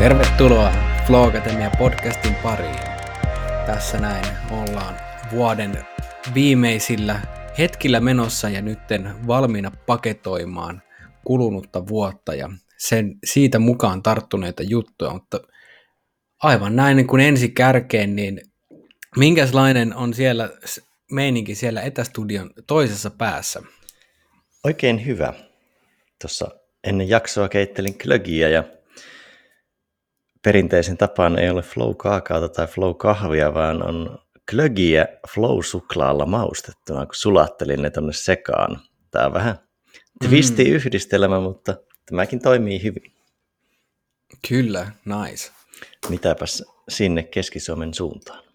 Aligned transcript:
Tervetuloa 0.00 0.72
Flow 1.06 1.28
Academia 1.28 1.70
podcastin 1.78 2.34
pariin. 2.34 2.80
Tässä 3.66 3.98
näin 3.98 4.24
ollaan 4.50 4.96
vuoden 5.32 5.86
viimeisillä 6.34 7.20
hetkillä 7.58 8.00
menossa 8.00 8.48
ja 8.48 8.62
nytten 8.62 9.26
valmiina 9.26 9.70
paketoimaan 9.86 10.82
kulunutta 11.24 11.86
vuotta 11.86 12.34
ja 12.34 12.50
sen, 12.78 13.18
siitä 13.24 13.58
mukaan 13.58 14.02
tarttuneita 14.02 14.62
juttuja, 14.62 15.12
mutta 15.12 15.40
aivan 16.42 16.76
näin 16.76 16.96
niin 16.96 17.06
kuin 17.06 17.22
ensi 17.22 17.48
kärkeen, 17.48 18.16
niin 18.16 18.40
minkälainen 19.16 19.96
on 19.96 20.14
siellä 20.14 20.50
meininki 21.12 21.54
siellä 21.54 21.82
etästudion 21.82 22.50
toisessa 22.66 23.10
päässä? 23.10 23.62
Oikein 24.64 25.06
hyvä. 25.06 25.34
Tuossa 26.20 26.48
ennen 26.84 27.08
jaksoa 27.08 27.48
keittelin 27.48 27.98
klögiä 27.98 28.48
ja 28.48 28.64
perinteisen 30.42 30.96
tapaan 30.96 31.38
ei 31.38 31.50
ole 31.50 31.62
flow 31.62 31.96
kaakaota 31.96 32.48
tai 32.48 32.66
flow 32.66 32.96
kahvia, 32.96 33.54
vaan 33.54 33.82
on 33.82 34.18
klögiä 34.50 35.06
flow 35.34 35.60
suklaalla 35.62 36.26
maustettuna, 36.26 37.06
kun 37.06 37.14
sulattelin 37.14 37.82
ne 37.82 37.90
tonne 37.90 38.12
sekaan. 38.12 38.80
Tämä 39.10 39.26
on 39.26 39.34
vähän 39.34 39.58
twisti 40.28 40.64
mm. 40.64 40.70
yhdistelmä, 40.70 41.40
mutta 41.40 41.76
tämäkin 42.06 42.42
toimii 42.42 42.82
hyvin. 42.82 43.12
Kyllä, 44.48 44.90
nice. 45.04 45.52
Mitäpäs 46.08 46.64
sinne 46.88 47.22
Keski-Suomen 47.22 47.94
suuntaan? 47.94 48.49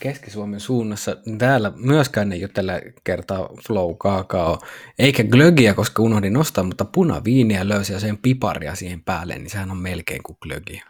Keski-Suomen 0.00 0.60
suunnassa. 0.60 1.16
Täällä 1.38 1.72
myöskään 1.76 2.32
ei 2.32 2.44
ole 2.44 2.50
tällä 2.54 2.80
kertaa 3.04 3.48
flow 3.66 3.94
kaakao, 3.98 4.58
eikä 4.98 5.24
glögiä, 5.24 5.74
koska 5.74 6.02
unohdin 6.02 6.32
nostaa, 6.32 6.64
mutta 6.64 6.84
punaviiniä 6.84 7.68
löysi 7.68 7.92
ja 7.92 8.00
sen 8.00 8.18
piparia 8.18 8.74
siihen 8.74 9.02
päälle, 9.02 9.38
niin 9.38 9.50
sehän 9.50 9.70
on 9.70 9.76
melkein 9.76 10.22
kuin 10.22 10.38
glögi. 10.40 10.82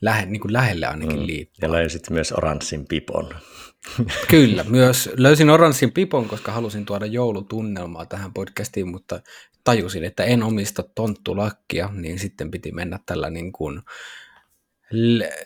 Lähe, 0.00 0.26
niin 0.26 0.40
kuin 0.40 0.52
lähelle 0.52 0.86
ainakin 0.86 1.18
mm. 1.20 1.26
liittyy. 1.26 1.66
Ja 1.66 1.72
löysit 1.72 2.10
myös 2.10 2.32
oranssin 2.32 2.86
pipon. 2.86 3.34
Kyllä, 4.30 4.64
myös 4.64 5.10
löysin 5.16 5.50
oranssin 5.50 5.92
pipon, 5.92 6.28
koska 6.28 6.52
halusin 6.52 6.84
tuoda 6.84 7.06
joulutunnelmaa 7.06 8.06
tähän 8.06 8.32
podcastiin, 8.32 8.88
mutta 8.88 9.20
tajusin, 9.64 10.04
että 10.04 10.24
en 10.24 10.42
omista 10.42 10.84
tonttulakkia, 10.94 11.90
niin 11.92 12.18
sitten 12.18 12.50
piti 12.50 12.72
mennä 12.72 12.98
tällä 13.06 13.30
niin 13.30 13.52
kuin 13.52 13.82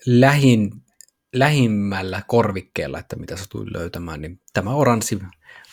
lähin 0.07 0.73
lähimmällä 1.35 2.23
korvikkeella, 2.27 2.99
että 2.99 3.17
mitä 3.17 3.37
satuin 3.37 3.73
löytämään, 3.73 4.21
niin 4.21 4.41
tämä 4.53 4.75
oranssi 4.75 5.19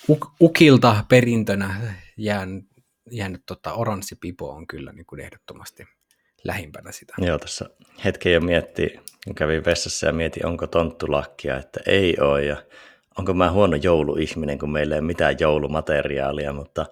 uk, 0.09 0.27
ukilta 0.41 1.05
perintönä 1.09 1.95
jään, 2.17 2.63
jäänyt 3.11 3.43
tota, 3.45 3.73
oranssi 3.73 4.15
pipo 4.15 4.49
on 4.49 4.67
kyllä 4.67 4.91
niin 4.91 5.05
kuin 5.05 5.21
ehdottomasti 5.21 5.83
lähimpänä 6.43 6.91
sitä. 6.91 7.13
Joo, 7.17 7.37
tässä 7.37 7.69
hetken 8.05 8.33
jo 8.33 8.41
mietti, 8.41 8.99
kävin 9.35 9.65
vessassa 9.65 10.07
ja 10.07 10.13
mietin, 10.13 10.45
onko 10.45 10.67
tonttulakkia, 10.67 11.57
että 11.57 11.79
ei 11.85 12.17
ole, 12.19 12.45
ja 12.45 12.63
onko 13.17 13.33
mä 13.33 13.51
huono 13.51 13.75
jouluihminen, 13.75 14.59
kun 14.59 14.71
meillä 14.71 14.95
ei 14.95 14.99
ole 14.99 15.07
mitään 15.07 15.35
joulumateriaalia, 15.39 16.53
mutta 16.53 16.85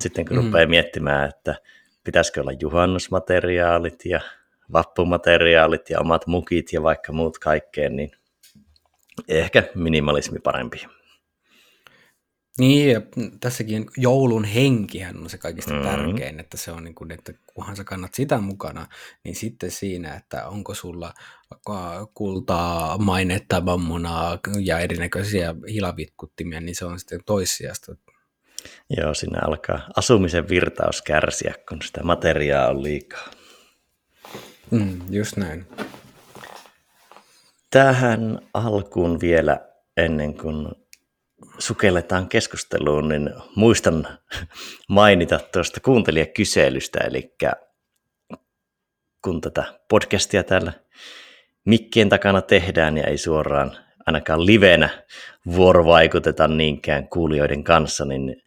sitten 0.00 0.24
kun 0.24 0.36
mm. 0.36 0.44
rupeaa 0.44 0.66
miettimään, 0.66 1.28
että 1.28 1.54
pitäisikö 2.04 2.40
olla 2.40 2.52
juhannusmateriaalit 2.60 4.04
ja 4.04 4.20
vappumateriaalit 4.72 5.90
ja 5.90 6.00
omat 6.00 6.26
mukit 6.26 6.72
ja 6.72 6.82
vaikka 6.82 7.12
muut 7.12 7.38
kaikkeen, 7.38 7.96
niin 7.96 8.10
ehkä 9.28 9.62
minimalismi 9.74 10.38
parempi. 10.38 10.86
Niin, 12.58 12.92
ja 12.92 13.00
tässäkin 13.40 13.86
joulun 13.96 14.44
henkihän 14.44 15.16
on 15.16 15.30
se 15.30 15.38
kaikista 15.38 15.72
mm-hmm. 15.72 15.88
tärkein, 15.88 16.40
että 16.40 16.56
se 16.56 16.72
on 16.72 16.84
niin 16.84 16.94
kuin, 16.94 17.12
että 17.12 17.32
kunhan 17.54 17.76
sä 17.76 17.84
kannat 17.84 18.14
sitä 18.14 18.38
mukana, 18.38 18.86
niin 19.24 19.34
sitten 19.34 19.70
siinä, 19.70 20.14
että 20.14 20.48
onko 20.48 20.74
sulla 20.74 21.12
kultaa, 22.14 22.98
mainetta, 22.98 23.60
mammonaa 23.60 24.38
ja 24.60 24.78
erinäköisiä 24.78 25.54
hilavitkuttimia, 25.68 26.60
niin 26.60 26.74
se 26.74 26.84
on 26.84 26.98
sitten 26.98 27.20
toissijasta. 27.26 27.96
Joo, 28.90 29.14
siinä 29.14 29.38
alkaa 29.46 29.80
asumisen 29.96 30.48
virtaus 30.48 31.02
kärsiä, 31.02 31.54
kun 31.68 31.82
sitä 31.82 32.02
materiaa 32.02 32.68
on 32.68 32.82
liikaa. 32.82 33.30
Mm, 34.70 35.00
just 35.10 35.36
näin. 35.36 35.66
Tähän 37.70 38.38
alkuun 38.54 39.20
vielä 39.20 39.60
ennen 39.96 40.38
kuin 40.38 40.68
sukelletaan 41.58 42.28
keskusteluun, 42.28 43.08
niin 43.08 43.30
muistan 43.56 44.08
mainita 44.88 45.40
tuosta 45.52 45.80
kuuntelijakyselystä, 45.80 46.98
eli 46.98 47.34
kun 49.24 49.40
tätä 49.40 49.64
podcastia 49.88 50.44
täällä 50.44 50.72
mikkien 51.64 52.08
takana 52.08 52.42
tehdään 52.42 52.96
ja 52.96 53.04
ei 53.04 53.18
suoraan 53.18 53.76
ainakaan 54.06 54.46
livenä 54.46 55.04
vuorovaikuteta 55.54 56.48
niinkään 56.48 57.08
kuulijoiden 57.08 57.64
kanssa, 57.64 58.04
niin 58.04 58.42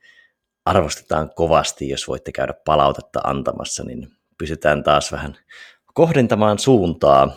arvostetaan 0.65 1.29
kovasti, 1.35 1.89
jos 1.89 2.07
voitte 2.07 2.31
käydä 2.31 2.53
palautetta 2.65 3.19
antamassa, 3.23 3.83
niin 3.83 4.07
pysytään 4.37 4.83
taas 4.83 5.11
vähän 5.11 5.37
kohdentamaan 5.99 6.59
suuntaa. 6.59 7.31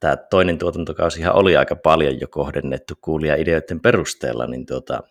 Tämä 0.00 0.16
toinen 0.16 0.58
tuotantokausihan 0.58 1.34
oli 1.34 1.56
aika 1.56 1.76
paljon 1.76 2.20
jo 2.20 2.28
kohdennettu 2.28 2.94
kuulija-ideoiden 3.00 3.80
perusteella, 3.80 4.46
niin 4.46 4.66
tuota, 4.66 5.02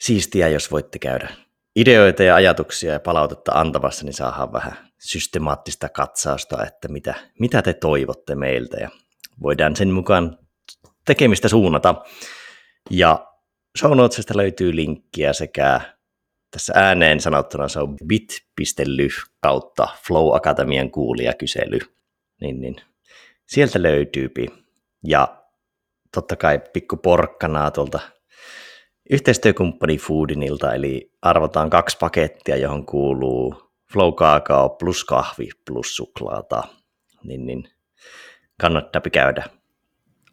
siistiä, 0.00 0.48
jos 0.48 0.70
voitte 0.70 0.98
käydä 0.98 1.28
ideoita 1.76 2.22
ja 2.22 2.34
ajatuksia 2.34 2.92
ja 2.92 3.00
palautetta 3.00 3.52
antamassa, 3.52 4.04
niin 4.04 4.14
saadaan 4.14 4.52
vähän 4.52 4.72
systemaattista 4.98 5.88
katsausta, 5.88 6.66
että 6.66 6.88
mitä, 6.88 7.14
mitä 7.38 7.62
te 7.62 7.74
toivotte 7.74 8.34
meiltä 8.34 8.76
ja 8.76 8.90
voidaan 9.42 9.76
sen 9.76 9.90
mukaan 9.90 10.38
tekemistä 11.04 11.48
suunnata. 11.48 11.94
Ja 12.90 13.26
show 13.78 13.92
löytyy 14.34 14.76
linkkiä 14.76 15.32
sekä 15.32 15.80
tässä 16.50 16.72
ääneen 16.76 17.20
sanottuna 17.20 17.68
se 17.68 17.80
on 17.80 17.96
bit.ly 18.06 19.08
kautta 19.42 19.88
Flow 20.06 20.36
Akatemian 20.36 20.90
kuulijakysely. 20.90 21.78
Niin, 22.40 22.60
niin. 22.60 22.76
Sieltä 23.46 23.82
löytyypi. 23.82 24.46
Ja 25.06 25.42
totta 26.14 26.36
kai 26.36 26.60
pikku 26.72 26.96
porkkanaa 26.96 27.70
tuolta 27.70 28.00
yhteistyökumppani 29.10 29.98
Foodinilta, 29.98 30.74
eli 30.74 31.12
arvotaan 31.22 31.70
kaksi 31.70 31.96
pakettia, 32.00 32.56
johon 32.56 32.86
kuuluu 32.86 33.54
Flow 33.92 34.14
Kakao 34.14 34.68
plus 34.68 35.04
kahvi 35.04 35.48
plus 35.66 35.96
suklaata. 35.96 36.62
Niin, 37.24 37.46
niin 37.46 37.68
kannattaa 38.60 39.02
käydä 39.12 39.44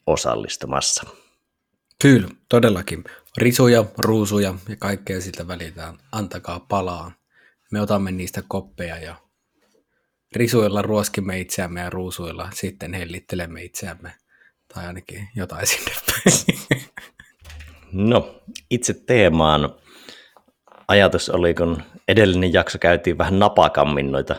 osallistumassa. 0.08 1.10
Kyllä, 2.02 2.28
todellakin. 2.50 3.04
Risuja, 3.38 3.86
ruusuja 3.98 4.54
ja 4.70 4.76
kaikkea 4.80 5.22
siltä 5.22 5.48
välitä. 5.48 5.94
Antakaa 6.12 6.60
palaa. 6.60 7.12
Me 7.72 7.82
otamme 7.82 8.12
niistä 8.12 8.44
koppeja 8.48 8.98
ja 8.98 9.16
risuilla 10.36 10.82
ruoskimme 10.82 11.40
itseämme 11.40 11.80
ja 11.80 11.90
ruusuilla 11.90 12.50
sitten 12.54 12.94
hellittelemme 12.94 13.64
itseämme. 13.64 14.14
Tai 14.74 14.88
ainakin 14.88 15.30
jotain 15.36 15.68
sinne 15.68 15.92
No, 17.92 18.42
itse 18.72 18.94
teemaan 18.94 19.76
ajatus 20.88 21.30
oli, 21.30 21.54
kun 21.54 21.84
edellinen 22.08 22.54
jakso 22.54 22.80
käytiin 22.80 23.18
vähän 23.18 23.40
napakammin 23.40 24.12
noita 24.12 24.36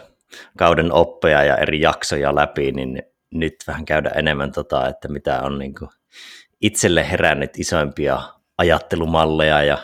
kauden 0.58 0.92
oppeja 0.92 1.44
ja 1.44 1.56
eri 1.56 1.80
jaksoja 1.80 2.34
läpi, 2.34 2.72
niin 2.72 3.02
nyt 3.34 3.54
vähän 3.66 3.84
käydä 3.84 4.10
enemmän 4.10 4.52
tota, 4.52 4.88
että 4.88 5.08
mitä 5.08 5.42
on 5.42 5.58
niin 5.58 5.74
kuin 5.74 5.90
itselle 6.60 7.10
herännyt 7.10 7.58
isoimpia 7.58 8.22
ajattelumalleja 8.58 9.62
ja 9.62 9.78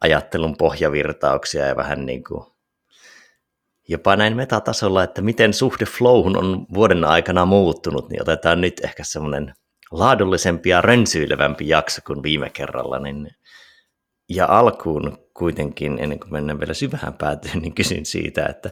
ajattelun 0.00 0.56
pohjavirtauksia 0.56 1.66
ja 1.66 1.76
vähän 1.76 2.06
niin 2.06 2.24
kuin 2.24 2.44
jopa 3.88 4.16
näin 4.16 4.36
metatasolla, 4.36 5.02
että 5.02 5.22
miten 5.22 5.54
suhde 5.54 5.84
flowhun 5.84 6.36
on 6.36 6.66
vuoden 6.74 7.04
aikana 7.04 7.44
muuttunut, 7.46 8.08
niin 8.08 8.22
otetaan 8.22 8.60
nyt 8.60 8.80
ehkä 8.84 9.04
semmoinen 9.04 9.54
laadullisempi 9.90 10.68
ja 10.68 10.80
rönsyilevämpi 10.80 11.68
jakso 11.68 12.00
kuin 12.06 12.22
viime 12.22 12.50
kerralla. 12.50 12.98
Niin 12.98 13.30
ja 14.28 14.46
alkuun 14.46 15.18
kuitenkin, 15.34 15.98
ennen 16.00 16.20
kuin 16.20 16.32
mennään 16.32 16.60
vielä 16.60 16.74
syvään 16.74 17.14
päätyyn, 17.14 17.58
niin 17.58 17.74
kysyn 17.74 18.06
siitä, 18.06 18.46
että 18.46 18.70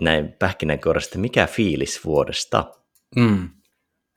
näin 0.00 0.32
pähkinänkuoresta, 0.38 1.18
mikä 1.18 1.46
fiilis 1.46 2.04
vuodesta? 2.04 2.64
Mm. 3.16 3.48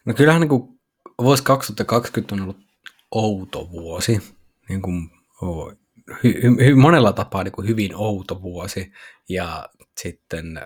No 0.05 0.13
kyllähän 0.13 0.41
niin 0.41 0.49
kuin 0.49 0.74
vuosi 1.21 1.43
2020 1.43 2.35
on 2.35 2.41
ollut 2.41 2.57
outo 3.11 3.69
vuosi, 3.71 4.35
niin 4.69 4.81
kuin, 4.81 5.09
hy, 6.23 6.41
hy, 6.65 6.75
monella 6.75 7.13
tapaa 7.13 7.43
niin 7.43 7.51
kuin 7.51 7.67
hyvin 7.67 7.95
outo 7.95 8.41
vuosi, 8.41 8.91
ja 9.29 9.69
sitten 9.97 10.59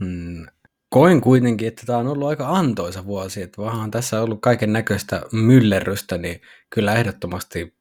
mm, 0.00 0.46
koin 0.88 1.20
kuitenkin, 1.20 1.68
että 1.68 1.86
tämä 1.86 1.98
on 1.98 2.08
ollut 2.08 2.28
aika 2.28 2.48
antoisa 2.48 3.06
vuosi, 3.06 3.42
että 3.42 3.62
vähän 3.62 3.90
tässä 3.90 4.16
on 4.16 4.24
ollut 4.24 4.40
kaiken 4.40 4.72
näköistä 4.72 5.22
myllerrystä, 5.32 6.18
niin 6.18 6.40
kyllä 6.70 6.94
ehdottomasti 6.94 7.76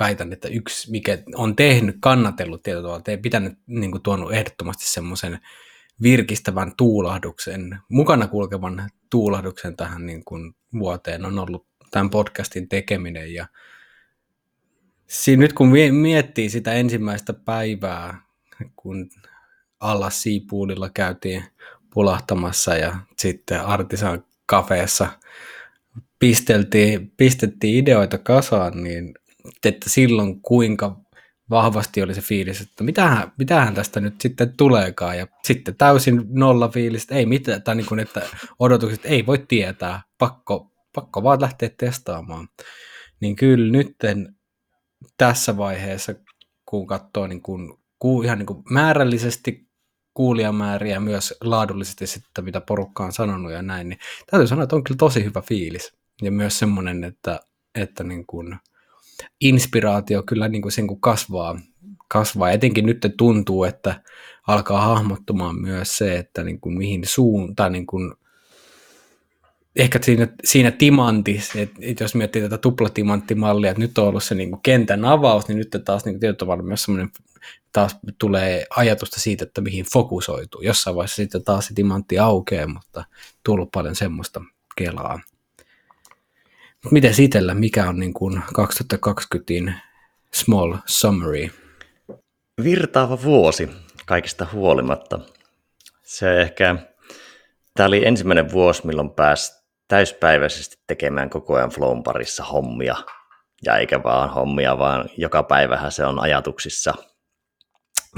väitän, 0.00 0.32
että 0.32 0.48
yksi, 0.48 0.90
mikä 0.90 1.18
on 1.34 1.56
tehnyt, 1.56 1.96
kannatellut 2.00 2.62
tietyllä 2.62 2.82
tavalla, 2.82 3.18
pitänyt 3.22 3.58
niin 3.66 3.90
kuin 3.90 4.02
tuonut 4.02 4.32
ehdottomasti 4.32 4.90
semmoisen 4.90 5.38
virkistävän 6.02 6.72
tuulahduksen, 6.76 7.78
mukana 7.88 8.28
kulkevan 8.28 8.90
tuulahduksen 9.10 9.76
tähän 9.76 10.06
niin 10.06 10.24
kuin 10.24 10.54
vuoteen 10.78 11.24
on 11.24 11.38
ollut 11.38 11.66
tämän 11.90 12.10
podcastin 12.10 12.68
tekeminen. 12.68 13.34
Ja 13.34 13.46
siinä 15.06 15.40
nyt 15.40 15.52
kun 15.52 15.68
miettii 15.92 16.48
sitä 16.48 16.72
ensimmäistä 16.72 17.32
päivää, 17.32 18.22
kun 18.76 19.10
alla 19.80 20.10
Seapoolilla 20.10 20.90
käytiin 20.90 21.44
pulahtamassa 21.94 22.76
ja 22.76 22.96
sitten 23.18 23.60
Artisan 23.60 24.24
kafeessa 24.46 25.08
pisteltiin, 26.18 27.12
pistettiin 27.16 27.78
ideoita 27.78 28.18
kasaan, 28.18 28.84
niin 28.84 29.14
että 29.64 29.90
silloin 29.90 30.40
kuinka 30.40 31.00
vahvasti 31.50 32.02
oli 32.02 32.14
se 32.14 32.20
fiilis, 32.20 32.60
että 32.60 32.84
mitähän, 32.84 33.32
mitähän 33.38 33.74
tästä 33.74 34.00
nyt 34.00 34.20
sitten 34.20 34.56
tuleekaan, 34.56 35.18
ja 35.18 35.26
sitten 35.44 35.76
täysin 35.76 36.24
nolla 36.28 36.68
fiilistä, 36.68 37.14
ei 37.14 37.26
mitään, 37.26 37.62
tai 37.62 37.74
niin 37.74 37.86
kuin, 37.86 38.00
että 38.00 38.22
odotukset 38.58 39.00
ei 39.04 39.26
voi 39.26 39.38
tietää, 39.38 40.02
pakko, 40.18 40.72
pakko 40.94 41.22
vaan 41.22 41.40
lähteä 41.40 41.70
testaamaan. 41.78 42.48
Niin 43.20 43.36
kyllä 43.36 43.72
nytten 43.72 44.36
tässä 45.16 45.56
vaiheessa, 45.56 46.14
kun 46.66 46.86
katsoo 46.86 47.26
niin 47.26 47.42
kuin, 47.42 47.72
ihan 48.24 48.38
niin 48.38 48.46
kuin 48.46 48.62
määrällisesti 48.70 49.68
kuulijamääriä 50.14 51.00
myös 51.00 51.34
laadullisesti 51.40 52.06
sitten, 52.06 52.44
mitä 52.44 52.60
porukka 52.60 53.04
on 53.04 53.12
sanonut 53.12 53.52
ja 53.52 53.62
näin, 53.62 53.88
niin 53.88 53.98
täytyy 54.30 54.46
sanoa, 54.46 54.64
että 54.64 54.76
on 54.76 54.84
kyllä 54.84 54.98
tosi 54.98 55.24
hyvä 55.24 55.40
fiilis. 55.40 55.92
Ja 56.22 56.30
myös 56.32 56.58
semmoinen, 56.58 57.04
että, 57.04 57.40
että 57.74 58.04
niin 58.04 58.26
kuin 58.26 58.56
inspiraatio 59.40 60.22
kyllä 60.22 60.48
niin 60.48 60.62
kuin 60.62 60.72
sen 60.72 60.86
kun 60.86 61.00
kasvaa, 61.00 61.60
kasvaa. 62.08 62.50
Etenkin 62.50 62.86
nyt 62.86 63.14
tuntuu, 63.18 63.64
että 63.64 64.02
alkaa 64.46 64.80
hahmottumaan 64.80 65.60
myös 65.60 65.98
se, 65.98 66.18
että 66.18 66.44
niin 66.44 66.60
kuin 66.60 66.78
mihin 66.78 67.02
suuntaan, 67.06 67.72
niin 67.72 67.86
kuin 67.86 68.14
ehkä 69.76 69.98
siinä, 70.02 70.28
siinä 70.44 70.70
timantissa, 70.70 71.58
että 71.80 72.04
jos 72.04 72.14
miettii 72.14 72.42
tätä 72.42 72.58
tuplatimanttimallia, 72.58 73.70
että 73.70 73.80
nyt 73.80 73.98
on 73.98 74.08
ollut 74.08 74.24
se 74.24 74.34
niin 74.34 74.50
kuin 74.50 74.60
kentän 74.62 75.04
avaus, 75.04 75.48
niin 75.48 75.58
nyt 75.58 75.82
taas 75.84 76.04
niin 76.04 76.20
tietyllä 76.20 76.38
tavalla 76.38 76.62
myös 76.62 76.82
semmoinen 76.82 77.10
taas 77.72 77.96
tulee 78.18 78.66
ajatusta 78.76 79.20
siitä, 79.20 79.44
että 79.44 79.60
mihin 79.60 79.84
fokusoituu. 79.92 80.60
Jossain 80.62 80.96
vaiheessa 80.96 81.16
sitten 81.16 81.44
taas 81.44 81.66
se 81.66 81.74
timantti 81.74 82.18
aukeaa, 82.18 82.66
mutta 82.66 83.04
tullut 83.44 83.72
paljon 83.72 83.96
semmoista 83.96 84.40
kelaa. 84.76 85.20
Miten 86.90 87.14
itsellä, 87.20 87.54
mikä 87.54 87.88
on 87.88 87.98
niin 87.98 88.14
kuin 88.14 88.42
2020 88.54 89.72
small 90.34 90.74
summary? 90.86 91.48
Virtaava 92.64 93.22
vuosi 93.22 93.68
kaikista 94.06 94.46
huolimatta. 94.52 95.20
Se 96.02 96.40
ehkä, 96.40 96.76
tämä 97.74 97.86
oli 97.86 98.06
ensimmäinen 98.06 98.52
vuosi, 98.52 98.86
milloin 98.86 99.10
pääsi 99.10 99.52
täyspäiväisesti 99.88 100.76
tekemään 100.86 101.30
koko 101.30 101.54
ajan 101.54 101.70
Flown 101.70 102.02
parissa 102.02 102.44
hommia. 102.44 102.96
Ja 103.64 103.76
eikä 103.76 104.02
vaan 104.02 104.30
hommia, 104.30 104.78
vaan 104.78 105.08
joka 105.16 105.42
päivähän 105.42 105.92
se 105.92 106.06
on 106.06 106.20
ajatuksissa. 106.20 106.94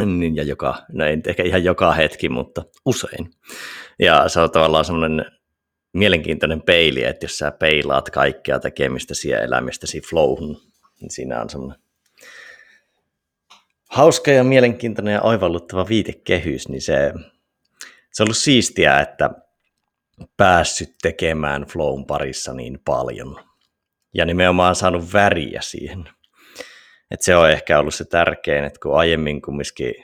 Niin, 0.05 0.37
ja 0.37 0.43
joka, 0.43 0.83
no 0.93 1.05
ei 1.05 1.19
ehkä 1.27 1.43
ihan 1.43 1.65
joka 1.65 1.93
hetki, 1.93 2.29
mutta 2.29 2.65
usein. 2.87 3.31
Ja 3.99 4.29
se 4.29 4.41
on 4.41 4.51
tavallaan 4.51 4.85
semmoinen 4.85 5.25
mielenkiintoinen 5.99 6.63
peili, 6.63 7.05
että 7.05 7.25
jos 7.25 7.39
sä 7.39 7.51
peilaat 7.51 8.11
kaikkea 8.11 8.61
tekemistäsi 8.61 9.29
ja 9.29 9.41
elämistäsi 9.41 10.01
flowhun, 10.01 10.61
niin 11.01 11.11
siinä 11.11 11.41
on 11.41 11.51
semmoinen 11.51 11.79
hauska 13.89 14.31
ja 14.31 14.45
mielenkiintoinen 14.45 15.15
ja 15.15 15.23
oivalluttava 15.23 15.89
viitekehys, 15.89 16.69
niin 16.69 16.83
se, 16.83 17.13
se 18.13 18.23
on 18.23 18.27
ollut 18.27 18.37
siistiä, 18.37 19.01
että 19.01 19.31
päässyt 20.37 20.95
tekemään 21.03 21.63
flown 21.63 22.07
parissa 22.07 22.55
niin 22.55 22.81
paljon. 22.85 23.41
Ja 24.15 24.25
nimenomaan 24.25 24.75
saanut 24.75 25.13
väriä 25.13 25.61
siihen. 25.61 26.09
Et 27.11 27.23
se 27.23 27.37
on 27.37 27.51
ehkä 27.51 27.79
ollut 27.79 27.95
se 27.95 28.05
tärkein, 28.05 28.65
että 28.65 28.81
kun 28.83 28.99
aiemmin 28.99 29.43
kumminkin 29.43 29.95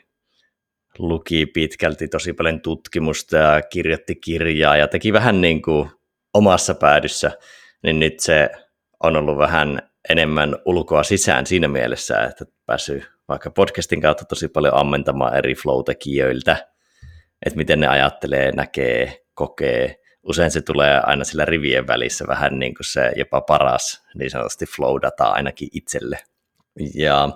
luki 0.99 1.47
pitkälti 1.47 2.09
tosi 2.09 2.33
paljon 2.33 2.61
tutkimusta 2.61 3.37
ja 3.37 3.63
kirjoitti 3.63 4.15
kirjaa 4.15 4.77
ja 4.77 4.89
teki 4.89 5.13
vähän 5.13 5.41
niin 5.41 5.63
kuin 5.63 5.91
omassa 6.35 6.75
päädyssä, 6.75 7.31
niin 7.83 7.99
nyt 7.99 8.21
se 8.21 8.51
on 9.03 9.17
ollut 9.17 9.39
vähän 9.39 9.83
enemmän 10.09 10.57
ulkoa 10.65 11.03
sisään 11.03 11.47
siinä 11.47 11.69
mielessä, 11.69 12.21
että 12.21 12.45
päässyt 12.67 13.05
vaikka 13.29 13.51
podcastin 13.51 14.01
kautta 14.01 14.25
tosi 14.25 14.49
paljon 14.49 14.75
ammentamaan 14.75 15.37
eri 15.37 15.55
flow-tekijöiltä, 15.55 16.69
että 17.47 17.57
miten 17.57 17.81
ne 17.81 17.87
ajattelee, 17.87 18.53
näkee, 18.53 19.23
kokee. 19.35 19.97
Usein 20.23 20.51
se 20.51 20.63
tulee 20.63 21.01
aina 21.01 21.25
sillä 21.25 21.45
rivien 21.45 21.87
välissä 21.87 22.25
vähän 22.29 22.59
niin 22.59 22.75
kuin 22.75 22.87
se 22.87 23.13
jopa 23.17 23.41
paras 23.41 24.03
niin 24.15 24.31
sanotusti 24.31 24.65
flow-data 24.65 25.25
ainakin 25.25 25.69
itselle. 25.73 26.19
Ja 26.95 27.29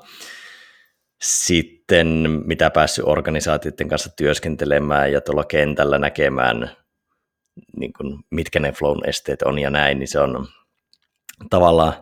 sitten 1.22 2.06
mitä 2.44 2.70
päässyt 2.70 3.04
organisaatioiden 3.08 3.88
kanssa 3.88 4.10
työskentelemään 4.16 5.12
ja 5.12 5.20
tuolla 5.20 5.44
kentällä 5.44 5.98
näkemään, 5.98 6.70
niin 7.76 7.92
kuin, 7.92 8.24
mitkä 8.30 8.60
ne 8.60 8.72
flown 8.72 9.08
esteet 9.08 9.42
on 9.42 9.58
ja 9.58 9.70
näin, 9.70 9.98
niin 9.98 10.08
se 10.08 10.20
on 10.20 10.48
tavallaan 11.50 11.92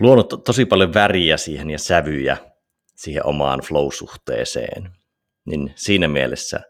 luonut 0.00 0.28
to- 0.28 0.36
tosi 0.36 0.64
paljon 0.64 0.94
väriä 0.94 1.36
siihen 1.36 1.70
ja 1.70 1.78
sävyjä 1.78 2.36
siihen 2.94 3.26
omaan 3.26 3.60
flow-suhteeseen. 3.60 4.90
Niin 5.44 5.72
siinä 5.76 6.08
mielessä 6.08 6.60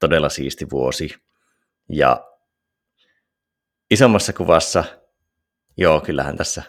todella 0.00 0.28
siisti 0.28 0.70
vuosi. 0.70 1.14
Ja 1.88 2.28
isommassa 3.90 4.32
kuvassa, 4.32 4.84
joo, 5.76 6.00
kyllähän 6.00 6.36
tässä 6.36 6.62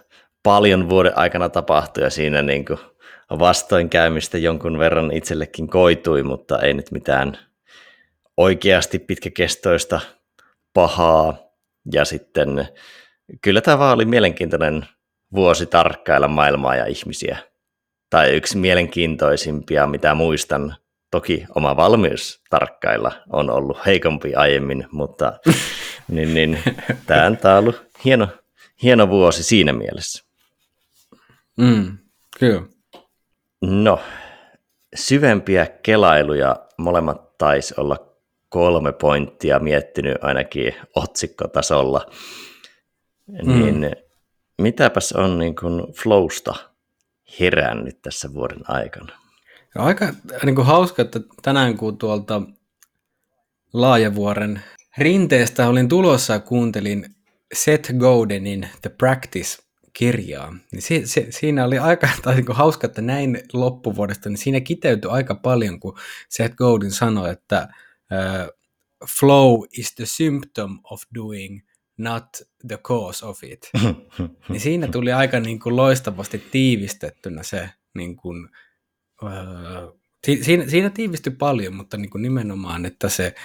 paljon 0.43 0.89
vuoden 0.89 1.17
aikana 1.17 1.49
tapahtui 1.49 2.03
ja 2.03 2.09
siinä 2.09 2.41
niin 2.41 2.65
kuin 2.65 2.79
vastoinkäymistä 3.29 4.37
jonkun 4.37 4.79
verran 4.79 5.11
itsellekin 5.11 5.67
koitui, 5.67 6.23
mutta 6.23 6.59
ei 6.59 6.73
nyt 6.73 6.91
mitään 6.91 7.37
oikeasti 8.37 8.99
pitkäkestoista 8.99 10.01
pahaa. 10.73 11.37
Ja 11.93 12.05
sitten 12.05 12.67
kyllä 13.41 13.61
tämä 13.61 13.79
vaan 13.79 13.95
oli 13.95 14.05
mielenkiintoinen 14.05 14.85
vuosi 15.35 15.65
tarkkailla 15.65 16.27
maailmaa 16.27 16.75
ja 16.75 16.85
ihmisiä. 16.85 17.37
Tai 18.09 18.35
yksi 18.35 18.57
mielenkiintoisimpia, 18.57 19.87
mitä 19.87 20.15
muistan. 20.15 20.75
Toki 21.11 21.45
oma 21.55 21.75
valmius 21.75 22.41
tarkkailla 22.49 23.11
on 23.31 23.49
ollut 23.49 23.85
heikompi 23.85 24.35
aiemmin, 24.35 24.87
mutta 24.91 25.39
niin, 26.07 26.33
niin, 26.33 26.59
tämä 27.05 27.25
on 27.25 27.57
ollut 27.57 27.83
hieno, 28.05 28.27
hieno 28.83 29.09
vuosi 29.09 29.43
siinä 29.43 29.73
mielessä. 29.73 30.23
Mm, 31.57 31.97
kyllä. 32.39 32.78
No, 33.61 33.99
syvempiä 34.95 35.67
kelailuja 35.83 36.55
molemmat 36.77 37.37
taisi 37.37 37.73
olla 37.77 37.97
kolme 38.49 38.91
pointtia 38.91 39.59
miettinyt 39.59 40.17
ainakin 40.23 40.73
otsikkotasolla. 40.95 42.11
Mm. 43.27 43.53
Niin 43.53 43.95
mitäpäs 44.61 45.11
on 45.11 45.39
niin 45.39 45.55
kuin 45.55 45.93
flowsta 45.93 46.55
herännyt 47.39 48.01
tässä 48.01 48.33
vuoden 48.33 48.61
aikana? 48.67 49.13
Aika 49.75 50.13
niin 50.45 50.55
kuin 50.55 50.67
hauska, 50.67 51.01
että 51.01 51.19
tänään 51.41 51.77
kun 51.77 51.97
tuolta 51.97 52.41
Laajavuoren 53.73 54.61
rinteestä 54.97 55.67
olin 55.67 55.89
tulossa 55.89 56.33
ja 56.33 56.39
kuuntelin 56.39 57.15
Seth 57.53 57.93
Godenin 57.93 58.67
The 58.81 58.89
Practice 58.89 59.68
kirjaa. 59.93 60.55
Niin 60.71 60.81
si, 60.81 61.07
si, 61.07 61.27
siinä 61.29 61.65
oli 61.65 61.77
aika 61.77 62.09
tai 62.23 62.35
niin 62.35 62.45
hauska, 62.49 62.87
että 62.87 63.01
näin 63.01 63.41
loppuvuodesta, 63.53 64.29
niin 64.29 64.37
siinä 64.37 64.59
kiteytyi 64.59 65.11
aika 65.11 65.35
paljon, 65.35 65.79
kun 65.79 65.97
Seth 66.29 66.55
Godin 66.55 66.91
sanoi, 66.91 67.29
että 67.29 67.67
uh, 68.11 68.59
flow 69.19 69.61
is 69.77 69.95
the 69.95 70.05
symptom 70.05 70.79
of 70.83 71.01
doing, 71.15 71.59
not 71.97 72.25
the 72.67 72.77
cause 72.77 73.25
of 73.25 73.43
it. 73.43 73.69
niin 74.49 74.59
siinä 74.59 74.87
tuli 74.87 75.11
aika 75.11 75.39
niin 75.39 75.59
kuin 75.59 75.75
loistavasti 75.75 76.43
tiivistettynä 76.51 77.43
se, 77.43 77.69
niin 77.95 78.15
kuin, 78.15 78.49
uh, 79.23 79.99
si, 80.25 80.43
siinä, 80.43 80.69
siinä 80.69 80.89
tiivistyi 80.89 81.33
paljon, 81.33 81.75
mutta 81.75 81.97
niin 81.97 82.09
kuin 82.09 82.21
nimenomaan, 82.21 82.85
että 82.85 83.09
se 83.09 83.35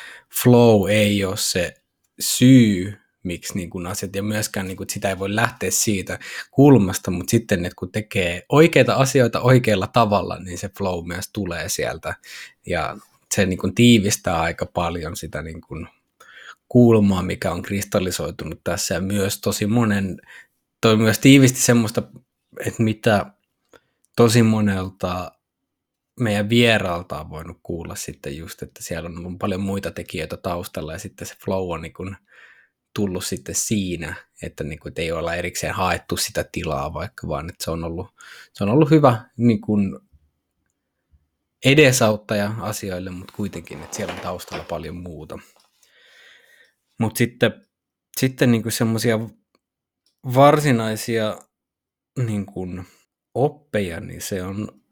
flow 0.42 0.90
ei 0.90 1.24
ole 1.24 1.36
se 1.36 1.74
syy 2.20 3.03
miksi 3.24 3.54
niin 3.54 3.70
kuin 3.70 3.86
asiat, 3.86 4.16
ja 4.16 4.22
myöskään 4.22 4.66
niin 4.66 4.76
kuin, 4.76 4.90
sitä 4.90 5.08
ei 5.08 5.18
voi 5.18 5.34
lähteä 5.34 5.70
siitä 5.70 6.18
kulmasta, 6.50 7.10
mutta 7.10 7.30
sitten, 7.30 7.64
että 7.64 7.76
kun 7.78 7.92
tekee 7.92 8.42
oikeita 8.48 8.94
asioita 8.94 9.40
oikealla 9.40 9.86
tavalla, 9.86 10.38
niin 10.38 10.58
se 10.58 10.70
flow 10.78 11.06
myös 11.06 11.30
tulee 11.32 11.68
sieltä, 11.68 12.14
ja 12.66 12.96
se 13.34 13.46
niin 13.46 13.58
kuin, 13.58 13.74
tiivistää 13.74 14.40
aika 14.40 14.66
paljon 14.66 15.16
sitä 15.16 15.42
niin 15.42 15.60
kuin, 15.60 15.88
kulmaa, 16.68 17.22
mikä 17.22 17.52
on 17.52 17.62
kristallisoitunut 17.62 18.60
tässä, 18.64 18.94
ja 18.94 19.00
myös 19.00 19.40
tosi 19.40 19.66
monen, 19.66 20.20
toi 20.80 20.96
myös 20.96 21.18
tiivisti 21.18 21.60
semmoista, 21.60 22.02
että 22.66 22.82
mitä 22.82 23.26
tosi 24.16 24.42
monelta 24.42 25.32
meidän 26.20 26.48
vieraalta 26.48 27.20
on 27.20 27.30
voinut 27.30 27.58
kuulla 27.62 27.94
sitten 27.94 28.36
just, 28.36 28.62
että 28.62 28.82
siellä 28.82 29.10
on 29.24 29.38
paljon 29.38 29.60
muita 29.60 29.90
tekijöitä 29.90 30.36
taustalla 30.36 30.92
ja 30.92 30.98
sitten 30.98 31.26
se 31.26 31.34
flow 31.44 31.72
on 31.72 31.82
niin 31.82 31.92
kuin 31.92 32.16
tullut 32.94 33.24
sitten 33.24 33.54
siinä, 33.54 34.14
että, 34.42 34.64
niin 34.64 34.78
kuin, 34.78 34.90
että 34.90 35.02
ei 35.02 35.12
olla 35.12 35.34
erikseen 35.34 35.74
haettu 35.74 36.16
sitä 36.16 36.44
tilaa 36.52 36.94
vaikka, 36.94 37.28
vaan 37.28 37.48
että 37.48 37.64
se 37.64 37.70
on 37.70 37.84
ollut, 37.84 38.06
se 38.52 38.64
on 38.64 38.70
ollut 38.70 38.90
hyvä 38.90 39.24
niin 39.36 39.60
kuin 39.60 39.98
edesauttaja 41.64 42.54
asioille, 42.60 43.10
mutta 43.10 43.34
kuitenkin, 43.36 43.82
että 43.82 43.96
siellä 43.96 44.14
on 44.14 44.20
taustalla 44.20 44.64
paljon 44.64 44.96
muuta. 44.96 45.38
Mutta 46.98 47.18
sitten, 47.18 47.66
sitten 48.16 48.52
niin 48.52 48.72
semmoisia 48.72 49.18
varsinaisia 50.34 51.38
niin 52.18 52.46
kuin 52.46 52.86
oppeja, 53.34 54.00
niin 54.00 54.20
se 54.22 54.42
on 54.42 54.82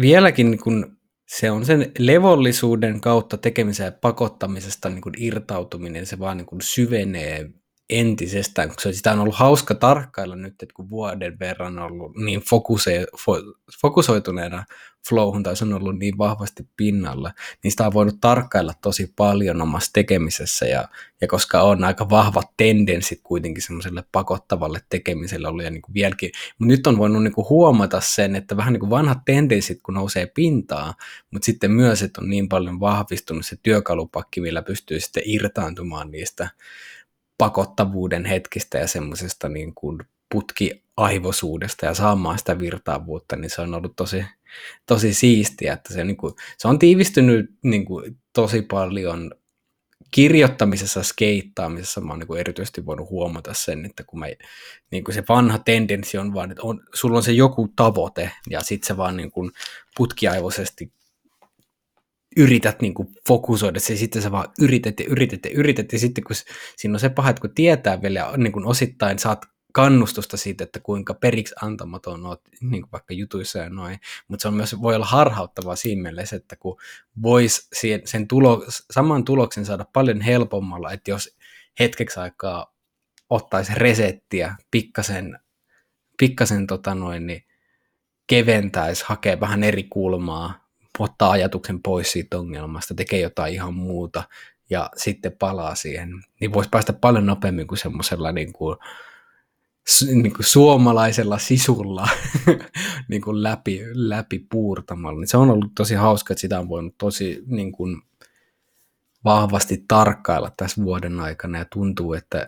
vieläkin 0.00 0.50
niin 0.50 0.60
kuin, 0.60 0.96
se 1.26 1.50
on 1.50 1.66
sen 1.66 1.92
levollisuuden 1.98 3.00
kautta 3.00 3.38
tekemisen 3.38 3.84
ja 3.84 3.92
pakottamisesta 3.92 4.88
niin 4.88 5.02
kuin 5.02 5.14
irtautuminen, 5.18 6.06
se 6.06 6.18
vaan 6.18 6.36
niin 6.36 6.46
kuin 6.46 6.62
syvenee 6.62 7.50
entisestään, 7.90 8.68
koska 8.68 8.92
sitä 8.92 9.12
on 9.12 9.20
ollut 9.20 9.34
hauska 9.34 9.74
tarkkailla 9.74 10.36
nyt, 10.36 10.62
että 10.62 10.74
kun 10.74 10.90
vuoden 10.90 11.38
verran 11.38 11.78
on 11.78 11.92
ollut 11.92 12.16
niin 12.16 12.40
fokuse, 12.40 13.06
fo, 13.18 13.36
fokusoituneena 13.80 14.64
flowhun 15.08 15.42
tai 15.42 15.56
se 15.56 15.64
on 15.64 15.72
ollut 15.72 15.98
niin 15.98 16.18
vahvasti 16.18 16.68
pinnalla, 16.76 17.32
niin 17.62 17.70
sitä 17.70 17.86
on 17.86 17.92
voinut 17.92 18.20
tarkkailla 18.20 18.72
tosi 18.82 19.12
paljon 19.16 19.62
omassa 19.62 19.90
tekemisessä 19.92 20.66
ja, 20.66 20.88
ja 21.20 21.28
koska 21.28 21.62
on 21.62 21.84
aika 21.84 22.10
vahvat 22.10 22.46
tendenssit 22.56 23.20
kuitenkin 23.22 23.62
semmoiselle 23.62 24.04
pakottavalle 24.12 24.80
tekemiselle 24.88 25.48
ollut 25.48 25.64
ja 25.64 25.70
niin 25.70 25.82
kuin 25.82 25.94
vieläkin, 25.94 26.30
mutta 26.58 26.70
nyt 26.70 26.86
on 26.86 26.98
voinut 26.98 27.22
niin 27.22 27.34
kuin 27.34 27.48
huomata 27.48 28.00
sen, 28.00 28.36
että 28.36 28.56
vähän 28.56 28.72
niin 28.72 28.80
kuin 28.80 28.90
vanhat 28.90 29.18
tendenssit 29.24 29.82
kun 29.82 29.94
nousee 29.94 30.26
pintaa, 30.26 30.94
mutta 31.30 31.46
sitten 31.46 31.70
myös, 31.70 32.02
että 32.02 32.20
on 32.20 32.30
niin 32.30 32.48
paljon 32.48 32.80
vahvistunut 32.80 33.46
se 33.46 33.56
työkalupakki, 33.62 34.40
millä 34.40 34.62
pystyy 34.62 35.00
sitten 35.00 35.22
irtaantumaan 35.26 36.10
niistä 36.10 36.48
pakottavuuden 37.38 38.24
hetkistä 38.24 38.78
ja 38.78 38.86
semmoisesta 38.86 39.48
niin 39.48 39.74
kuin 39.74 39.98
putkiaivoisuudesta 40.32 41.86
ja 41.86 41.94
saamaan 41.94 42.38
sitä 42.38 42.58
virtaavuutta, 42.58 43.36
niin 43.36 43.50
se 43.50 43.60
on 43.60 43.74
ollut 43.74 43.96
tosi, 43.96 44.24
tosi 44.86 45.14
siistiä, 45.14 45.72
että 45.72 45.94
se, 45.94 46.04
niin 46.04 46.16
kuin, 46.16 46.34
se 46.58 46.68
on 46.68 46.78
tiivistynyt 46.78 47.50
niin 47.62 47.84
kuin, 47.84 48.16
tosi 48.32 48.62
paljon 48.62 49.30
kirjoittamisessa, 50.10 51.02
skeittaamisessa. 51.02 52.00
Mä 52.00 52.12
oon 52.12 52.18
niin 52.18 52.26
kuin 52.26 52.40
erityisesti 52.40 52.86
voinut 52.86 53.10
huomata 53.10 53.54
sen, 53.54 53.84
että 53.84 54.04
kun 54.04 54.18
mä, 54.18 54.26
niin 54.90 55.04
kuin 55.04 55.14
se 55.14 55.24
vanha 55.28 55.58
tendenssi 55.58 56.18
on 56.18 56.34
vaan, 56.34 56.50
että 56.50 56.62
on, 56.62 56.80
sulla 56.94 57.16
on 57.16 57.22
se 57.22 57.32
joku 57.32 57.68
tavoite 57.76 58.30
ja 58.50 58.60
sitten 58.60 58.86
se 58.86 58.96
vaan 58.96 59.16
niin 59.16 59.30
kuin 59.30 59.50
putkiaivoisesti 59.96 60.92
yrität 62.36 62.80
niin 62.80 62.94
kuin 62.94 63.08
fokusoida 63.28 63.80
se, 63.80 63.96
sitten 63.96 64.22
sä 64.22 64.30
vaan 64.32 64.48
yrität 64.60 65.00
ja 65.00 65.06
yrität 65.08 65.44
ja 65.44 65.50
yrität, 65.54 65.92
ja 65.92 65.98
sitten 65.98 66.24
kun 66.24 66.36
siinä 66.76 66.94
on 66.94 67.00
se 67.00 67.08
paha, 67.08 67.30
että 67.30 67.40
kun 67.40 67.54
tietää 67.54 68.02
vielä 68.02 68.32
niin 68.36 68.52
kuin 68.52 68.66
osittain 68.66 69.18
saat 69.18 69.46
kannustusta 69.72 70.36
siitä, 70.36 70.64
että 70.64 70.80
kuinka 70.80 71.14
periksi 71.14 71.54
antamaton 71.62 72.26
oot 72.26 72.42
niin 72.60 72.82
kuin 72.82 72.92
vaikka 72.92 73.14
jutuissa 73.14 73.58
ja 73.58 73.70
noin, 73.70 73.98
mutta 74.28 74.42
se 74.42 74.48
on 74.48 74.54
myös, 74.54 74.82
voi 74.82 74.94
olla 74.94 75.06
harhauttavaa 75.06 75.76
siinä 75.76 76.02
mielessä, 76.02 76.36
että 76.36 76.56
kun 76.56 76.76
vois 77.22 77.68
sen 78.04 78.28
tulo, 78.28 78.64
saman 78.68 79.24
tuloksen 79.24 79.64
saada 79.64 79.86
paljon 79.92 80.20
helpommalla, 80.20 80.92
että 80.92 81.10
jos 81.10 81.36
hetkeksi 81.80 82.20
aikaa 82.20 82.74
ottaisi 83.30 83.72
resettiä, 83.74 84.56
pikkasen, 84.70 85.38
pikkasen 86.18 86.66
tota 86.66 86.94
noin, 86.94 87.26
niin 87.26 87.44
keventäisi, 88.26 89.04
hakee 89.06 89.40
vähän 89.40 89.64
eri 89.64 89.82
kulmaa, 89.82 90.63
ottaa 90.98 91.30
ajatuksen 91.30 91.82
pois 91.82 92.12
siitä 92.12 92.38
ongelmasta, 92.38 92.94
tekee 92.94 93.20
jotain 93.20 93.54
ihan 93.54 93.74
muuta 93.74 94.22
ja 94.70 94.90
sitten 94.96 95.32
palaa 95.38 95.74
siihen, 95.74 96.10
niin 96.40 96.52
voisi 96.52 96.70
päästä 96.70 96.92
paljon 96.92 97.26
nopeammin 97.26 97.66
kuin 97.66 97.78
semmoisella 97.78 98.32
niin 98.32 98.52
kuin, 98.52 98.76
niin 100.22 100.32
kuin 100.34 100.44
suomalaisella 100.44 101.38
sisulla 101.38 102.08
niin 103.10 103.22
kuin 103.22 103.42
läpi, 103.42 103.80
läpi 103.92 104.38
puurtamalla. 104.38 105.20
Niin 105.20 105.28
se 105.28 105.36
on 105.36 105.50
ollut 105.50 105.72
tosi 105.76 105.94
hauska, 105.94 106.32
että 106.32 106.40
sitä 106.40 106.60
on 106.60 106.68
voinut 106.68 106.94
tosi 106.98 107.42
niin 107.46 107.72
kuin, 107.72 108.02
vahvasti 109.24 109.84
tarkkailla 109.88 110.50
tässä 110.56 110.82
vuoden 110.84 111.20
aikana 111.20 111.58
ja 111.58 111.66
tuntuu, 111.72 112.12
että 112.12 112.46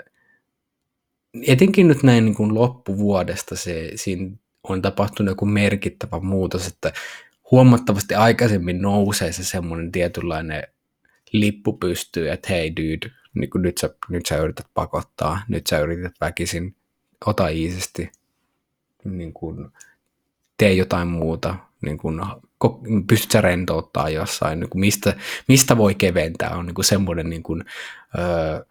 etenkin 1.46 1.88
nyt 1.88 2.02
näin 2.02 2.24
niin 2.24 2.34
kuin 2.34 2.54
loppuvuodesta 2.54 3.56
se, 3.56 3.92
siinä 3.94 4.30
on 4.62 4.82
tapahtunut 4.82 5.30
joku 5.30 5.46
merkittävä 5.46 6.20
muutos, 6.20 6.66
että 6.66 6.92
huomattavasti 7.50 8.14
aikaisemmin 8.14 8.82
nousee 8.82 9.32
se 9.32 9.44
semmoinen 9.44 9.92
tietynlainen 9.92 10.62
lippu 11.32 11.72
pystyy, 11.72 12.30
että 12.30 12.48
hei 12.50 12.76
dude, 12.76 13.14
niin 13.34 13.50
kuin 13.50 13.62
nyt, 13.62 13.78
sä, 13.78 13.90
nyt 14.08 14.26
sä 14.26 14.36
yrität 14.36 14.66
pakottaa, 14.74 15.40
nyt 15.48 15.66
sä 15.66 15.78
yrität 15.78 16.14
väkisin, 16.20 16.76
ota 17.26 17.48
iisisti, 17.48 18.10
niin 19.04 19.32
kuin, 19.32 19.68
tee 20.58 20.72
jotain 20.72 21.08
muuta, 21.08 21.54
niin 21.82 21.98
kuin, 21.98 22.20
pystyt 23.08 23.30
sä 23.30 23.40
rentouttaa 23.40 24.08
jossain, 24.08 24.60
niin 24.60 24.70
kuin 24.70 24.80
mistä, 24.80 25.16
mistä 25.48 25.76
voi 25.76 25.94
keventää, 25.94 26.50
on 26.50 26.66
niin 26.66 26.74
kuin 26.74 26.84
semmoinen 26.84 27.30
niin 27.30 27.42
kuin, 27.42 27.64
öö, 28.18 28.64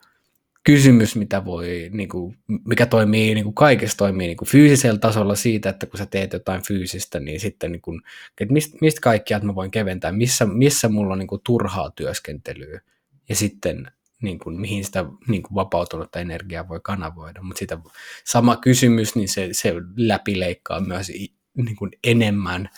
kysymys, 0.66 1.16
mitä 1.16 1.46
voi, 1.46 1.90
niin 1.94 2.10
kuin, 2.10 2.38
mikä 2.66 2.86
toimii 2.86 3.34
niin 3.36 3.44
kuin 3.44 3.54
kaikessa 3.54 3.98
toimii 3.98 4.28
niin 4.28 4.38
kuin 4.38 4.50
fyysisellä 4.50 5.00
tasolla 5.00 5.36
siitä, 5.36 5.70
että 5.70 5.86
kun 5.86 5.98
sä 5.98 6.06
teet 6.06 6.34
jotain 6.34 6.62
fyysistä, 6.68 7.20
niin 7.20 7.40
sitten 7.40 7.72
niin 7.72 7.82
kuin, 7.82 8.02
että 8.42 8.54
mistä, 8.54 8.78
mistä 8.82 9.02
kaikkia 9.02 9.40
mä 9.40 9.56
voin 9.56 9.72
keventää, 9.72 10.12
missä, 10.12 10.46
missä 10.46 10.90
mulla 10.90 11.14
on 11.14 11.20
niin 11.20 11.28
kuin 11.28 11.42
turhaa 11.44 11.92
työskentelyä 11.92 12.82
ja 13.30 13.36
sitten 13.36 13.92
niin 14.22 14.40
kuin, 14.40 14.62
mihin 14.62 14.86
sitä 14.86 15.06
niin 15.28 15.44
kuin 15.44 15.56
vapautunutta 15.56 16.20
energiaa 16.20 16.68
voi 16.68 16.80
kanavoida. 16.84 17.42
Mutta 17.42 17.60
sitä 17.60 17.78
sama 18.24 18.56
kysymys, 18.56 19.16
niin 19.16 19.30
se, 19.30 19.50
se 19.52 19.74
läpileikkaa 19.98 20.80
myös 20.80 21.12
niin 21.56 21.76
kuin 21.76 21.92
enemmän 22.04 22.70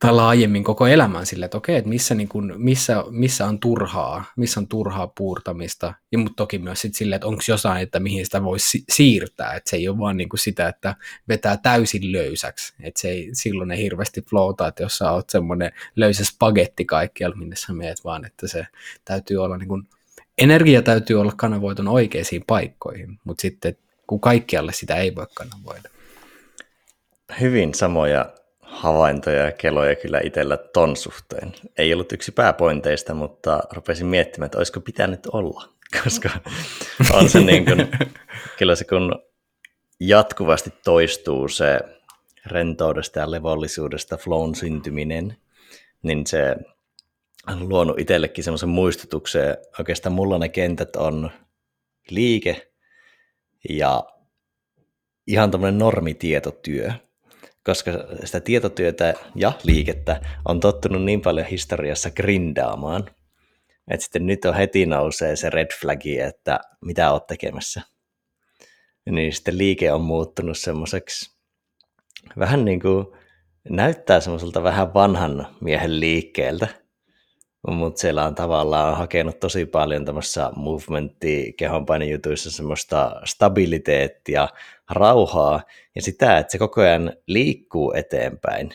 tai 0.00 0.12
laajemmin 0.12 0.64
koko 0.64 0.86
elämän 0.86 1.26
sille, 1.26 1.44
että 1.44 1.56
okei, 1.56 1.76
että 1.76 1.88
missä, 1.88 2.14
niin 2.14 2.28
kuin, 2.28 2.52
missä, 2.56 3.04
missä 3.10 3.46
on 3.46 3.60
turhaa, 3.60 4.24
missä 4.36 4.60
on 4.60 4.68
turhaa 4.68 5.06
puurtamista, 5.06 5.94
ja 6.12 6.18
mutta 6.18 6.36
toki 6.36 6.58
myös 6.58 6.80
sit 6.80 6.94
sille, 6.94 7.14
että 7.14 7.26
onko 7.26 7.42
jossain, 7.48 7.82
että 7.82 8.00
mihin 8.00 8.24
sitä 8.24 8.44
voisi 8.44 8.84
siirtää, 8.88 9.54
että 9.54 9.70
se 9.70 9.76
ei 9.76 9.88
ole 9.88 9.98
vaan 9.98 10.16
niin 10.16 10.28
kuin 10.28 10.40
sitä, 10.40 10.68
että 10.68 10.96
vetää 11.28 11.56
täysin 11.56 12.12
löysäksi, 12.12 12.74
että 12.80 13.00
se 13.00 13.08
ei, 13.08 13.28
silloin 13.32 13.70
ei 13.70 13.82
hirveästi 13.82 14.22
flowta, 14.22 14.68
että 14.68 14.82
jos 14.82 14.98
sä 14.98 15.12
oot 15.12 15.30
semmoinen 15.30 15.72
löysä 15.96 16.24
spagetti 16.24 16.84
kaikkialla, 16.84 17.36
minne 17.36 17.56
sä 17.56 17.72
meet, 17.72 18.04
vaan 18.04 18.24
että 18.24 18.48
se 18.48 18.66
täytyy 19.04 19.36
olla 19.36 19.56
niin 19.56 19.68
kuin, 19.68 19.88
energia 20.38 20.82
täytyy 20.82 21.20
olla 21.20 21.32
kanavoitunut 21.36 21.94
oikeisiin 21.94 22.44
paikkoihin, 22.46 23.18
mutta 23.24 23.42
sitten 23.42 23.76
kun 24.06 24.20
kaikkialle 24.20 24.72
sitä 24.72 24.96
ei 24.96 25.14
voi 25.14 25.26
kanavoida. 25.34 25.88
Hyvin 27.40 27.74
samoja 27.74 28.39
havaintoja 28.70 29.44
ja 29.44 29.52
keloja 29.52 29.96
kyllä 29.96 30.20
itsellä 30.24 30.56
ton 30.56 30.96
suhteen. 30.96 31.52
Ei 31.78 31.94
ollut 31.94 32.12
yksi 32.12 32.32
pääpointeista, 32.32 33.14
mutta 33.14 33.60
rupesin 33.72 34.06
miettimään, 34.06 34.46
että 34.46 34.58
olisiko 34.58 34.80
pitänyt 34.80 35.26
olla, 35.32 35.68
koska 36.04 36.30
on 37.12 37.28
se 37.28 37.40
niin 37.40 37.64
kuin, 37.64 37.88
kyllä 38.58 38.74
se 38.74 38.84
kun 38.84 39.22
jatkuvasti 40.00 40.70
toistuu 40.84 41.48
se 41.48 41.80
rentoudesta 42.46 43.18
ja 43.18 43.30
levollisuudesta 43.30 44.16
flown 44.16 44.54
syntyminen, 44.54 45.36
niin 46.02 46.26
se 46.26 46.56
on 47.48 47.68
luonut 47.68 47.98
itsellekin 47.98 48.44
semmoisen 48.44 48.68
muistutuksen. 48.68 49.56
Oikeastaan 49.78 50.12
mulla 50.12 50.38
ne 50.38 50.48
kentät 50.48 50.96
on 50.96 51.30
liike 52.10 52.72
ja 53.68 54.04
ihan 55.26 55.50
tämmöinen 55.50 55.78
normitietotyö 55.78 56.92
koska 57.64 57.90
sitä 58.24 58.40
tietotyötä 58.40 59.14
ja 59.34 59.52
liikettä 59.64 60.20
on 60.48 60.60
tottunut 60.60 61.04
niin 61.04 61.20
paljon 61.20 61.46
historiassa 61.46 62.10
grindaamaan, 62.10 63.10
että 63.90 64.04
sitten 64.04 64.26
nyt 64.26 64.44
on 64.44 64.54
heti 64.54 64.86
nousee 64.86 65.36
se 65.36 65.50
red 65.50 65.70
flagi, 65.80 66.20
että 66.20 66.60
mitä 66.80 67.12
oot 67.12 67.26
tekemässä. 67.26 67.82
Niin 69.10 69.32
sitten 69.32 69.58
liike 69.58 69.92
on 69.92 70.00
muuttunut 70.00 70.58
semmoiseksi 70.58 71.40
vähän 72.38 72.64
niin 72.64 72.80
kuin 72.80 73.06
näyttää 73.68 74.20
semmoiselta 74.20 74.62
vähän 74.62 74.94
vanhan 74.94 75.46
miehen 75.60 76.00
liikkeeltä, 76.00 76.68
mutta 77.68 78.00
siellä 78.00 78.24
on 78.24 78.34
tavallaan 78.34 78.96
hakenut 78.96 79.40
tosi 79.40 79.66
paljon 79.66 80.04
tämmöisessä 80.04 80.50
movementti 80.56 81.54
kehonpainejutuissa 81.56 82.50
semmoista 82.50 83.20
stabiliteettia, 83.24 84.48
rauhaa 84.90 85.62
ja 85.94 86.02
sitä, 86.02 86.38
että 86.38 86.52
se 86.52 86.58
koko 86.58 86.80
ajan 86.80 87.12
liikkuu 87.26 87.92
eteenpäin. 87.96 88.70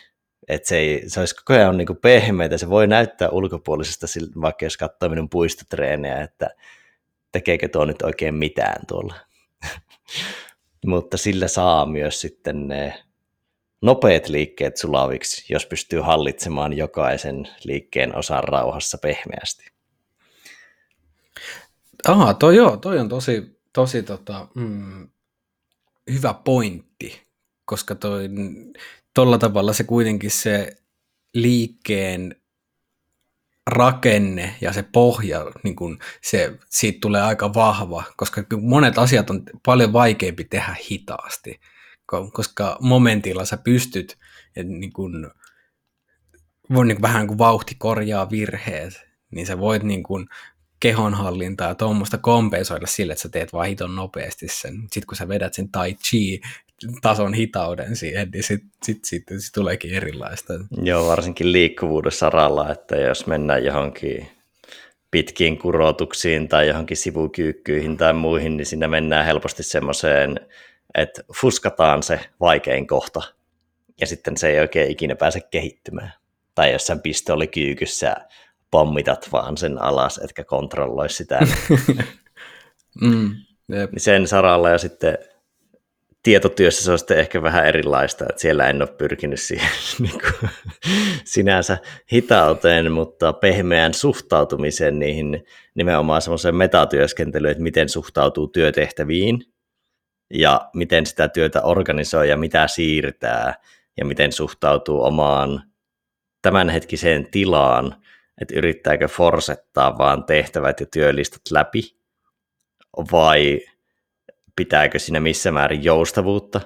Että 0.48 0.68
se, 0.68 0.78
ei, 0.78 1.10
se 1.10 1.20
olisi 1.20 1.36
koko 1.36 1.54
ajan 1.54 1.78
niin 1.78 1.98
pehmeitä, 2.02 2.58
se 2.58 2.70
voi 2.70 2.88
näyttää 2.88 3.30
ulkopuolisesta, 3.30 4.08
vaikka 4.42 4.66
jos 4.66 4.78
katsoo 4.78 5.10
minun 5.10 5.30
puistotreenejä, 5.30 6.22
että 6.22 6.50
tekeekö 7.32 7.68
tuo 7.68 7.86
nyt 7.86 8.02
oikein 8.02 8.36
mitään 8.36 8.86
tuolla. 8.88 9.16
Mutta 10.86 11.18
sillä 11.18 11.48
saa 11.48 11.86
myös 11.86 12.22
sitten 12.22 12.68
ne 12.68 13.04
nopeat 13.82 14.30
liikkeet 14.30 14.78
sulaviksi, 14.78 15.54
jos 15.54 15.66
pystyy 15.66 16.00
hallitsemaan 16.00 16.74
jokaisen 16.74 17.48
liikkeen 17.64 18.18
osan 18.18 18.44
rauhassa 18.44 18.98
pehmeästi. 18.98 19.66
Aha, 22.08 22.34
toi 22.34 22.56
joo, 22.56 22.78
toi 22.78 23.00
on 23.00 23.10
tosi, 23.10 23.60
tosi 23.74 24.04
tota, 24.04 24.48
mm, 24.56 25.10
hyvä 26.12 26.34
pointti, 26.34 27.22
koska 27.66 27.96
toi, 27.96 28.30
tolla 29.14 29.38
tavalla 29.38 29.74
se 29.74 29.84
kuitenkin 29.84 30.32
se 30.32 30.76
liikkeen 31.34 32.36
rakenne 33.70 34.56
ja 34.62 34.74
se 34.74 34.84
pohja, 34.84 35.52
niin 35.64 35.76
kun 35.76 36.00
se, 36.22 36.60
siitä 36.70 36.98
tulee 37.02 37.22
aika 37.22 37.54
vahva, 37.54 38.04
koska 38.18 38.44
monet 38.62 38.98
asiat 38.98 39.30
on 39.30 39.44
paljon 39.66 39.94
vaikeampi 39.94 40.44
tehdä 40.44 40.76
hitaasti, 40.92 41.60
koska 42.34 42.78
momentilla 42.82 43.46
sä 43.46 43.58
pystyt 43.58 44.18
niin 44.64 44.94
kun, 44.94 45.32
voi 46.74 46.86
niin 46.86 47.02
vähän 47.02 47.28
kuin 47.28 47.38
vauhti 47.38 47.76
korjaa 47.76 48.30
virheet, 48.30 48.94
niin 49.32 49.48
sä 49.48 49.60
voit 49.60 49.84
niin 49.84 50.04
kun 50.04 50.28
kehonhallintaa 50.79 51.67
ja 51.67 51.75
tuommoista 51.75 52.17
kompensoida 52.17 52.88
sille, 52.88 53.13
että 53.13 53.22
sä 53.22 53.29
teet 53.29 53.53
vaan 53.53 53.67
hiton 53.67 53.96
nopeasti 53.96 54.48
sen. 54.48 54.82
Sitten 54.82 55.08
kun 55.08 55.17
sä 55.17 55.27
vedät 55.27 55.53
sen 55.53 55.70
tai 55.70 55.94
chi 55.94 56.41
tason 57.01 57.34
hitauden 57.34 57.96
siihen, 57.96 58.29
niin 58.34 58.44
sitten 58.44 58.70
sit, 58.84 59.05
sit, 59.05 59.24
sit 59.38 59.53
tuleekin 59.53 59.94
erilaista. 59.94 60.53
Joo, 60.82 61.08
varsinkin 61.08 61.51
liikkuvuudessa 61.51 62.20
saralla, 62.20 62.72
että 62.72 62.96
jos 62.96 63.27
mennään 63.27 63.65
johonkin 63.65 64.27
pitkiin 65.12 65.58
kurotuksiin 65.58 66.48
tai 66.48 66.67
johonkin 66.67 66.98
sivukyykkyihin 66.98 67.98
tai 67.98 68.13
muihin, 68.13 68.58
niin 68.58 68.65
siinä 68.65 68.88
mennään 68.88 69.25
helposti 69.25 69.63
semmoiseen, 69.63 70.39
että 70.96 71.22
fuskataan 71.41 72.03
se 72.03 72.20
vaikein 72.39 72.88
kohta 72.88 73.22
ja 74.01 74.08
sitten 74.08 74.38
se 74.38 74.50
ei 74.50 74.60
oikein 74.60 74.91
ikinä 74.91 75.15
pääse 75.15 75.41
kehittymään. 75.51 76.13
Tai 76.55 76.72
jossain 76.72 77.00
pistolikyykyssä 77.00 78.15
pommitat 78.75 79.29
vaan 79.32 79.58
sen 79.58 79.82
alas, 79.82 80.17
etkä 80.24 80.44
kontrolloi 80.44 81.10
sitä. 81.10 81.39
mm, 83.01 83.36
niin 83.67 83.89
sen 83.98 84.27
saralla 84.27 84.70
ja 84.70 84.77
sitten 84.77 85.17
tietotyössä 86.24 86.84
se 86.84 86.91
on 86.91 87.00
sitten 87.00 87.20
ehkä 87.20 87.44
vähän 87.44 87.67
erilaista, 87.67 88.25
että 88.29 88.41
siellä 88.41 88.67
en 88.70 88.82
ole 88.82 88.89
pyrkinyt 88.98 89.39
siihen 89.39 89.70
niin 90.00 90.22
kuin, 90.22 90.50
sinänsä 91.25 91.77
hitauteen, 92.13 92.91
mutta 92.91 93.34
pehmeään 93.34 93.94
suhtautumiseen 93.94 95.00
niihin 95.00 95.46
nimenomaan 95.75 96.22
semmoiseen 96.22 96.55
metatyöskentelyyn, 96.55 97.51
että 97.51 97.63
miten 97.63 97.89
suhtautuu 97.89 98.48
työtehtäviin 98.48 99.41
ja 100.34 100.70
miten 100.74 101.05
sitä 101.05 101.27
työtä 101.27 101.62
organisoi 101.62 102.29
ja 102.29 102.38
mitä 102.38 102.67
siirtää 102.67 103.53
ja 103.98 104.05
miten 104.05 104.32
suhtautuu 104.32 105.03
omaan 105.03 105.63
tämänhetkiseen 106.41 107.27
tilaan, 107.32 108.05
että 108.42 108.56
yrittääkö 108.56 109.08
forsettaa 109.08 109.98
vaan 109.98 110.24
tehtävät 110.24 110.80
ja 110.80 110.86
työlistat 110.86 111.42
läpi 111.51 111.82
vai 113.12 113.62
pitääkö 114.56 115.00
siinä 115.00 115.20
missä 115.20 115.51
määrin 115.51 115.84
joustavuutta, 115.84 116.62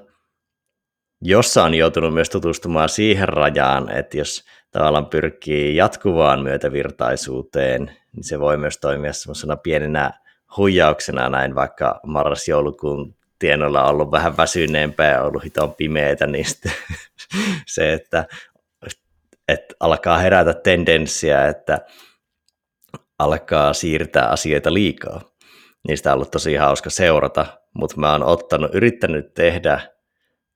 jossa 1.21 1.63
on 1.63 1.73
joutunut 1.73 2.13
myös 2.13 2.29
tutustumaan 2.29 2.89
siihen 2.89 3.29
rajaan, 3.29 3.91
että 3.91 4.17
jos 4.17 4.43
tavallaan 4.71 5.05
pyrkii 5.05 5.75
jatkuvaan 5.75 6.43
myötävirtaisuuteen, 6.43 7.91
niin 8.15 8.23
se 8.23 8.39
voi 8.39 8.57
myös 8.57 8.77
toimia 8.77 9.13
semmoisena 9.13 9.57
pienenä 9.57 10.11
huijauksena 10.57 11.29
näin, 11.29 11.55
vaikka 11.55 11.99
marras-joulukuun 12.05 13.15
tienoilla 13.39 13.83
ollut 13.83 14.11
vähän 14.11 14.37
väsyneempää 14.37 15.11
ja 15.11 15.24
ollut 15.24 15.44
hiton 15.44 15.75
pimeitä, 15.75 16.27
niin 16.27 16.46
se, 17.67 17.94
että, 17.94 18.25
että 19.51 19.75
alkaa 19.79 20.18
herätä 20.18 20.53
tendenssiä, 20.53 21.48
että 21.48 21.79
alkaa 23.20 23.74
siirtää 23.74 24.27
asioita 24.29 24.74
liikaa. 24.74 25.22
Niistä 25.88 26.09
on 26.09 26.16
ollut 26.16 26.31
tosi 26.31 26.55
hauska 26.55 26.90
seurata, 26.90 27.46
mutta 27.74 27.98
mä 27.98 28.12
oon 28.12 28.24
ottanut, 28.24 28.75
yrittänyt 28.75 29.33
tehdä 29.33 29.81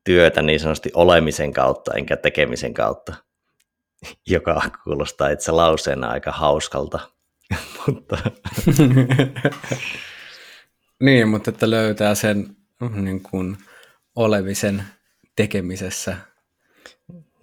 työtä 0.03 0.41
niin 0.41 0.59
sanotusti 0.59 0.91
olemisen 0.93 1.53
kautta, 1.53 1.91
enkä 1.97 2.17
tekemisen 2.17 2.73
kautta, 2.73 3.13
joka 4.27 4.61
kuulostaa 4.83 5.29
itse 5.29 5.51
lauseena 5.51 6.09
aika 6.09 6.31
hauskalta. 6.31 6.99
mutta... 7.87 8.17
niin, 11.03 11.27
mutta 11.27 11.49
että 11.49 11.69
löytää 11.69 12.15
sen 12.15 12.55
niin 12.95 13.23
kuin, 13.23 13.57
olemisen 14.15 14.83
tekemisessä. 15.35 16.17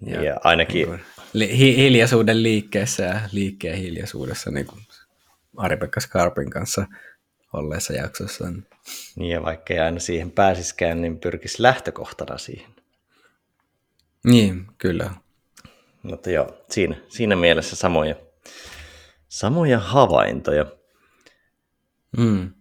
Ja, 0.05 0.23
ja 0.23 0.37
ainakin... 0.43 0.75
Niin 0.75 0.87
kuin, 0.87 1.01
hi- 1.39 1.75
hiljaisuuden 1.75 2.43
liikkeessä 2.43 3.03
ja 3.03 3.21
liikkeen 3.31 3.77
hiljaisuudessa, 3.77 4.51
niin 4.51 4.65
kuin 4.65 4.81
Ari-Pekka 5.57 5.99
Skarpin 5.99 6.49
kanssa 6.49 6.85
olleessa 7.53 7.93
jaksossa. 7.93 8.45
Niin 9.15 9.31
ja 9.31 9.43
vaikka 9.43 9.73
ei 9.73 9.79
aina 9.79 9.99
siihen 9.99 10.31
pääsiskään, 10.31 11.01
niin 11.01 11.19
pyrkisi 11.19 11.61
lähtökohtana 11.63 12.37
siihen. 12.37 12.71
Niin, 14.23 14.65
kyllä. 14.77 15.11
Mutta 16.03 16.31
joo, 16.31 16.65
siinä, 16.69 16.95
siinä 17.09 17.35
mielessä 17.35 17.75
samoja, 17.75 18.15
samoja 19.27 19.79
havaintoja. 19.79 20.65
Mm. 22.17 22.53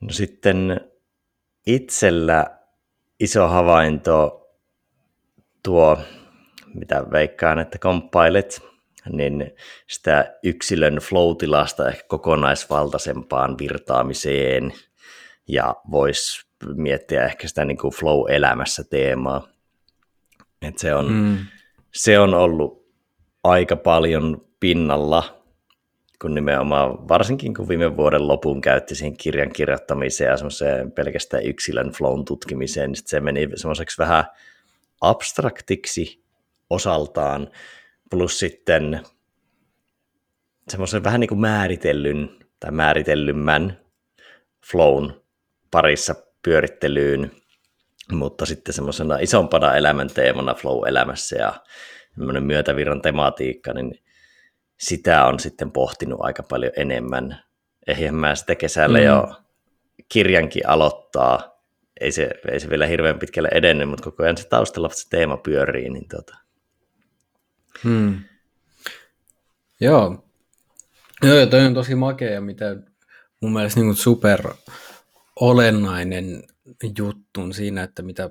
No 0.00 0.10
sitten 0.10 0.80
itsellä 1.66 2.58
iso 3.20 3.48
havainto 3.48 4.48
tuo, 5.62 5.98
mitä 6.74 7.04
veikkaan, 7.12 7.58
että 7.58 7.78
komppailet, 7.78 8.62
niin 9.12 9.50
sitä 9.86 10.38
yksilön 10.42 10.96
flow-tilasta 10.96 11.88
ehkä 11.88 12.04
kokonaisvaltaisempaan 12.08 13.58
virtaamiseen 13.58 14.72
ja 15.48 15.74
voisi 15.90 16.46
miettiä 16.74 17.24
ehkä 17.24 17.48
sitä 17.48 17.64
niin 17.64 17.78
kuin 17.78 17.94
flow-elämässä 17.94 18.84
teemaa. 18.84 19.48
Et 20.62 20.78
se, 20.78 20.94
on, 20.94 21.12
mm. 21.12 21.38
se 21.94 22.18
on 22.18 22.34
ollut 22.34 22.86
aika 23.44 23.76
paljon 23.76 24.46
pinnalla, 24.60 25.42
kun 26.20 26.34
nimenomaan 26.34 27.08
varsinkin 27.08 27.54
kun 27.54 27.68
viime 27.68 27.96
vuoden 27.96 28.28
lopun 28.28 28.60
käytti 28.60 28.94
siihen 28.94 29.16
kirjan 29.16 29.52
kirjoittamiseen 29.52 30.30
ja 30.30 30.36
semmoiseen 30.36 30.92
pelkästään 30.92 31.44
yksilön 31.46 31.90
flown 31.90 32.24
tutkimiseen, 32.24 32.92
niin 32.92 33.02
se 33.06 33.20
meni 33.20 33.48
semmoiseksi 33.54 33.98
vähän 33.98 34.24
abstraktiksi 35.00 36.21
osaltaan, 36.72 37.50
plus 38.10 38.38
sitten 38.38 39.02
semmoisen 40.68 41.04
vähän 41.04 41.20
niin 41.20 41.28
kuin 41.28 41.40
määritellyn 41.40 42.30
tai 42.60 42.70
määritellymmän 42.70 43.80
flown 44.70 45.22
parissa 45.70 46.14
pyörittelyyn, 46.42 47.30
mutta 48.12 48.46
sitten 48.46 48.74
semmoisena 48.74 49.18
isompana 49.18 49.76
elämänteemana 49.76 50.54
flow-elämässä 50.54 51.36
ja 51.36 51.54
myötävirran 52.40 53.02
tematiikka, 53.02 53.72
niin 53.72 54.02
sitä 54.78 55.24
on 55.24 55.38
sitten 55.38 55.72
pohtinut 55.72 56.20
aika 56.22 56.42
paljon 56.42 56.72
enemmän. 56.76 57.42
Eihän 57.86 58.14
mä 58.14 58.34
sitä 58.34 58.54
kesällä 58.54 58.98
mm. 58.98 59.04
jo 59.04 59.28
kirjankin 60.08 60.68
aloittaa. 60.68 61.62
Ei 62.00 62.12
se, 62.12 62.30
ei 62.52 62.60
se 62.60 62.70
vielä 62.70 62.86
hirveän 62.86 63.18
pitkälle 63.18 63.48
edennyt, 63.52 63.88
mutta 63.88 64.04
koko 64.04 64.22
ajan 64.22 64.36
se 64.36 64.48
taustalla 64.48 64.88
se 64.88 65.08
teema 65.08 65.36
pyörii. 65.36 65.90
Niin 65.90 66.08
tota. 66.08 66.41
Hmm. 67.84 68.20
Joo. 69.80 70.24
Joo, 71.22 71.36
ja 71.36 71.46
toi 71.46 71.66
on 71.66 71.74
tosi 71.74 71.94
makea, 71.94 72.40
mitä 72.40 72.76
mun 73.40 73.52
mielestä 73.52 73.80
niin 73.80 73.96
super 73.96 74.54
olennainen 75.40 76.42
juttu 76.98 77.52
siinä, 77.52 77.82
että 77.82 78.02
mitä 78.02 78.30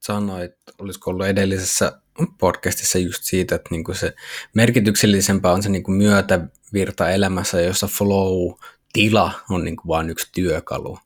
sanoit, 0.00 0.52
olisiko 0.78 1.10
ollut 1.10 1.26
edellisessä 1.26 2.00
podcastissa 2.38 2.98
just 2.98 3.22
siitä, 3.22 3.54
että 3.54 3.68
niin 3.70 3.84
se 3.92 4.14
merkityksellisempää 4.54 5.52
on 5.52 5.62
se 5.62 5.68
niin 5.68 5.92
myötävirta 5.92 7.10
elämässä, 7.10 7.60
jossa 7.60 7.86
flow-tila 7.86 9.32
on 9.50 9.64
niin 9.64 9.76
vain 9.86 10.10
yksi 10.10 10.28
työkalu. 10.32 10.98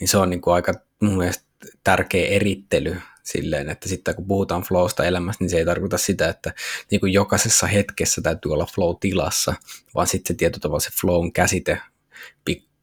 Niin 0.00 0.08
se 0.08 0.18
on 0.18 0.30
niin 0.30 0.42
aika 0.46 0.72
mun 1.00 1.16
mielestä 1.16 1.44
tärkeä 1.84 2.28
erittely 2.28 2.96
silleen, 3.22 3.70
että 3.70 3.88
sitten 3.88 4.14
kun 4.14 4.26
puhutaan 4.26 4.62
flowsta 4.62 5.04
elämässä, 5.04 5.44
niin 5.44 5.50
se 5.50 5.58
ei 5.58 5.64
tarkoita 5.64 5.98
sitä, 5.98 6.28
että 6.28 6.54
niin 6.90 7.00
kuin 7.00 7.12
jokaisessa 7.12 7.66
hetkessä 7.66 8.22
täytyy 8.22 8.52
olla 8.52 8.66
flow-tilassa, 8.74 9.54
vaan 9.94 10.06
sitten 10.06 10.34
se 10.34 10.38
tietyllä 10.38 10.60
tavalla 10.60 10.80
se 10.80 10.90
flown 11.00 11.32
käsite 11.32 11.80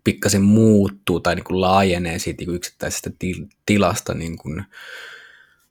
pikkasen 0.08 0.42
muuttuu 0.42 1.20
tai 1.20 1.36
niin 1.36 1.44
kuin 1.44 1.62
laajenee 1.62 2.20
siitä 2.20 2.42
niin 2.42 2.46
kuin 2.46 2.56
yksittäisestä 2.56 3.12
til- 3.20 3.46
tilasta 3.66 4.14
niin 4.14 4.38
kuin 4.38 4.64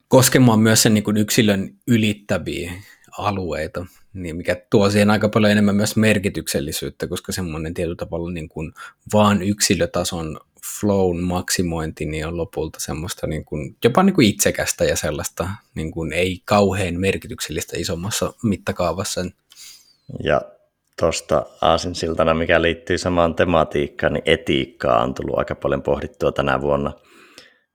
koskemaan 0.08 0.60
myös 0.60 0.82
sen 0.82 0.94
niin 0.94 1.04
kuin 1.04 1.16
yksilön 1.16 1.74
ylittäviä 1.86 2.72
alueita, 3.18 3.86
niin 4.14 4.36
mikä 4.36 4.56
tuo 4.70 4.90
siihen 4.90 5.10
aika 5.10 5.28
paljon 5.28 5.52
enemmän 5.52 5.76
myös 5.76 5.96
merkityksellisyyttä, 5.96 7.06
koska 7.06 7.32
semmoinen 7.32 7.74
tietyllä 7.74 7.96
tavalla 7.96 8.30
niin 8.30 8.48
kuin 8.48 8.72
vaan 9.12 9.42
yksilötason 9.42 10.40
flown 10.80 11.22
maksimointi 11.22 12.06
niin 12.06 12.26
on 12.26 12.36
lopulta 12.36 12.80
semmoista 12.80 13.26
niin 13.26 13.44
kuin, 13.44 13.76
jopa 13.84 14.02
niin 14.02 14.14
kuin 14.14 14.28
itsekästä 14.28 14.84
ja 14.84 14.96
sellaista 14.96 15.48
niin 15.74 15.90
kuin 15.90 16.12
ei 16.12 16.42
kauhean 16.44 16.94
merkityksellistä 16.94 17.76
isommassa 17.78 18.32
mittakaavassa. 18.42 19.24
Ja 20.24 20.40
tuosta 21.00 21.46
aasinsiltana, 21.60 22.34
mikä 22.34 22.62
liittyy 22.62 22.98
samaan 22.98 23.34
tematiikkaan, 23.34 24.12
niin 24.12 24.22
etiikkaa 24.26 25.02
on 25.02 25.14
tullut 25.14 25.38
aika 25.38 25.54
paljon 25.54 25.82
pohdittua 25.82 26.32
tänä 26.32 26.60
vuonna, 26.60 26.92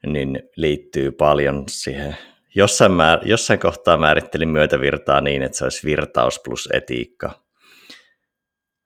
niin 0.05 0.43
liittyy 0.55 1.11
paljon 1.11 1.63
siihen. 1.67 2.17
Jossain, 2.55 2.91
määr, 2.91 3.19
jossain 3.27 3.59
kohtaa 3.59 3.97
määrittelin 3.97 4.49
myötävirtaa 4.49 5.21
niin, 5.21 5.41
että 5.41 5.57
se 5.57 5.63
olisi 5.63 5.87
virtaus 5.87 6.39
plus 6.39 6.69
etiikka. 6.73 7.31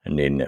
Niin 0.10 0.48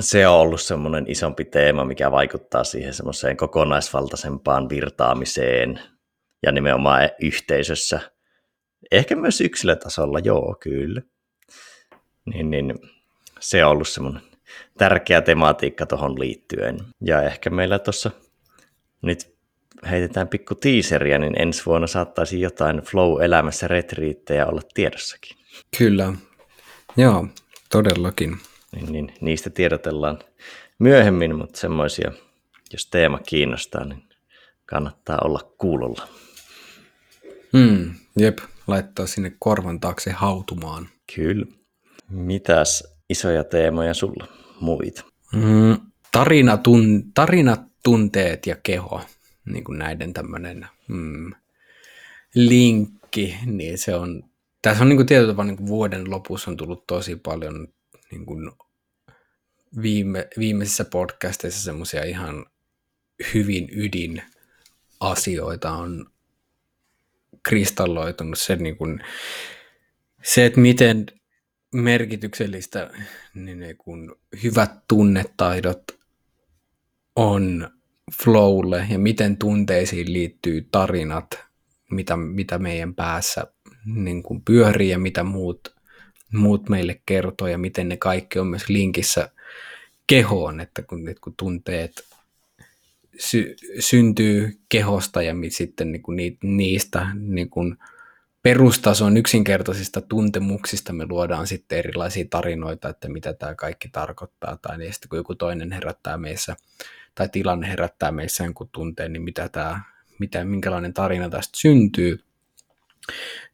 se 0.00 0.26
on 0.26 0.34
ollut 0.34 0.60
semmoinen 0.60 1.04
isompi 1.08 1.44
teema, 1.44 1.84
mikä 1.84 2.10
vaikuttaa 2.10 2.64
siihen 2.64 2.94
semmoiseen 2.94 3.36
kokonaisvaltaisempaan 3.36 4.68
virtaamiseen 4.68 5.80
ja 6.42 6.52
nimenomaan 6.52 7.10
yhteisössä. 7.20 8.00
Ehkä 8.92 9.16
myös 9.16 9.40
yksilötasolla, 9.40 10.18
joo, 10.18 10.56
kyllä. 10.60 11.02
Niin, 12.24 12.50
niin 12.50 12.74
se 13.40 13.64
on 13.64 13.70
ollut 13.70 13.88
semmoinen 13.88 14.22
tärkeä 14.78 15.20
tematiikka 15.20 15.86
tuohon 15.86 16.20
liittyen. 16.20 16.78
Ja 17.00 17.22
ehkä 17.22 17.50
meillä 17.50 17.78
tuossa 17.78 18.10
nyt 19.02 19.36
heitetään 19.90 20.28
pikku 20.28 20.54
tiiseriä, 20.54 21.18
niin 21.18 21.42
ensi 21.42 21.66
vuonna 21.66 21.86
saattaisi 21.86 22.40
jotain 22.40 22.78
flow-elämässä 22.78 23.68
retriittejä 23.68 24.46
olla 24.46 24.62
tiedossakin. 24.74 25.36
Kyllä, 25.78 26.12
joo, 26.96 27.26
todellakin 27.70 28.36
niin, 28.74 28.92
niin 28.92 29.14
niistä 29.20 29.50
tiedotellaan 29.50 30.18
myöhemmin, 30.78 31.36
mutta 31.36 31.60
semmoisia, 31.60 32.12
jos 32.72 32.86
teema 32.86 33.18
kiinnostaa, 33.18 33.84
niin 33.84 34.02
kannattaa 34.66 35.18
olla 35.24 35.52
kuulolla. 35.58 36.08
Hmm, 37.52 37.94
jep, 38.18 38.38
laittaa 38.66 39.06
sinne 39.06 39.32
korvan 39.38 39.80
taakse 39.80 40.10
hautumaan. 40.10 40.88
Kyllä. 41.14 41.46
Mitäs 42.10 42.96
isoja 43.08 43.44
teemoja 43.44 43.94
sulla 43.94 44.26
muita? 44.60 45.04
Mm, 45.32 45.76
tarina, 46.12 46.56
tun, 46.56 47.04
tarinat, 47.14 47.60
tunteet 47.84 48.46
ja 48.46 48.56
keho, 48.62 49.00
niin 49.44 49.64
kuin 49.64 49.78
näiden 49.78 50.12
tämmöinen 50.12 50.66
mm, 50.88 51.32
linkki, 52.34 53.36
niin 53.46 53.78
se 53.78 53.94
on, 53.94 54.22
tässä 54.62 54.82
on 54.82 54.88
niin 54.88 54.96
kuin 54.96 55.06
tietyllä 55.06 55.32
tavalla 55.32 55.48
niin 55.48 55.56
kuin 55.56 55.68
vuoden 55.68 56.10
lopussa 56.10 56.50
on 56.50 56.56
tullut 56.56 56.86
tosi 56.86 57.16
paljon 57.16 57.68
niin 58.16 58.26
kuin 58.26 58.52
viime, 59.82 60.28
viimeisissä 60.38 60.84
podcasteissa 60.84 61.62
semmoisia 61.62 62.04
ihan 62.04 62.46
hyvin 63.34 63.68
ydin 63.72 64.22
asioita 65.00 65.72
on 65.72 66.10
kristalloitunut. 67.42 68.38
Se, 68.38 68.56
niin 68.56 68.76
kuin, 68.76 69.00
se 70.22 70.46
että 70.46 70.60
miten 70.60 71.06
merkityksellistä 71.74 72.90
niin, 73.34 73.60
niin 73.60 73.76
kuin 73.76 74.12
hyvät 74.42 74.70
tunnetaidot 74.88 75.82
on 77.16 77.70
flowlle 78.22 78.86
ja 78.90 78.98
miten 78.98 79.36
tunteisiin 79.36 80.12
liittyy 80.12 80.68
tarinat, 80.72 81.38
mitä, 81.90 82.16
mitä 82.16 82.58
meidän 82.58 82.94
päässä 82.94 83.46
niin 83.84 84.22
kuin 84.22 84.42
pyörii 84.42 84.90
ja 84.90 84.98
mitä 84.98 85.24
muut, 85.24 85.75
muut 86.32 86.68
meille 86.68 87.00
kertoo 87.06 87.48
ja 87.48 87.58
miten 87.58 87.88
ne 87.88 87.96
kaikki 87.96 88.38
on 88.38 88.46
myös 88.46 88.68
linkissä 88.68 89.30
kehoon, 90.06 90.60
että 90.60 90.82
kun, 90.82 91.08
että 91.08 91.20
kun 91.20 91.34
tunteet 91.36 92.04
sy, 93.18 93.56
syntyy 93.78 94.58
kehosta 94.68 95.22
ja 95.22 95.34
sitten 95.48 95.92
niin 95.92 96.02
kuin 96.02 96.38
niistä 96.42 97.06
niin 97.14 97.50
kuin 97.50 97.76
perustason 98.46 99.16
yksinkertaisista 99.16 100.00
tuntemuksista 100.00 100.92
me 100.92 101.06
luodaan 101.08 101.46
sitten 101.46 101.78
erilaisia 101.78 102.24
tarinoita, 102.30 102.88
että 102.88 103.08
mitä 103.08 103.32
tämä 103.32 103.54
kaikki 103.54 103.88
tarkoittaa, 103.88 104.56
tai 104.62 104.78
niin. 104.78 104.92
Sitten 104.92 105.08
kun 105.08 105.16
joku 105.16 105.34
toinen 105.34 105.72
herättää 105.72 106.16
meissä, 106.16 106.56
tai 107.14 107.28
tilanne 107.28 107.68
herättää 107.68 108.12
meissä 108.12 108.44
jonkun 108.44 108.68
tunteen, 108.72 109.12
niin 109.12 109.22
mitä 109.22 109.48
tämä, 109.48 109.80
mitä, 110.18 110.44
minkälainen 110.44 110.94
tarina 110.94 111.30
tästä 111.30 111.52
syntyy, 111.56 112.20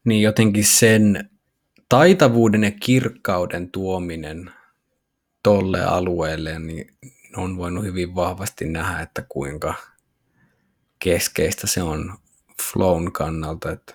niin 0.04 0.22
jotenkin 0.22 0.64
sen 0.64 1.30
taitavuuden 1.92 2.64
ja 2.64 2.70
kirkkauden 2.70 3.70
tuominen 3.70 4.50
tolle 5.42 5.84
alueelle, 5.84 6.58
niin 6.58 6.94
on 7.36 7.56
voinut 7.56 7.84
hyvin 7.84 8.14
vahvasti 8.14 8.64
nähdä, 8.64 9.00
että 9.00 9.24
kuinka 9.28 9.74
keskeistä 10.98 11.66
se 11.66 11.82
on 11.82 12.14
flown 12.62 13.12
kannalta. 13.12 13.72
Että 13.72 13.94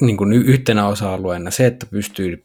niin 0.00 0.16
kuin 0.16 0.32
yhtenä 0.32 0.86
osa-alueena 0.86 1.50
se, 1.50 1.66
että 1.66 1.86
pystyy, 1.86 2.44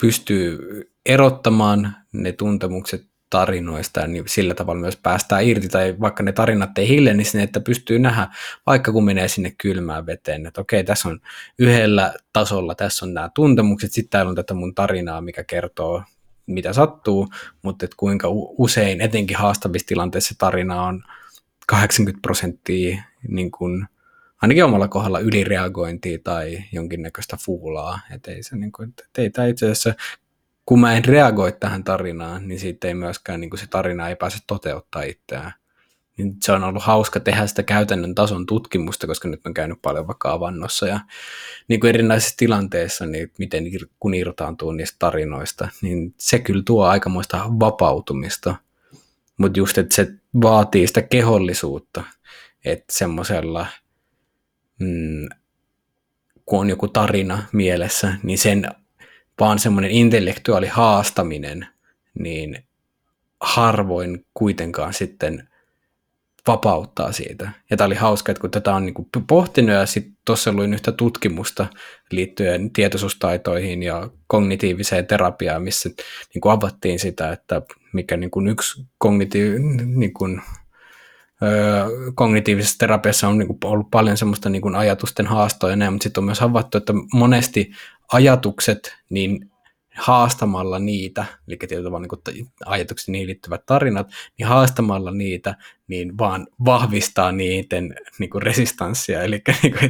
pystyy 0.00 0.58
erottamaan 1.06 1.96
ne 2.12 2.32
tuntemukset 2.32 3.09
tarinoista, 3.30 4.06
niin 4.06 4.24
sillä 4.26 4.54
tavalla 4.54 4.80
myös 4.80 4.96
päästään 4.96 5.44
irti, 5.44 5.68
tai 5.68 5.96
vaikka 6.00 6.22
ne 6.22 6.32
tarinat 6.32 6.78
ei 6.78 6.88
hiljene, 6.88 7.22
niin 7.32 7.44
että 7.44 7.60
pystyy 7.60 7.98
nähdä, 7.98 8.28
vaikka 8.66 8.92
kun 8.92 9.04
menee 9.04 9.28
sinne 9.28 9.54
kylmään 9.58 10.06
veteen, 10.06 10.46
että 10.46 10.60
okei, 10.60 10.84
tässä 10.84 11.08
on 11.08 11.20
yhdellä 11.58 12.14
tasolla, 12.32 12.74
tässä 12.74 13.06
on 13.06 13.14
nämä 13.14 13.30
tuntemukset, 13.34 13.92
sitten 13.92 14.10
täällä 14.10 14.30
on 14.30 14.36
tätä 14.36 14.54
mun 14.54 14.74
tarinaa, 14.74 15.20
mikä 15.20 15.44
kertoo 15.44 16.02
mitä 16.46 16.72
sattuu, 16.72 17.28
mutta 17.62 17.84
että 17.84 17.96
kuinka 17.96 18.28
usein, 18.58 19.00
etenkin 19.00 19.36
haastavissa 19.36 19.88
tilanteissa 19.88 20.34
tarina 20.38 20.82
on 20.82 21.02
80 21.66 22.22
prosenttia 22.22 23.02
niin 23.28 23.50
kuin, 23.50 23.86
ainakin 24.42 24.64
omalla 24.64 24.88
kohdalla 24.88 25.18
ylireagointia 25.18 26.18
tai 26.24 26.58
jonkinnäköistä 26.72 27.36
fuulaa. 27.44 28.00
Että 28.14 28.30
ei 28.30 28.42
se, 28.42 28.56
niin 28.56 28.72
kuin, 28.72 28.88
että 28.88 29.22
ei 29.22 29.30
tämä 29.30 29.46
itse 29.46 29.66
asiassa, 29.66 29.94
kun 30.70 30.80
mä 30.80 30.96
en 30.96 31.04
reagoi 31.04 31.52
tähän 31.52 31.84
tarinaan, 31.84 32.48
niin 32.48 32.60
siitä 32.60 32.88
ei 32.88 32.94
myöskään 32.94 33.40
niin 33.40 33.50
kuin 33.50 33.60
se 33.60 33.66
tarina 33.66 34.08
ei 34.08 34.16
pääse 34.16 34.38
toteuttaa 34.46 35.02
itseään 35.02 35.52
niin 36.16 36.36
se 36.42 36.52
on 36.52 36.64
ollut 36.64 36.82
hauska 36.82 37.20
tehdä 37.20 37.46
sitä 37.46 37.62
käytännön 37.62 38.14
tason 38.14 38.46
tutkimusta, 38.46 39.06
koska 39.06 39.28
nyt 39.28 39.46
on 39.46 39.54
käynyt 39.54 39.78
paljon 39.82 40.06
vaikka 40.06 40.32
avannossa 40.32 40.86
ja 40.88 41.00
niin 41.68 41.80
kuin 41.80 41.88
erinäisissä 41.88 42.34
tilanteissa, 42.36 43.06
niin 43.06 43.32
miten 43.38 43.64
kun 44.00 44.14
irtaantuu 44.14 44.72
niistä 44.72 44.96
tarinoista, 44.98 45.68
niin 45.82 46.14
se 46.18 46.38
kyllä 46.38 46.62
tuo 46.66 46.84
aikamoista 46.84 47.44
vapautumista. 47.60 48.56
Mutta 49.36 49.58
just, 49.58 49.78
että 49.78 49.94
se 49.94 50.08
vaatii 50.42 50.86
sitä 50.86 51.02
kehollisuutta, 51.02 52.04
että 52.64 52.84
semmoisella, 52.90 53.66
mm, 54.78 55.28
kun 56.46 56.60
on 56.60 56.70
joku 56.70 56.88
tarina 56.88 57.42
mielessä, 57.52 58.14
niin 58.22 58.38
sen 58.38 58.68
vaan 59.40 59.58
semmoinen 59.58 59.90
intellektuaali 59.90 60.66
haastaminen, 60.66 61.66
niin 62.18 62.64
harvoin 63.40 64.26
kuitenkaan 64.34 64.94
sitten 64.94 65.48
vapauttaa 66.46 67.12
siitä. 67.12 67.50
Ja 67.70 67.76
tämä 67.76 67.86
oli 67.86 67.94
hauska, 67.94 68.32
että 68.32 68.40
kun 68.40 68.50
tätä 68.50 68.74
on 68.74 68.86
niin 68.86 69.26
pohtinut 69.26 69.74
ja 69.74 69.86
sitten 69.86 70.16
tuossa 70.24 70.52
luin 70.52 70.74
yhtä 70.74 70.92
tutkimusta 70.92 71.66
liittyen 72.10 72.70
tietoisuustaitoihin 72.70 73.82
ja 73.82 74.10
kognitiiviseen 74.26 75.06
terapiaan, 75.06 75.62
missä 75.62 75.88
niin 76.34 76.40
kuin 76.40 76.52
avattiin 76.52 76.98
sitä, 76.98 77.32
että 77.32 77.62
mikä 77.92 78.16
niin 78.16 78.30
kuin 78.30 78.48
yksi 78.48 78.84
kognitiiv, 78.98 79.54
niin 79.86 80.12
kuin, 80.14 80.42
öö, 80.42 80.59
kognitiivisessa 82.14 82.78
terapiassa 82.78 83.28
on 83.28 83.38
niin 83.38 83.46
kuin 83.46 83.58
ollut 83.64 83.90
paljon 83.90 84.16
semmoista 84.16 84.48
niin 84.48 84.62
kuin 84.62 84.74
ajatusten 84.74 85.26
haastoja, 85.26 85.90
mutta 85.90 86.04
sitten 86.04 86.20
on 86.20 86.24
myös 86.24 86.40
havaittu, 86.40 86.78
että 86.78 86.92
monesti 87.12 87.70
ajatukset, 88.12 88.96
niin 89.10 89.50
haastamalla 89.96 90.78
niitä, 90.78 91.24
eli 91.48 91.56
tietyllä 91.56 91.84
tavalla 91.84 92.06
niin 92.32 92.46
ajatukset 92.66 93.08
niihin 93.08 93.26
liittyvät 93.26 93.66
tarinat, 93.66 94.10
niin 94.38 94.46
haastamalla 94.46 95.10
niitä, 95.10 95.54
niin 95.88 96.18
vaan 96.18 96.46
vahvistaa 96.64 97.32
niiden 97.32 97.94
resistanssia, 98.42 99.22
eli 99.22 99.42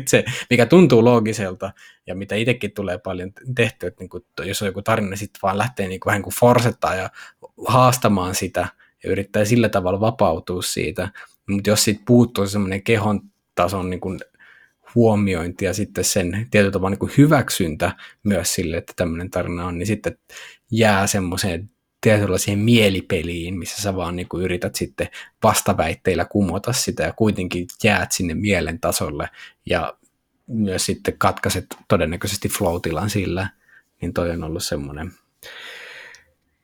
se, 0.06 0.24
mikä 0.50 0.66
tuntuu 0.66 1.04
loogiselta 1.04 1.72
ja 2.06 2.14
mitä 2.14 2.34
itsekin 2.34 2.72
tulee 2.72 2.98
paljon 2.98 3.32
tehtyä, 3.54 3.88
että 3.88 4.04
jos 4.44 4.62
on 4.62 4.68
joku 4.68 4.82
tarina, 4.82 5.08
niin 5.08 5.18
sitten 5.18 5.40
vaan 5.42 5.58
lähtee 5.58 5.88
niin 5.88 6.00
vähän 6.06 6.22
kuin 6.22 6.34
forsettaa 6.34 6.94
ja 6.94 7.10
haastamaan 7.66 8.34
sitä 8.34 8.68
ja 9.04 9.10
yrittää 9.10 9.44
sillä 9.44 9.68
tavalla 9.68 10.00
vapautua 10.00 10.62
siitä, 10.62 11.08
mutta 11.50 11.70
jos 11.70 11.84
siitä 11.84 12.02
puuttuu 12.06 12.46
semmoinen 12.46 12.82
kehon 12.82 13.20
tason 13.54 13.90
niin 13.90 14.00
kuin 14.00 14.20
huomiointi 14.94 15.64
ja 15.64 15.74
sitten 15.74 16.04
sen 16.04 16.46
tietyllä 16.50 16.72
tavalla 16.72 16.96
niin 17.00 17.12
hyväksyntä 17.18 17.96
myös 18.22 18.54
sille, 18.54 18.76
että 18.76 18.92
tämmöinen 18.96 19.30
tarina 19.30 19.66
on, 19.66 19.78
niin 19.78 19.86
sitten 19.86 20.18
jää 20.70 21.06
semmoiseen 21.06 21.70
tietyllä 22.00 22.38
siihen 22.38 22.58
mielipeliin, 22.58 23.58
missä 23.58 23.82
sä 23.82 23.96
vaan 23.96 24.16
niin 24.16 24.28
kuin 24.28 24.44
yrität 24.44 24.74
sitten 24.74 25.08
vastaväitteillä 25.42 26.24
kumota 26.24 26.72
sitä 26.72 27.02
ja 27.02 27.12
kuitenkin 27.12 27.66
jäät 27.84 28.12
sinne 28.12 28.34
mielen 28.34 28.80
tasolle 28.80 29.28
ja 29.66 29.94
myös 30.46 30.86
sitten 30.86 31.18
katkaiset 31.18 31.66
todennäköisesti 31.88 32.48
flow 32.48 32.80
sillä, 33.08 33.48
niin 34.00 34.12
toi 34.12 34.30
on 34.30 34.44
ollut 34.44 34.64
semmoinen 34.64 35.12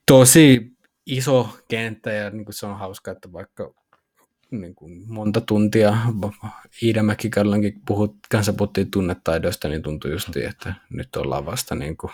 tosi 0.06 0.72
iso 1.06 1.58
kenttä 1.68 2.12
ja 2.12 2.30
niin 2.30 2.44
kuin 2.44 2.54
se 2.54 2.66
on 2.66 2.78
hauska, 2.78 3.10
että 3.10 3.32
vaikka 3.32 3.74
niin 4.50 4.74
kuin 4.74 5.02
monta 5.06 5.40
tuntia 5.40 5.96
Iida 6.82 7.02
Mäkikallankin 7.02 7.80
puhut, 7.86 8.16
kanssa 8.30 8.52
puhuttiin 8.52 8.90
tunnetaidoista, 8.90 9.68
niin 9.68 9.82
tuntui 9.82 10.10
just, 10.10 10.36
että 10.36 10.74
nyt 10.90 11.16
ollaan 11.16 11.46
vasta 11.46 11.74
niin 11.74 11.96
kuin 11.96 12.12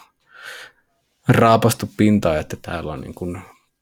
raapastu 1.29 1.91
pintaa, 1.97 2.39
että 2.39 2.57
täällä 2.63 2.93
on 2.93 3.01
niin 3.01 3.15
kuin 3.15 3.41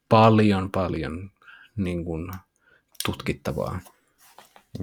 paljon, 0.08 0.70
paljon 0.70 1.30
niin 1.76 2.04
kuin 2.04 2.30
tutkittavaa. 3.04 3.80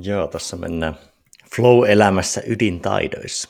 Joo, 0.01 0.27
tässä 0.27 0.57
mennään 0.57 0.97
flow-elämässä 1.55 2.41
ydintaidoissa. 2.47 3.49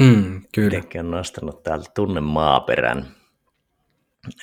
Mm, 0.00 0.42
kyllä. 0.54 0.78
Itsekin 0.78 1.00
on 1.00 1.10
nostanut 1.10 1.62
täältä 1.62 1.90
tunne 1.94 2.20
maaperän. 2.20 3.19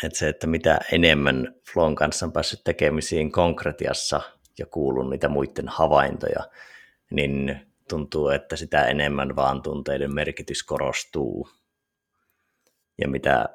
Että 0.04 0.20
se, 0.20 0.30
että 0.30 0.48
mitä 0.48 0.80
enemmän 0.92 1.56
Flown 1.74 1.96
kanssa 1.96 2.26
on 2.26 2.32
päässyt 2.32 2.63
tekemisiin 2.63 3.32
konkretiassa 3.32 4.22
ja 4.60 4.66
kuullut 4.66 5.10
niitä 5.10 5.30
muiden 5.30 5.68
havaintoja, 5.68 6.44
niin 7.12 7.60
tuntuu, 7.90 8.30
että 8.30 8.56
sitä 8.56 8.86
enemmän 8.86 9.36
vaan 9.36 9.62
tunteiden 9.62 10.13
merkitys 10.13 10.63
korostuu. 10.63 11.50
Ja 13.02 13.08
mitä 13.08 13.50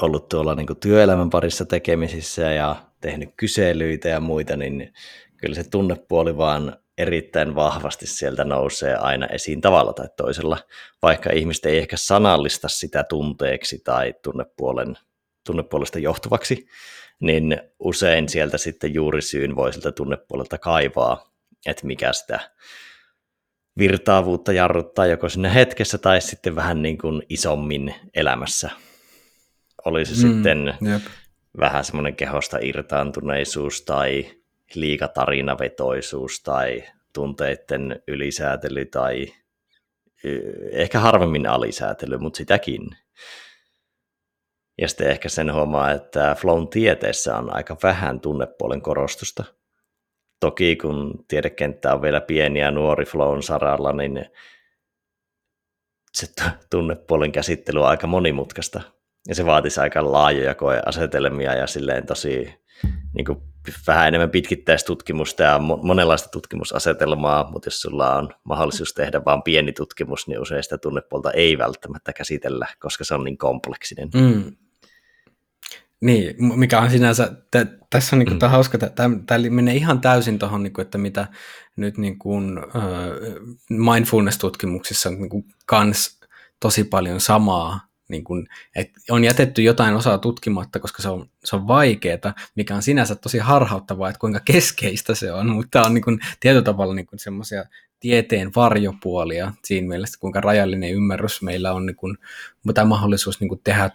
ollut 0.00 0.28
tuolla 0.28 0.54
niin 0.54 0.76
työelämän 0.80 1.30
parissa 1.30 1.64
tekemisissä 1.64 2.42
ja 2.42 2.76
tehnyt 3.00 3.30
kyselyitä 3.36 4.08
ja 4.08 4.20
muita, 4.20 4.56
niin 4.56 4.92
kyllä 5.36 5.54
se 5.54 5.70
tunnepuoli 5.70 6.36
vaan 6.36 6.76
erittäin 6.98 7.54
vahvasti 7.54 8.06
sieltä 8.06 8.44
nousee 8.44 8.96
aina 8.96 9.26
esiin 9.26 9.60
tavalla 9.60 9.92
tai 9.92 10.08
toisella, 10.16 10.58
vaikka 11.02 11.30
ihmiset 11.32 11.66
ei 11.66 11.78
ehkä 11.78 11.96
sanallista 11.96 12.68
sitä 12.68 13.04
tunteeksi 13.04 13.78
tai 13.84 14.14
tunnepuolen, 14.22 14.96
tunnepuolesta 15.44 15.98
johtuvaksi, 15.98 16.66
niin 17.20 17.60
usein 17.78 18.28
sieltä 18.28 18.58
sitten 18.58 18.94
juurisyyn 18.94 19.56
voi 19.56 19.72
sieltä 19.72 19.92
tunnepuolelta 19.92 20.58
kaivaa, 20.58 21.30
että 21.66 21.86
mikä 21.86 22.12
sitä 22.12 22.40
virtaavuutta 23.78 24.52
jarruttaa 24.52 25.06
joko 25.06 25.28
sinne 25.28 25.54
hetkessä 25.54 25.98
tai 25.98 26.20
sitten 26.20 26.56
vähän 26.56 26.82
niin 26.82 26.98
kuin 26.98 27.22
isommin 27.28 27.94
elämässä. 28.14 28.70
Olisi 29.84 30.14
mm, 30.14 30.20
sitten 30.20 30.66
jep. 30.66 31.02
vähän 31.60 31.84
semmoinen 31.84 32.16
kehosta 32.16 32.58
irtaantuneisuus 32.60 33.82
tai 33.82 34.30
liikatarinavetoisuus 34.74 36.42
tai 36.42 36.84
tunteiden 37.12 38.02
ylisäätely 38.08 38.84
tai 38.84 39.26
ehkä 40.70 41.00
harvemmin 41.00 41.46
alisäätely, 41.46 42.18
mutta 42.18 42.36
sitäkin. 42.36 42.96
Ja 44.78 44.88
sitten 44.88 45.10
ehkä 45.10 45.28
sen 45.28 45.52
huomaa, 45.52 45.90
että 45.92 46.36
Flown 46.40 46.68
tieteessä 46.68 47.36
on 47.36 47.56
aika 47.56 47.76
vähän 47.82 48.20
tunnepuolen 48.20 48.82
korostusta. 48.82 49.44
Toki 50.40 50.76
kun 50.76 51.24
tiedekenttä 51.28 51.94
on 51.94 52.02
vielä 52.02 52.20
pieni 52.20 52.60
ja 52.60 52.70
nuori 52.70 53.04
Flown 53.04 53.42
saralla, 53.42 53.92
niin 53.92 54.26
se 56.12 56.26
tunnepuolen 56.70 57.32
käsittely 57.32 57.80
on 57.80 57.88
aika 57.88 58.06
monimutkaista. 58.06 58.80
Ja 59.28 59.34
se 59.34 59.46
vaatisi 59.46 59.80
aika 59.80 60.12
laajoja 60.12 60.54
koeasetelmia 60.54 61.54
ja 61.54 61.66
silleen 61.66 62.06
tosi 62.06 62.54
niin 63.14 63.24
kuin 63.24 63.38
vähän 63.86 64.08
enemmän 64.08 64.30
pitkittäistutkimusta 64.30 65.42
ja 65.42 65.58
monenlaista 65.82 66.28
tutkimusasetelmaa, 66.28 67.50
mutta 67.50 67.66
jos 67.66 67.80
sulla 67.80 68.16
on 68.16 68.28
mahdollisuus 68.44 68.94
tehdä 68.94 69.24
vain 69.24 69.42
pieni 69.42 69.72
tutkimus, 69.72 70.28
niin 70.28 70.40
usein 70.40 70.62
sitä 70.62 70.78
tunnepuolta 70.78 71.30
ei 71.30 71.58
välttämättä 71.58 72.12
käsitellä, 72.12 72.66
koska 72.80 73.04
se 73.04 73.14
on 73.14 73.24
niin 73.24 73.38
kompleksinen. 73.38 74.08
Mm. 74.14 74.56
Niin, 76.04 76.34
mikä 76.56 76.80
on 76.80 76.90
sinänsä, 76.90 77.26
t- 77.50 77.88
tässä 77.90 78.16
on 78.16 78.18
niin 78.18 78.26
kuin, 78.26 78.38
mm. 78.38 78.48
hauska, 78.48 78.78
tämä 78.78 79.38
menee 79.50 79.74
ihan 79.74 80.00
täysin 80.00 80.38
tuohon, 80.38 80.62
niin 80.62 80.80
että 80.80 80.98
mitä 80.98 81.26
nyt 81.76 81.98
niin 81.98 82.18
kuin, 82.18 82.58
uh, 82.58 83.54
mindfulness-tutkimuksissa 83.68 85.08
on 85.08 85.14
niin 85.14 85.30
kuin, 85.30 85.44
kans 85.66 86.20
tosi 86.60 86.84
paljon 86.84 87.20
samaa 87.20 87.80
niin 88.08 88.24
kun, 88.24 88.46
että 88.76 89.00
on 89.10 89.24
jätetty 89.24 89.62
jotain 89.62 89.94
osaa 89.94 90.18
tutkimatta, 90.18 90.80
koska 90.80 91.02
se 91.02 91.08
on, 91.08 91.30
se 91.44 91.56
on 91.56 91.68
vaikeaa, 91.68 92.34
mikä 92.54 92.74
on 92.74 92.82
sinänsä 92.82 93.14
tosi 93.14 93.38
harhauttavaa, 93.38 94.08
että 94.08 94.20
kuinka 94.20 94.40
keskeistä 94.44 95.14
se 95.14 95.32
on, 95.32 95.48
mutta 95.50 95.82
on 95.82 95.94
niin 95.94 96.04
kun, 96.04 96.20
tietyllä 96.40 96.64
tavalla 96.64 96.94
niin 96.94 97.06
semmoisia 97.16 97.64
tieteen 98.00 98.50
varjopuolia 98.56 99.52
siinä 99.64 99.88
mielessä, 99.88 100.20
kuinka 100.20 100.40
rajallinen 100.40 100.90
ymmärrys 100.90 101.42
meillä 101.42 101.72
on, 101.72 101.86
niin 101.86 101.96
kun, 101.96 102.18
tämä 102.74 102.84
mahdollisuus 102.84 103.40
niin 103.40 103.48
kun, 103.48 103.60
tehdä 103.64 103.90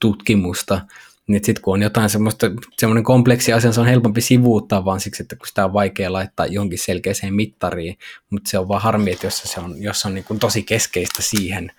tutkimusta, 0.00 0.80
niin 1.26 1.44
sitten 1.44 1.62
kun 1.62 1.74
on 1.74 1.82
jotain 1.82 2.10
semmoista, 2.10 2.46
semmoinen 2.78 3.04
kompleksi 3.04 3.52
asia, 3.52 3.72
se 3.72 3.80
on 3.80 3.86
helpompi 3.86 4.20
sivuuttaa 4.20 4.84
vaan 4.84 5.00
siksi, 5.00 5.22
että 5.22 5.36
kun 5.36 5.46
sitä 5.46 5.64
on 5.64 5.72
vaikea 5.72 6.12
laittaa 6.12 6.46
jonkin 6.46 6.78
selkeäseen 6.78 7.34
mittariin, 7.34 7.98
mutta 8.30 8.50
se 8.50 8.58
on 8.58 8.68
vaan 8.68 8.82
harmi, 8.82 9.12
että 9.12 9.26
jos 9.26 9.42
se 9.42 9.60
on, 9.60 9.82
jos 9.82 10.06
on 10.06 10.14
niin 10.14 10.24
kuin 10.24 10.38
tosi 10.38 10.62
keskeistä 10.62 11.22
siihen, 11.22 11.72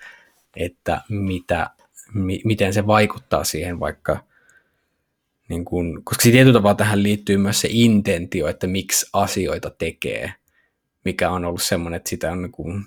että 0.55 1.01
mitä, 1.09 1.69
mi, 2.13 2.41
miten 2.45 2.73
se 2.73 2.87
vaikuttaa 2.87 3.43
siihen 3.43 3.79
vaikka, 3.79 4.17
niin 5.49 5.65
kun, 5.65 6.01
koska 6.03 6.23
tietyllä 6.23 6.59
tavalla 6.59 6.75
tähän 6.75 7.03
liittyy 7.03 7.37
myös 7.37 7.61
se 7.61 7.67
intentio, 7.71 8.47
että 8.47 8.67
miksi 8.67 9.09
asioita 9.13 9.69
tekee, 9.69 10.33
mikä 11.05 11.29
on 11.31 11.45
ollut 11.45 11.61
semmoinen, 11.61 11.97
että 11.97 12.09
sitä 12.09 12.31
on 12.31 12.41
niin 12.41 12.51
kuin, 12.51 12.85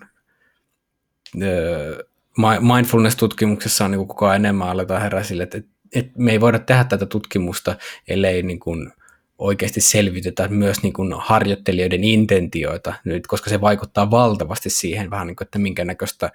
mindfulness-tutkimuksessa 2.61 3.85
on 3.85 3.91
niin 3.91 4.07
koko 4.07 4.27
ajan 4.27 4.45
enemmän 4.45 4.69
aletaan 4.69 5.03
herää 5.03 5.23
sille, 5.23 5.43
että 5.43 5.61
me 6.17 6.33
ei 6.33 6.41
voida 6.41 6.59
tehdä 6.59 6.85
tätä 6.85 7.07
tutkimusta, 7.07 7.77
ellei 8.09 8.43
niin 8.43 8.61
kuin 8.61 8.93
oikeasti 9.39 9.81
selvitetä 9.81 10.49
myös 10.49 10.83
niin 10.83 10.93
kuin 10.93 11.15
harjoittelijoiden 11.19 12.05
intentioita, 12.05 12.95
nyt, 13.05 13.27
koska 13.27 13.51
se 13.51 13.61
vaikuttaa 13.61 14.11
valtavasti 14.11 14.71
siihen 14.71 15.11
vähän 15.11 15.27
niin 15.27 15.37
kuin, 15.37 15.47
että 15.47 15.59
minkä 15.59 15.85
näköistä 15.85 16.31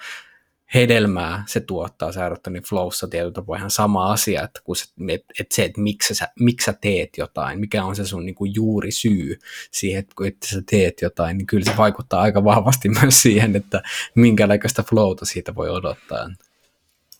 hedelmää 0.74 1.44
se 1.48 1.60
tuottaa 1.60 2.12
Serotonin 2.12 2.64
flowssa 2.64 3.08
tietyllä 3.08 3.32
tapaa 3.32 3.58
ihan 3.58 3.72
sama 3.72 4.12
asia, 4.12 4.44
että, 4.44 4.62
kun 4.64 4.76
se, 4.76 4.86
et, 5.10 5.26
et 5.40 5.52
se, 5.52 5.64
että 5.64 5.82
miksi 5.82 6.16
sä, 6.16 6.28
miksi 6.40 6.66
sä 6.66 6.74
teet 6.82 7.10
jotain, 7.18 7.60
mikä 7.60 7.84
on 7.84 7.96
se 7.96 8.06
sun 8.06 8.26
niin 8.26 8.36
kuin 8.36 8.52
juuri 8.56 8.92
syy 8.92 9.40
siihen, 9.72 10.00
että 10.00 10.14
kun 10.18 10.32
sä 10.46 10.62
teet 10.70 11.02
jotain, 11.02 11.38
niin 11.38 11.48
kyllä 11.48 11.66
se 11.66 11.78
vaikuttaa 11.78 12.22
aika 12.22 12.44
vahvasti 12.44 12.90
myös 13.02 13.22
siihen, 13.22 13.56
että 13.56 13.82
minkälaista 14.16 14.84
flowta 14.84 15.26
siitä 15.26 15.56
voi 15.56 15.70
odottaa. 15.70 16.30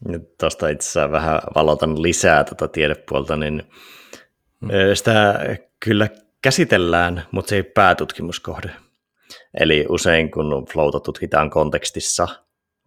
Nyt 0.08 0.38
tuosta 0.38 0.70
itse 0.70 0.90
asiassa 0.90 1.12
vähän 1.12 1.42
valotan 1.56 2.02
lisää 2.02 2.44
tuota 2.44 2.68
tiedepuolta, 2.68 3.36
niin 3.36 3.64
hmm. 4.62 4.70
sitä 4.94 5.40
kyllä 5.80 6.08
käsitellään, 6.42 7.24
mutta 7.32 7.50
se 7.50 7.56
ei 7.56 7.64
päätutkimuskohde. 7.64 8.72
Eli 9.60 9.86
usein 9.90 10.32
kun 10.32 10.66
flowta 10.74 11.00
tutkitaan 11.00 11.50
kontekstissa, 11.50 12.28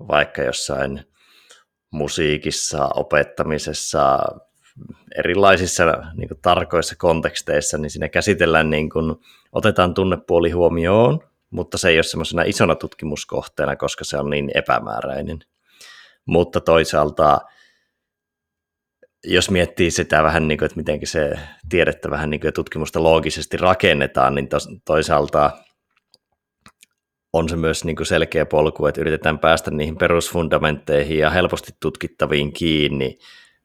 vaikka 0.09 0.43
jossain 0.43 1.05
musiikissa, 1.91 2.89
opettamisessa, 2.95 4.19
erilaisissa 5.19 5.85
niin 6.17 6.29
kuin, 6.29 6.41
tarkoissa 6.43 6.97
konteksteissa, 6.99 7.79
niin 7.79 7.91
siinä 7.91 8.09
käsitellään, 8.09 8.71
niin 8.71 8.91
kuin, 8.91 9.15
otetaan 9.53 9.95
tunnepuoli 9.95 10.51
huomioon, 10.51 11.21
mutta 11.51 11.79
se 11.79 11.89
ei 11.89 11.97
ole 11.97 12.03
semmoisena 12.03 12.43
isona 12.43 12.75
tutkimuskohteena, 12.75 13.77
koska 13.77 14.05
se 14.05 14.19
on 14.19 14.31
niin 14.31 14.51
epämääräinen. 14.55 15.39
Mutta 16.27 16.61
toisaalta, 16.61 17.41
jos 19.25 19.51
miettii 19.51 19.91
sitä 19.91 20.23
vähän, 20.23 20.49
niin 20.49 20.59
kuin, 20.59 20.67
että 20.67 20.77
miten 20.77 21.01
se 21.05 21.39
tiedettä 21.69 22.11
vähän 22.11 22.31
niin 22.31 22.41
kuin, 22.41 22.53
tutkimusta 22.53 23.03
loogisesti 23.03 23.57
rakennetaan, 23.57 24.35
niin 24.35 24.49
toisaalta 24.85 25.51
on 27.33 27.49
se 27.49 27.57
myös 27.57 27.85
niin 27.85 27.97
kuin 27.97 28.07
selkeä 28.07 28.47
polku, 28.47 28.87
että 28.87 29.01
yritetään 29.01 29.39
päästä 29.39 29.71
niihin 29.71 29.97
perusfundamentteihin 29.97 31.19
ja 31.19 31.31
helposti 31.31 31.73
tutkittaviin 31.81 32.53
kiinni, 32.53 33.19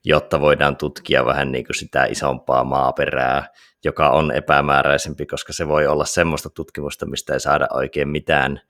jotta 0.06 0.42
voidaan 0.42 0.78
tutkia 0.78 1.26
vähän 1.26 1.52
niin 1.52 1.66
kuin 1.66 1.76
sitä 1.76 2.06
isompaa 2.06 2.64
maaperää, 2.64 3.48
joka 3.86 4.10
on 4.10 4.32
epämääräisempi, 4.32 5.26
koska 5.26 5.54
se 5.54 5.68
voi 5.68 5.88
olla 5.88 6.06
semmoista 6.06 6.50
tutkimusta, 6.50 7.06
mistä 7.06 7.34
ei 7.34 7.40
saada 7.40 7.68
oikein 7.74 8.10
mitään 8.10 8.62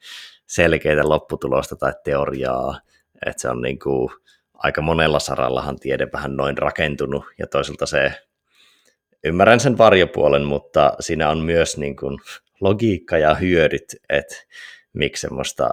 selkeitä 0.48 1.10
lopputulosta 1.10 1.76
tai 1.76 1.94
teoriaa, 2.04 2.80
että 3.26 3.42
se 3.42 3.50
on 3.50 3.62
niin 3.62 3.80
kuin, 3.80 4.10
aika 4.54 4.82
monella 4.82 5.20
sarallahan 5.20 5.80
tiede 5.80 6.08
vähän 6.14 6.36
noin 6.36 6.58
rakentunut, 6.58 7.26
ja 7.40 7.48
toisaalta 7.48 7.86
se, 7.86 8.14
ymmärrän 9.24 9.60
sen 9.60 9.78
varjopuolen, 9.78 10.44
mutta 10.44 10.94
siinä 11.00 11.30
on 11.30 11.38
myös 11.40 11.78
niin 11.78 11.96
kuin 11.96 12.20
logiikka 12.62 13.18
ja 13.18 13.36
hyödyt, 13.36 13.96
että 14.10 14.36
miksi 14.94 15.22
semmoista 15.22 15.72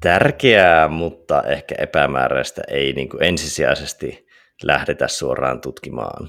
tärkeää, 0.00 0.88
mutta 0.88 1.42
ehkä 1.42 1.74
epämääräistä 1.78 2.62
ei 2.68 2.92
niin 2.92 3.08
kuin 3.08 3.22
ensisijaisesti 3.22 4.26
lähdetä 4.62 5.08
suoraan 5.08 5.60
tutkimaan. 5.60 6.28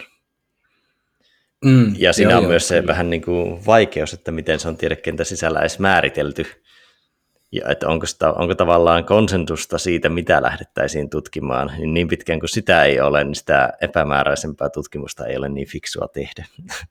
Mm, 1.65 1.95
ja 1.97 2.13
siinä 2.13 2.31
joo, 2.31 2.37
on 2.37 2.43
joo, 2.43 2.49
myös 2.49 2.67
se 2.67 2.75
kyllä. 2.75 2.87
vähän 2.87 3.09
niin 3.09 3.21
kuin 3.21 3.65
vaikeus, 3.65 4.13
että 4.13 4.31
miten 4.31 4.59
se 4.59 4.67
on 4.67 4.77
tiedekentän 4.77 5.25
sisällä 5.25 5.59
edes 5.59 5.79
määritelty. 5.79 6.45
Ja 7.57 7.71
että 7.71 7.87
onko, 7.87 8.05
sitä, 8.05 8.31
onko 8.31 8.55
tavallaan 8.55 9.05
konsentusta 9.05 9.77
siitä, 9.77 10.09
mitä 10.09 10.41
lähdettäisiin 10.41 11.09
tutkimaan, 11.09 11.71
niin 11.77 11.93
niin 11.93 12.07
pitkään 12.07 12.39
kuin 12.39 12.49
sitä 12.49 12.83
ei 12.83 12.99
ole, 12.99 13.23
niin 13.23 13.35
sitä 13.35 13.73
epämääräisempää 13.81 14.69
tutkimusta 14.69 15.25
ei 15.25 15.37
ole 15.37 15.49
niin 15.49 15.67
fiksua 15.67 16.07
tehdä. 16.07 16.45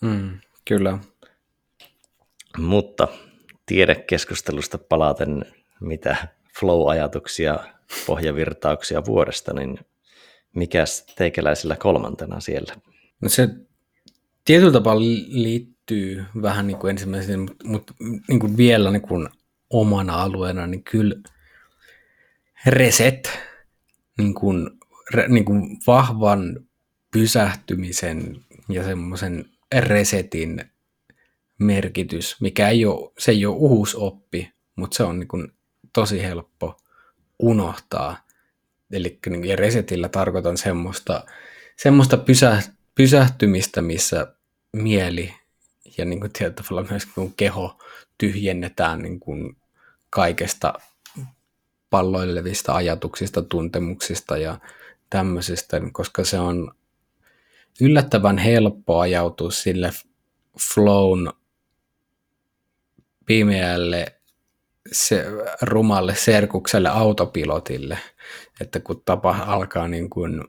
Mm, 0.00 0.38
kyllä. 0.64 0.98
Mutta 2.58 3.08
tiedekeskustelusta 3.66 4.78
palaten, 4.78 5.44
mitä 5.80 6.16
flow-ajatuksia, 6.60 7.58
pohjavirtauksia 8.06 9.04
vuodesta, 9.04 9.54
niin 9.54 9.78
mikäs 10.54 11.06
teikäläisillä 11.16 11.76
kolmantena 11.76 12.40
siellä? 12.40 12.74
No 13.20 13.28
se 13.28 13.48
tietyllä 14.44 14.72
tapaa 14.72 14.98
liittyy 15.28 16.24
vähän 16.42 16.66
niin 16.66 16.78
kuin 16.78 16.90
ensimmäisen, 16.90 17.40
mutta, 17.40 17.64
mutta 17.64 17.94
niin 18.28 18.40
kuin 18.40 18.56
vielä 18.56 18.90
niin 18.90 19.02
kuin 19.02 19.28
omana 19.70 20.22
alueena, 20.22 20.66
niin 20.66 20.84
kyllä 20.84 21.14
reset, 22.66 23.38
niin 24.18 24.34
kuin, 24.34 24.70
re, 25.14 25.28
niin 25.28 25.44
kuin 25.44 25.78
vahvan 25.86 26.60
pysähtymisen 27.12 28.36
ja 28.68 28.84
semmoisen 28.84 29.44
resetin 29.78 30.64
merkitys, 31.58 32.40
mikä 32.40 32.68
ei 32.68 32.84
ole, 32.84 33.12
se 33.18 33.30
ei 33.30 33.46
ole 33.46 33.56
uusoppi, 33.56 34.52
mutta 34.76 34.96
se 34.96 35.02
on 35.02 35.18
niin 35.18 35.28
kuin 35.28 35.52
tosi 35.92 36.22
helppo 36.22 36.80
unohtaa. 37.38 38.26
Eli 38.92 39.18
niin 39.26 39.58
resetillä 39.58 40.08
tarkoitan 40.08 40.56
semmoista, 40.56 41.24
semmoista 41.76 42.16
pysä, 42.16 42.62
pysähtymistä, 42.94 43.82
missä 43.82 44.34
mieli 44.72 45.34
ja 45.98 46.04
niin 46.04 46.20
kuin 46.20 46.32
tietyllä 46.32 46.68
tavalla 46.68 46.90
myös 46.90 47.06
kun 47.06 47.34
keho 47.34 47.78
tyhjennetään 48.18 48.98
niin 49.02 49.20
kuin 49.20 49.56
kaikesta 50.10 50.74
palloilevista 51.90 52.74
ajatuksista, 52.74 53.42
tuntemuksista 53.42 54.36
ja 54.36 54.58
tämmöisistä, 55.10 55.80
koska 55.92 56.24
se 56.24 56.38
on 56.38 56.74
yllättävän 57.80 58.38
helppo 58.38 58.98
ajautua 58.98 59.50
sille 59.50 59.90
flown 60.74 61.32
pimeälle 63.26 64.18
se, 64.92 65.24
rumalle 65.62 66.14
serkukselle 66.14 66.88
autopilotille, 66.88 67.98
että 68.60 68.80
kun 68.80 69.02
tapa 69.04 69.36
alkaa 69.46 69.88
niin 69.88 70.10
kuin 70.10 70.44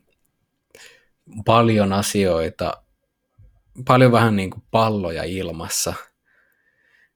paljon 1.45 1.93
asioita, 1.93 2.83
paljon 3.87 4.11
vähän 4.11 4.35
niin 4.35 4.49
kuin 4.49 4.63
palloja 4.71 5.23
ilmassa, 5.23 5.93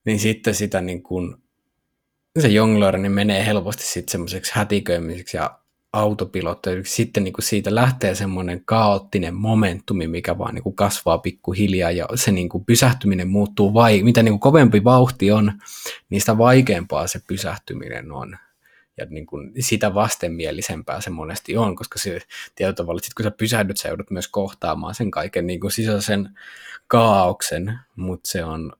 niin 0.06 0.19
sitten 0.19 0.56
sitä 0.56 0.82
niin 0.82 1.03
kuin, 1.03 1.42
se 2.39 2.48
jonglööri 2.48 3.00
niin 3.00 3.12
menee 3.12 3.46
helposti 3.46 3.84
sitten 3.84 4.12
semmoiseksi 4.12 4.52
hätiköimiseksi 4.56 5.38
ja 5.38 5.60
autopilotti. 5.93 6.69
Sitten 6.86 7.24
niin 7.24 7.34
kuin 7.34 7.46
siitä 7.46 7.76
lähtee 7.76 8.15
semmoinen 8.15 8.62
kaoottinen 8.65 9.36
momentumi, 9.36 10.08
mikä 10.08 10.38
vaan 10.38 10.56
niin 10.56 10.63
kuin 10.63 10.76
kasvaa 10.76 11.17
pikkuhiljaa 11.17 11.91
ja 11.91 12.08
se 12.15 12.32
niin 12.32 12.50
kuin 12.50 12.65
pysähtyminen 12.65 13.28
muuttuu, 13.28 13.74
vai, 13.74 14.04
mitä 14.04 14.24
niin 14.24 14.32
kuin 14.32 14.39
kovempi 14.39 14.84
vauhti 14.84 15.32
on, 15.32 15.54
niin 16.10 16.22
sitä 16.22 16.38
vaikeampaa 16.38 17.08
se 17.08 17.22
pysähtyminen 17.28 18.12
on. 18.12 18.38
Ja 18.98 19.06
niin 19.10 19.26
kuin 19.26 19.52
sitä 19.60 19.93
vastenmielisempää 19.93 21.02
se 21.02 21.10
monesti 21.10 21.58
on, 21.58 21.76
koska 21.76 22.00
se 22.00 22.19
tietyllä 22.56 22.76
tavalla, 22.76 23.02
sit 23.02 23.13
kun 23.13 23.24
sä 23.24 23.32
pysähdyt, 23.32 23.78
sä 23.78 23.88
joudut 23.88 24.12
myös 24.12 24.28
kohtaamaan 24.28 24.96
sen 24.96 25.12
kaiken 25.12 25.48
niin 25.48 25.60
kuin 25.60 25.72
sisäisen 25.72 26.30
kaauksen, 26.88 27.80
mutta 27.96 28.30
se 28.32 28.43
on 28.43 28.74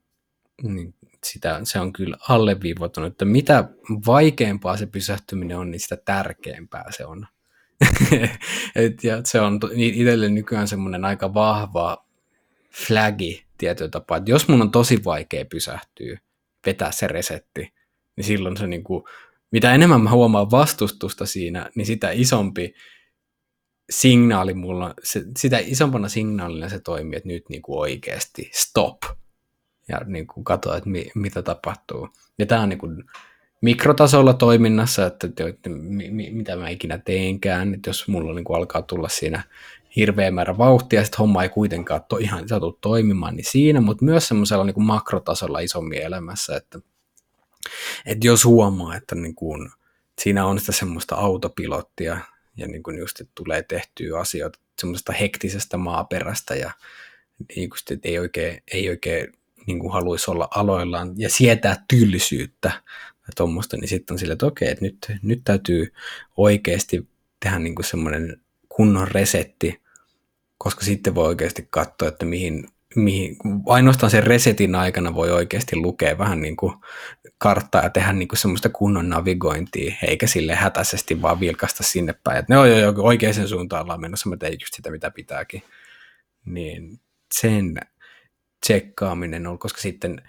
niin, 0.62 0.94
sitä, 1.24 1.60
se 1.64 1.80
on 1.80 1.94
kyllä 1.94 2.18
alleviivoitunut, 2.30 3.12
että 3.12 3.26
mitä 3.26 3.70
vaikeampaa 4.06 4.78
se 4.78 4.86
pysähtyminen 4.86 5.58
on, 5.58 5.72
niin 5.72 5.80
sitä 5.80 5.98
tärkeämpää 5.98 6.86
se 6.90 7.06
on. 7.06 7.28
Et, 8.76 9.04
ja 9.04 9.22
se 9.24 9.42
on 9.42 9.60
itselle 9.76 10.30
nykyään 10.30 10.68
semmoinen 10.68 11.06
aika 11.06 11.34
vahva 11.34 12.06
flagi 12.88 13.46
tietyllä 13.58 13.92
tapaa, 13.92 14.18
että 14.18 14.32
jos 14.32 14.48
mun 14.48 14.62
on 14.62 14.72
tosi 14.72 15.04
vaikea 15.04 15.46
pysähtyä, 15.46 16.20
vetää 16.66 16.92
se 16.92 17.08
resetti, 17.08 17.74
niin 18.16 18.26
silloin 18.26 18.58
se 18.58 18.68
niin 18.68 18.84
kuin, 18.84 19.04
mitä 19.52 19.74
enemmän 19.76 20.02
mä 20.02 20.10
huomaan 20.10 20.52
vastustusta 20.52 21.26
siinä, 21.26 21.70
niin 21.76 21.86
sitä 21.86 22.12
isompi 22.12 22.74
signaali 23.90 24.54
mulla, 24.54 24.94
se, 25.04 25.24
sitä 25.38 25.58
isompana 25.60 26.10
signaalina 26.10 26.70
se 26.70 26.80
toimii, 26.80 27.18
että 27.18 27.30
nyt 27.30 27.50
niin 27.50 27.62
kuin 27.62 27.80
oikeasti 27.80 28.52
stop, 28.54 28.98
ja 29.88 30.00
niin 30.06 30.28
kuin 30.28 30.44
katsoa, 30.44 30.78
että 30.78 30.90
mi, 30.90 31.06
mitä 31.16 31.42
tapahtuu. 31.42 32.10
Ja 32.38 32.46
tämä 32.46 32.62
on 32.62 32.70
niin 32.70 32.80
kuin 32.80 33.04
mikrotasolla 33.62 34.34
toiminnassa, 34.34 35.06
että, 35.06 35.28
että 35.50 35.70
mi, 35.70 36.12
mi, 36.12 36.32
mitä 36.32 36.56
mä 36.56 36.70
ikinä 36.70 36.98
teenkään, 36.98 37.74
että 37.74 37.90
jos 37.90 38.08
mulla 38.08 38.34
niin 38.34 38.44
kuin 38.44 38.58
alkaa 38.58 38.82
tulla 38.82 39.10
siinä 39.10 39.44
hirveä 39.96 40.32
määrä 40.32 40.58
vauhtia, 40.58 41.00
ja 41.00 41.04
sitten 41.04 41.18
homma 41.18 41.44
ei 41.44 41.50
kuitenkaan 41.50 42.02
to, 42.10 42.18
ihan 42.18 42.48
saatu 42.48 42.78
toimimaan, 42.82 43.36
niin 43.36 43.52
siinä, 43.52 43.82
mutta 43.82 44.06
myös 44.06 44.28
semmoisella 44.28 44.64
niin 44.64 44.84
makrotasolla 44.84 45.60
isommin 45.60 46.02
elämässä, 46.02 46.56
että, 46.56 46.80
että 48.06 48.28
jos 48.28 48.46
huomaa, 48.46 48.96
että 48.96 49.16
niin 49.16 49.36
kuin, 49.36 49.70
siinä 50.22 50.46
on 50.46 50.60
sitä 50.60 50.72
semmoista 50.72 51.16
autopilottia, 51.16 52.18
ja 52.58 52.68
niin 52.68 52.84
kuin 52.84 52.98
just, 52.98 53.20
että 53.20 53.32
tulee 53.36 53.64
tehtyä 53.64 54.20
asioita 54.20 54.60
semmoisesta 54.80 55.14
hektisestä 55.14 55.78
maaperästä, 55.78 56.56
ja 56.56 56.72
niin 57.56 57.70
kuin, 57.70 57.80
että 57.92 58.10
ei 58.10 58.20
oikein, 58.20 58.64
ei 58.74 58.90
oikein 58.90 59.34
niin 59.68 59.80
kuin 59.80 59.94
haluaisi 59.94 60.32
olla 60.32 60.48
aloillaan 60.56 61.14
ja 61.18 61.30
sietää 61.30 61.84
tyllisyyttä 61.88 62.72
ja 63.28 63.34
tuommoista, 63.38 63.78
niin 63.78 63.88
sitten 63.88 64.14
on 64.14 64.20
sille, 64.20 64.34
että 64.34 64.46
okei, 64.46 64.70
että 64.70 64.86
nyt, 64.86 65.12
nyt 65.22 65.42
täytyy 65.44 65.94
oikeasti 66.38 67.08
tehdä 67.40 67.60
niin 67.60 67.76
kuin 67.76 67.86
semmoinen 67.86 68.42
kunnon 68.70 69.08
resetti, 69.08 69.82
koska 70.58 70.86
sitten 70.86 71.16
voi 71.16 71.28
oikeasti 71.28 71.68
katsoa, 71.70 72.08
että 72.08 72.26
mihin, 72.26 72.68
mihin, 72.96 73.38
ainoastaan 73.68 74.10
sen 74.10 74.24
resetin 74.24 74.76
aikana 74.76 75.16
voi 75.16 75.32
oikeasti 75.32 75.76
lukea 75.76 76.18
vähän 76.18 76.42
niin 76.42 76.56
kuin 76.56 76.74
karttaa 77.38 77.84
ja 77.84 77.90
tehdä 77.90 78.14
niin 78.14 78.28
kuin 78.28 78.40
semmoista 78.40 78.70
kunnon 78.70 79.10
navigointia, 79.10 79.96
eikä 80.08 80.28
sille 80.28 80.56
hätäisesti 80.56 81.22
vaan 81.22 81.40
vilkasta 81.40 81.84
sinne 81.84 82.14
päin, 82.24 82.38
että 82.38 82.54
ne 82.54 82.58
on 82.58 82.80
jo 82.80 82.94
oikeaan 82.98 83.48
suuntaan 83.48 83.84
ollaan 83.84 84.02
menossa, 84.02 84.30
mä 84.30 84.38
tein 84.38 84.58
just 84.62 84.74
sitä, 84.74 84.92
mitä 84.92 85.12
pitääkin. 85.12 85.64
Niin 86.46 87.00
sen 87.34 87.76
tsekkaaminen 88.64 89.48
on, 89.48 89.60
koska 89.60 89.82
sitten, 89.82 90.22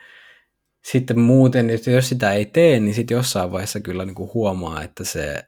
sitten 0.84 1.20
muuten, 1.20 1.70
jos 1.86 2.08
sitä 2.08 2.32
ei 2.32 2.46
tee, 2.46 2.80
niin 2.80 2.94
sitten 2.94 3.14
jossain 3.14 3.52
vaiheessa 3.52 3.80
kyllä 3.80 4.04
niin 4.04 4.14
kuin 4.14 4.30
huomaa, 4.34 4.82
että 4.82 5.04
se 5.04 5.44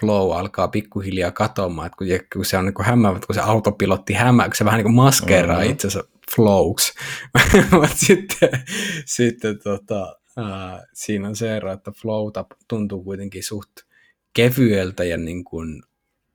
flow 0.00 0.32
alkaa 0.32 0.68
pikkuhiljaa 0.68 1.30
katoamaan, 1.30 1.86
että 1.86 1.96
kun, 1.96 2.06
kun 2.32 2.44
se 2.44 2.58
on 2.58 2.64
niin 2.64 2.74
kuin 2.74 2.86
hämäävä, 2.86 3.20
kun 3.26 3.34
se 3.34 3.40
autopilotti 3.40 4.12
hämää, 4.12 4.46
kun 4.46 4.56
se 4.56 4.64
vähän 4.64 4.78
niin 4.78 4.84
kuin 4.84 4.94
maskeeraa 4.94 5.56
mm-hmm. 5.56 5.72
itsensä 5.72 6.04
flowks. 6.34 6.94
Mutta 7.72 7.88
sitten, 7.94 8.50
sitten 9.04 9.58
tota, 9.58 10.16
ää, 10.36 10.86
siinä 10.92 11.28
on 11.28 11.36
se 11.36 11.56
ero, 11.56 11.72
että 11.72 11.90
flowta 11.90 12.44
tuntuu 12.68 13.04
kuitenkin 13.04 13.42
suht 13.42 13.70
kevyeltä 14.32 15.04
ja 15.04 15.16
niin 15.16 15.44
kuin 15.44 15.82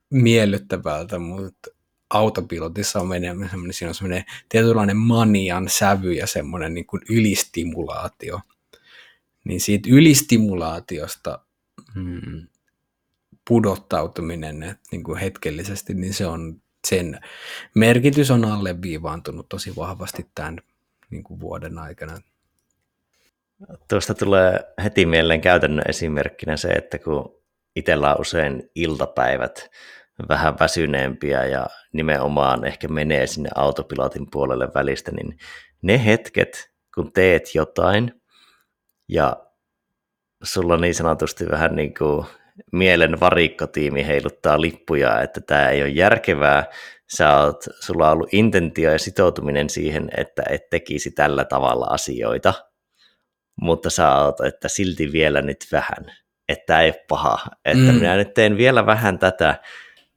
miellyttävältä, 0.10 1.19
mutta 1.19 1.71
autopilotissa 2.13 3.00
on 3.00 3.08
menemään 3.08 3.50
siinä 3.71 3.89
on 3.89 3.95
semmoinen 3.95 4.24
tietynlainen 4.50 4.97
manian 4.97 5.69
sävy 5.69 6.13
ja 6.13 6.28
semmoinen 6.28 6.74
niin 6.74 6.88
kuin 6.88 7.02
ylistimulaatio. 7.10 8.39
Niin 9.43 9.62
siitä 9.62 9.89
ylistimulaatiosta 9.91 11.39
hmm, 11.93 12.47
pudottautuminen 13.47 14.63
että 14.63 14.84
niin 14.91 15.04
kuin 15.04 15.19
hetkellisesti, 15.19 15.93
niin 15.93 16.13
se 16.13 16.26
on, 16.26 16.62
sen 16.88 17.19
merkitys 17.76 18.32
on 18.32 18.45
alleviivaantunut 18.45 19.50
tosi 19.50 19.76
vahvasti 19.76 20.26
tämän 20.36 20.58
niin 21.10 21.24
kuin 21.24 21.39
vuoden 21.39 21.78
aikana. 21.78 22.21
Tuosta 23.88 24.13
tulee 24.13 24.60
heti 24.84 25.06
mieleen 25.06 25.41
käytännön 25.41 25.86
esimerkkinä 25.89 26.57
se, 26.57 26.68
että 26.68 26.99
kun 26.99 27.41
itsellä 27.76 28.16
on 28.16 28.22
usein 28.22 28.70
iltapäivät, 28.76 29.72
vähän 30.30 30.59
väsyneempiä 30.59 31.45
ja 31.45 31.67
nimenomaan 31.93 32.65
ehkä 32.65 32.88
menee 32.88 33.28
sinne 33.28 33.49
autopilotin 33.55 34.28
puolelle 34.32 34.67
välistä, 34.76 35.11
niin 35.11 35.38
ne 35.82 36.05
hetket, 36.05 36.72
kun 36.95 37.13
teet 37.13 37.55
jotain 37.55 38.22
ja 39.09 39.38
sulla 40.43 40.78
niin 40.78 40.95
sanotusti 40.95 41.49
vähän 41.49 41.76
niin 41.76 41.93
kuin 41.93 42.26
mielen 42.72 43.19
varikkotiimi 43.19 44.07
heiluttaa 44.07 44.61
lippuja, 44.61 45.22
että 45.22 45.41
tämä 45.41 45.69
ei 45.69 45.82
ole 45.82 45.89
järkevää, 45.89 46.65
sä 47.15 47.38
oot, 47.39 47.63
sulla 47.80 48.07
on 48.07 48.13
ollut 48.13 48.34
intentio 48.34 48.91
ja 48.91 48.99
sitoutuminen 48.99 49.69
siihen, 49.69 50.09
että 50.17 50.43
et 50.49 50.69
tekisi 50.69 51.11
tällä 51.11 51.45
tavalla 51.45 51.86
asioita, 51.86 52.53
mutta 53.61 53.89
sä 53.89 54.15
oot, 54.15 54.41
että 54.41 54.67
silti 54.67 55.11
vielä 55.11 55.41
nyt 55.41 55.67
vähän, 55.72 56.11
että 56.49 56.82
ei 56.82 56.89
ole 56.89 57.05
paha, 57.07 57.38
että 57.65 57.91
mm. 57.91 57.93
minä 57.93 58.15
nyt 58.15 58.34
teen 58.34 58.57
vielä 58.57 58.86
vähän 58.86 59.19
tätä, 59.19 59.55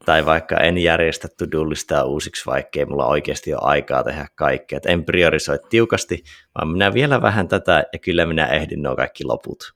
tai 0.05 0.27
vaikka 0.27 0.57
en 0.57 0.79
järjestä 0.79 1.29
to 1.29 2.05
uusiksi, 2.05 2.47
vaikka 2.47 2.79
ei 2.79 2.85
mulla 2.85 3.07
oikeasti 3.07 3.55
ole 3.55 3.63
aikaa 3.65 4.05
tehdä 4.05 4.27
kaikkea. 4.35 4.77
Et 4.77 4.87
en 4.87 5.05
priorisoi 5.05 5.59
tiukasti, 5.71 6.23
vaan 6.55 6.69
minä 6.69 6.95
vielä 6.95 7.23
vähän 7.23 7.49
tätä 7.49 7.85
ja 7.93 7.99
kyllä 7.99 8.27
minä 8.27 8.47
ehdin 8.47 8.83
nuo 8.83 8.97
kaikki 8.97 9.25
loput. 9.25 9.75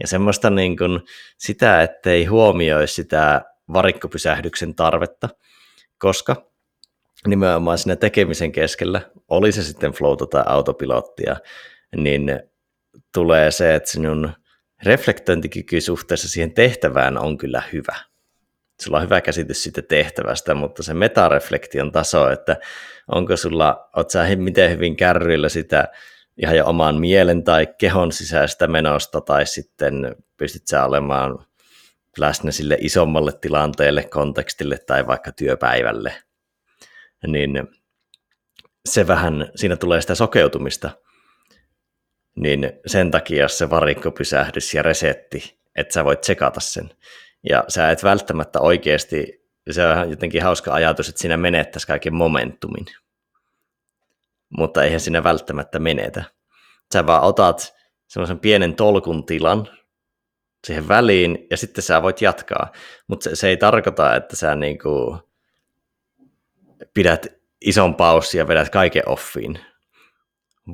Ja 0.00 0.06
semmoista 0.06 0.50
niin 0.50 0.76
kuin 0.76 1.00
sitä, 1.38 1.82
ettei 1.82 2.24
huomioi 2.24 2.88
sitä 2.88 3.42
varikkopysähdyksen 3.72 4.74
tarvetta, 4.74 5.28
koska 5.98 6.50
nimenomaan 7.26 7.78
siinä 7.78 7.96
tekemisen 7.96 8.52
keskellä, 8.52 9.00
oli 9.28 9.52
se 9.52 9.62
sitten 9.62 9.92
flowta 9.92 10.26
tai 10.26 10.42
autopilottia, 10.46 11.36
niin 11.96 12.40
tulee 13.14 13.50
se, 13.50 13.74
että 13.74 13.90
sinun 13.90 14.32
reflektointikyky 14.82 15.80
suhteessa 15.80 16.28
siihen 16.28 16.54
tehtävään 16.54 17.18
on 17.18 17.38
kyllä 17.38 17.62
hyvä. 17.72 18.09
Sulla 18.80 18.96
on 18.96 19.02
hyvä 19.02 19.20
käsitys 19.20 19.62
siitä 19.62 19.82
tehtävästä, 19.82 20.54
mutta 20.54 20.82
se 20.82 20.94
metareflektion 20.94 21.92
taso, 21.92 22.30
että 22.30 22.56
onko 23.08 23.36
sulla, 23.36 23.90
oot 23.96 24.10
sä 24.10 24.26
miten 24.36 24.70
hyvin 24.70 24.96
kärryillä 24.96 25.48
sitä 25.48 25.88
ihan 26.42 26.56
jo 26.56 26.66
oman 26.66 27.00
mielen 27.00 27.44
tai 27.44 27.66
kehon 27.78 28.12
sisäistä 28.12 28.66
menosta, 28.66 29.20
tai 29.20 29.46
sitten 29.46 30.16
pystyt 30.36 30.66
sä 30.66 30.84
olemaan 30.84 31.46
läsnä 32.18 32.50
sille 32.50 32.76
isommalle 32.80 33.32
tilanteelle, 33.32 34.02
kontekstille 34.02 34.78
tai 34.78 35.06
vaikka 35.06 35.32
työpäivälle, 35.32 36.14
niin 37.26 37.68
se 38.88 39.06
vähän, 39.06 39.50
siinä 39.54 39.76
tulee 39.76 40.00
sitä 40.00 40.14
sokeutumista, 40.14 40.90
niin 42.36 42.72
sen 42.86 43.10
takia 43.10 43.48
se 43.48 43.70
varikkopysähdys 43.70 44.74
ja 44.74 44.82
resetti, 44.82 45.58
että 45.76 45.94
sä 45.94 46.04
voit 46.04 46.20
tsekata 46.20 46.60
sen. 46.60 46.90
Ja 47.48 47.64
sä 47.68 47.90
et 47.90 48.04
välttämättä 48.04 48.60
oikeasti, 48.60 49.44
se 49.70 49.86
on 49.86 50.10
jotenkin 50.10 50.42
hauska 50.42 50.74
ajatus, 50.74 51.08
että 51.08 51.20
siinä 51.20 51.36
menettäisi 51.36 51.86
kaiken 51.86 52.14
momentumin. 52.14 52.86
Mutta 54.48 54.84
eihän 54.84 55.00
siinä 55.00 55.24
välttämättä 55.24 55.78
menetä. 55.78 56.24
Sä 56.92 57.06
vaan 57.06 57.22
otat 57.22 57.74
semmoisen 58.08 58.38
pienen 58.38 58.74
tolkun 58.74 59.26
tilan 59.26 59.68
siihen 60.66 60.88
väliin 60.88 61.46
ja 61.50 61.56
sitten 61.56 61.82
sä 61.82 62.02
voit 62.02 62.22
jatkaa. 62.22 62.72
Mutta 63.06 63.24
se, 63.24 63.36
se 63.36 63.48
ei 63.48 63.56
tarkoita, 63.56 64.16
että 64.16 64.36
sä 64.36 64.54
niinku 64.54 65.18
pidät 66.94 67.26
ison 67.60 67.94
paussin 67.94 68.38
ja 68.38 68.48
vedät 68.48 68.70
kaiken 68.70 69.08
offiin, 69.08 69.60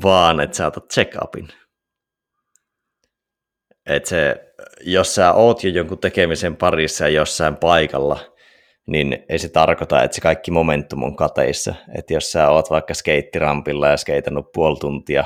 vaan 0.03 0.41
että 0.41 0.57
sä 0.57 0.67
otat 0.67 0.93
check-upin. 0.93 1.49
Et 3.87 4.07
se, 4.07 4.37
jos 4.80 5.14
sä 5.14 5.32
oot 5.32 5.64
jo 5.64 5.70
jonkun 5.70 5.99
tekemisen 5.99 6.57
parissa 6.57 7.05
ja 7.05 7.11
jossain 7.11 7.57
paikalla, 7.57 8.18
niin 8.87 9.24
ei 9.28 9.39
se 9.39 9.49
tarkoita, 9.49 10.03
että 10.03 10.14
se 10.14 10.20
kaikki 10.20 10.51
momentum 10.51 11.03
on 11.03 11.16
kateissa. 11.16 11.74
Että 11.95 12.14
jos 12.14 12.32
sä 12.32 12.51
oot 12.51 12.70
vaikka 12.70 12.95
skeittirampilla 12.95 13.89
ja 13.89 13.97
skeitannut 13.97 14.53
puoli 14.53 14.76
tuntia 14.80 15.24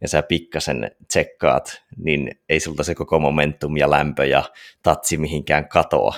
ja 0.00 0.08
sä 0.08 0.22
pikkasen 0.22 0.90
tsekkaat, 1.08 1.82
niin 1.96 2.30
ei 2.48 2.60
sulta 2.60 2.84
se 2.84 2.94
koko 2.94 3.18
momentum 3.18 3.76
ja 3.76 3.90
lämpö 3.90 4.24
ja 4.24 4.42
tatsi 4.82 5.16
mihinkään 5.16 5.68
katoa. 5.68 6.14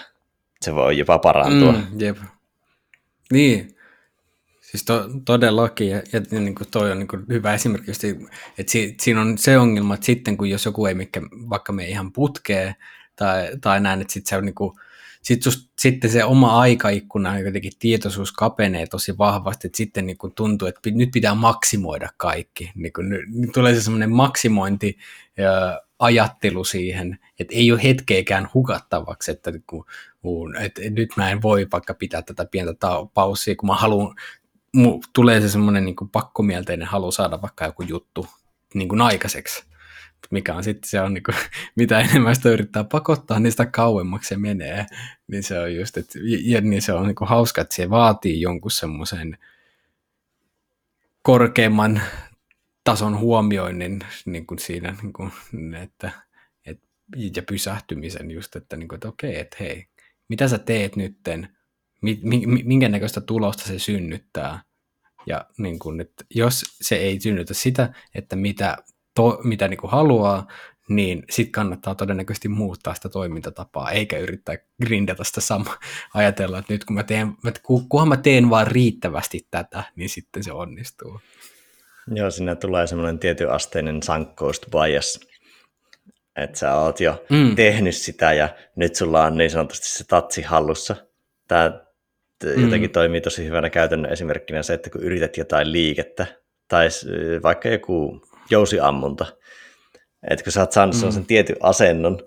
Se 0.61 0.75
voi 0.75 0.99
jopa 0.99 1.19
parantua. 1.19 1.73
Mm, 1.73 2.01
jep. 2.01 2.17
Niin, 3.33 3.74
Siis 4.75 4.85
to, 4.85 5.09
todellakin, 5.25 5.91
ja, 5.91 6.03
ja 6.13 6.21
niin 6.41 6.55
kuin 6.55 6.71
toi 6.71 6.91
on 6.91 6.99
niin 6.99 7.09
kuin 7.09 7.25
hyvä 7.29 7.55
esimerkki, 7.55 7.91
että 7.91 8.73
si, 8.73 8.95
siinä 9.01 9.21
on 9.21 9.39
se 9.39 9.59
ongelma, 9.59 9.95
että 9.95 10.07
sitten 10.07 10.37
kun 10.37 10.51
jos 10.51 10.65
joku 10.65 10.87
ei 10.87 10.95
mikä, 10.95 11.21
vaikka 11.51 11.73
me 11.73 11.89
ihan 11.89 12.13
putkee, 12.13 12.75
tai, 13.17 13.49
tai 13.61 13.81
näin, 13.81 14.01
että 14.01 14.13
sitten 14.13 14.31
se 14.31 14.37
on 14.37 14.45
niin 14.45 14.55
kuin, 14.55 14.79
sit 15.23 15.45
just, 15.45 15.71
sitten 15.79 16.11
se 16.11 16.25
oma 16.25 16.59
aikaikkuna, 16.61 17.39
jotenkin 17.39 17.73
tietoisuus 17.79 18.33
kapenee 18.33 18.87
tosi 18.87 19.19
vahvasti, 19.19 19.67
että 19.67 19.77
sitten 19.77 20.07
niin 20.07 20.19
kuin 20.19 20.33
tuntuu, 20.35 20.69
että 20.69 20.91
nyt 20.91 21.11
pitää 21.13 21.35
maksimoida 21.35 22.09
kaikki. 22.17 22.73
Niin 22.75 22.93
kuin, 22.93 23.09
nyt 23.09 23.53
tulee 23.53 23.75
se 23.75 23.81
semmoinen 23.81 24.13
maksimointi 24.13 24.99
ja 25.37 25.83
ajattelu 25.99 26.65
siihen, 26.65 27.19
että 27.41 27.55
ei 27.55 27.73
ole 27.73 27.83
hetkeäkään 27.83 28.49
hukattavaksi, 28.55 29.31
että, 29.31 29.53
kun, 29.67 30.57
että 30.61 30.83
nyt 30.91 31.11
mä 31.17 31.31
en 31.31 31.43
voi 31.43 31.67
vaikka 31.73 31.95
pitää 31.95 32.23
tätä 32.23 32.45
pientä 32.45 32.73
paussia, 33.15 33.57
kun 33.57 33.67
mä 33.67 33.75
haluan 33.75 34.15
mu, 34.75 35.01
tulee 35.13 35.41
se 35.41 35.49
semmoinen 35.49 35.85
niin 35.85 35.97
pakkomielteinen 36.13 36.89
halu 36.89 37.13
saada 37.13 37.43
vaikka 37.43 37.65
joku 37.65 37.83
juttu 37.83 38.27
niin 38.75 38.89
kuin 38.89 39.01
aikaiseksi. 39.01 39.65
Mikä 40.31 40.55
on 40.55 40.65
sitten 40.65 40.91
se 40.91 41.01
on, 41.01 41.15
niin 41.15 41.23
kuin, 41.23 41.35
mitä 41.77 42.01
enemmän 42.01 42.37
sitä 42.37 42.49
yrittää 42.49 42.85
pakottaa, 42.85 43.41
niin 43.41 43.51
sitä 43.51 43.67
kauemmaksi 43.67 44.29
se 44.29 44.37
menee. 44.37 44.87
Niin 45.27 45.43
se 45.43 45.59
on 45.59 45.75
just, 45.75 45.97
että, 45.97 46.19
ja 46.45 46.61
niin 46.61 46.83
se 46.83 46.93
on 46.93 47.07
niin 47.07 47.15
kuin 47.15 47.29
hauska, 47.29 47.61
että 47.61 47.75
se 47.75 47.91
vaatii 47.91 48.41
jonkun 48.41 48.71
semmoisen 48.71 49.39
korkeamman 51.23 52.03
tason 52.85 53.19
huomioinnin 53.19 54.01
niin 54.25 54.47
kuin 54.47 54.59
siinä, 54.59 54.97
niin 55.03 55.13
kuin, 55.13 55.33
että, 55.83 56.11
et, 56.67 56.81
ja 57.37 57.43
pysähtymisen 57.43 58.31
just, 58.31 58.57
että, 58.57 58.77
niin 58.77 58.89
kuin, 58.89 58.97
että 58.97 59.09
okei, 59.09 59.39
että 59.39 59.57
hei, 59.61 59.87
mitä 60.29 60.49
sä 60.49 60.59
teet 60.59 60.97
nytten, 60.97 61.54
minkä 62.65 62.89
näköistä 62.89 63.21
tulosta 63.21 63.63
se 63.65 63.79
synnyttää. 63.79 64.63
Ja 65.27 65.45
niin 65.59 65.79
kun, 65.79 66.01
että 66.01 66.25
jos 66.35 66.63
se 66.81 66.97
ei 66.97 67.21
synnytä 67.21 67.55
sitä, 67.55 67.95
että 68.15 68.37
mitä, 68.37 68.77
to, 69.15 69.41
mitä 69.45 69.69
niin 69.69 69.79
kuin 69.79 69.91
haluaa, 69.91 70.47
niin 70.89 71.25
sitten 71.31 71.53
kannattaa 71.53 71.95
todennäköisesti 71.95 72.49
muuttaa 72.49 72.95
sitä 72.95 73.09
toimintatapaa, 73.09 73.91
eikä 73.91 74.19
yrittää 74.19 74.57
grindata 74.83 75.25
sitä 75.25 75.41
samaa. 75.41 75.79
Ajatella, 76.15 76.59
että 76.59 76.73
nyt 76.73 76.85
kun 76.85 76.97
mä 76.97 77.03
teen, 77.03 77.33
kunhan 77.89 78.09
mä 78.09 78.17
teen 78.17 78.51
vaan 78.51 78.67
riittävästi 78.67 79.47
tätä, 79.51 79.85
niin 79.97 80.09
sitten 80.09 80.45
se 80.45 80.53
onnistuu. 80.53 81.21
Joo, 82.07 82.31
siinä 82.31 82.55
tulee 82.55 82.87
semmoinen 82.87 83.19
tietyn 83.19 83.51
asteinen 83.51 84.03
sankkoust 84.03 84.67
bias, 84.71 85.21
että 86.37 86.59
sä 86.59 86.75
oot 86.75 87.01
jo 87.01 87.25
mm. 87.31 87.55
tehnyt 87.57 87.97
sitä 87.97 88.33
ja 88.33 88.49
nyt 88.77 88.95
sulla 88.95 89.25
on 89.25 89.37
niin 89.37 89.51
sanotusti 89.51 89.89
se 89.89 90.05
tatsi 90.05 90.43
hallussa. 90.43 90.97
Tämä 91.49 91.84
mm. 92.57 92.65
jotenkin 92.65 92.91
toimii 92.91 93.21
tosi 93.21 93.45
hyvänä 93.45 93.71
käytännön 93.71 94.13
esimerkkinä 94.13 94.63
se, 94.63 94.75
että 94.75 94.91
kun 94.91 95.03
yrität 95.03 95.37
jotain 95.37 95.73
liikettä, 95.73 96.27
tai 96.69 96.89
vaikka 97.43 97.69
joku 97.69 98.21
jousiammunta, 98.51 99.27
että 100.31 100.45
kun 100.45 100.53
sä 100.53 100.61
oot 100.61 100.73
saanut 100.73 100.95
mm. 100.95 100.99
sellaisen 100.99 101.27
tietyn 101.27 101.57
asennon 101.61 102.19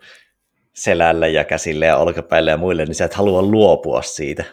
selälle 0.75 1.29
ja 1.29 1.43
käsille 1.43 1.85
ja 1.85 1.97
olkapäille 1.97 2.51
ja 2.51 2.57
muille, 2.57 2.85
niin 2.85 2.95
sä 2.95 3.05
et 3.05 3.13
halua 3.13 3.41
luopua 3.41 4.01
siitä. 4.01 4.43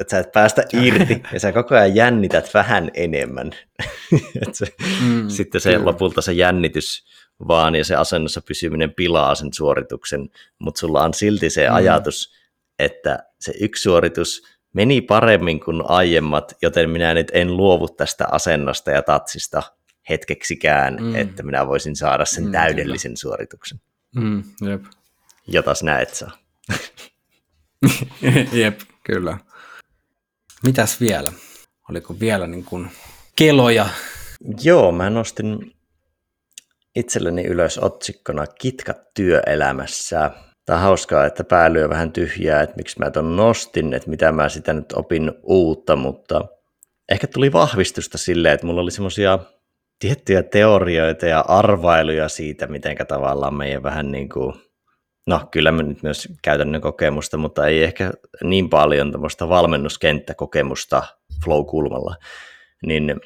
Että 0.00 0.10
sä 0.10 0.18
et 0.18 0.32
päästä 0.32 0.64
irti 0.72 1.22
ja 1.32 1.40
sä 1.40 1.52
koko 1.52 1.74
ajan 1.74 1.94
jännität 1.94 2.54
vähän 2.54 2.90
enemmän. 2.94 3.50
Et 4.48 4.54
se, 4.54 4.66
mm, 5.04 5.28
sitten 5.28 5.60
se 5.60 5.72
kyllä. 5.72 5.84
lopulta 5.84 6.22
se 6.22 6.32
jännitys 6.32 7.04
vaan 7.48 7.74
ja 7.74 7.84
se 7.84 7.94
asennossa 7.94 8.40
pysyminen 8.40 8.94
pilaa 8.94 9.34
sen 9.34 9.52
suorituksen, 9.52 10.28
mutta 10.58 10.78
sulla 10.78 11.02
on 11.02 11.14
silti 11.14 11.50
se 11.50 11.68
mm. 11.68 11.74
ajatus, 11.74 12.34
että 12.78 13.18
se 13.40 13.52
yksi 13.60 13.82
suoritus 13.82 14.42
meni 14.74 15.00
paremmin 15.00 15.60
kuin 15.60 15.82
aiemmat, 15.84 16.56
joten 16.62 16.90
minä 16.90 17.14
nyt 17.14 17.30
en 17.34 17.56
luovu 17.56 17.88
tästä 17.88 18.26
asennosta 18.30 18.90
ja 18.90 19.02
tatsista 19.02 19.62
hetkeksikään, 20.08 20.96
mm. 21.00 21.14
että 21.14 21.42
minä 21.42 21.66
voisin 21.66 21.96
saada 21.96 22.24
sen 22.24 22.44
mm, 22.44 22.52
täydellisen 22.52 23.10
kyllä. 23.10 23.20
suorituksen. 23.20 23.80
Mm, 24.16 24.42
jep. 24.70 24.84
Jota 25.46 25.74
sinä 25.74 25.98
et 25.98 26.14
saa. 26.14 26.30
jep, 28.62 28.80
kyllä. 29.06 29.38
Mitäs 30.66 31.00
vielä? 31.00 31.32
Oliko 31.90 32.20
vielä 32.20 32.46
niin 32.46 32.64
kuin 32.64 32.90
keloja? 33.36 33.88
Joo, 34.62 34.92
mä 34.92 35.10
nostin 35.10 35.74
itselleni 36.96 37.44
ylös 37.44 37.78
otsikkona 37.78 38.46
Kitkat 38.46 39.14
työelämässä. 39.14 40.30
Tämä 40.66 40.76
on 40.76 40.82
hauskaa, 40.82 41.26
että 41.26 41.44
pää 41.44 41.72
lyö 41.72 41.88
vähän 41.88 42.12
tyhjää, 42.12 42.62
että 42.62 42.76
miksi 42.76 42.98
mä 42.98 43.10
ton 43.10 43.36
nostin, 43.36 43.94
että 43.94 44.10
mitä 44.10 44.32
mä 44.32 44.48
sitä 44.48 44.72
nyt 44.72 44.92
opin 44.92 45.32
uutta, 45.42 45.96
mutta 45.96 46.44
ehkä 47.08 47.26
tuli 47.26 47.52
vahvistusta 47.52 48.18
silleen, 48.18 48.54
että 48.54 48.66
mulla 48.66 48.80
oli 48.80 48.90
semmoisia 48.90 49.38
tiettyjä 49.98 50.42
teorioita 50.42 51.26
ja 51.26 51.40
arvailuja 51.40 52.28
siitä, 52.28 52.66
miten 52.66 52.96
tavallaan 53.08 53.54
meidän 53.54 53.82
vähän 53.82 54.12
niin 54.12 54.28
kuin, 54.28 54.54
no 55.26 55.40
kyllä 55.50 55.72
mä 55.72 55.82
nyt 55.82 56.02
myös 56.02 56.28
käytännön 56.42 56.80
kokemusta, 56.80 57.36
mutta 57.36 57.66
ei 57.66 57.84
ehkä 57.84 58.12
niin 58.42 58.70
paljon 58.70 59.12
tämmöistä 59.12 59.48
valmennuskenttäkokemusta 59.48 61.02
flow-kulmalla, 61.44 62.16
niin 62.86 63.20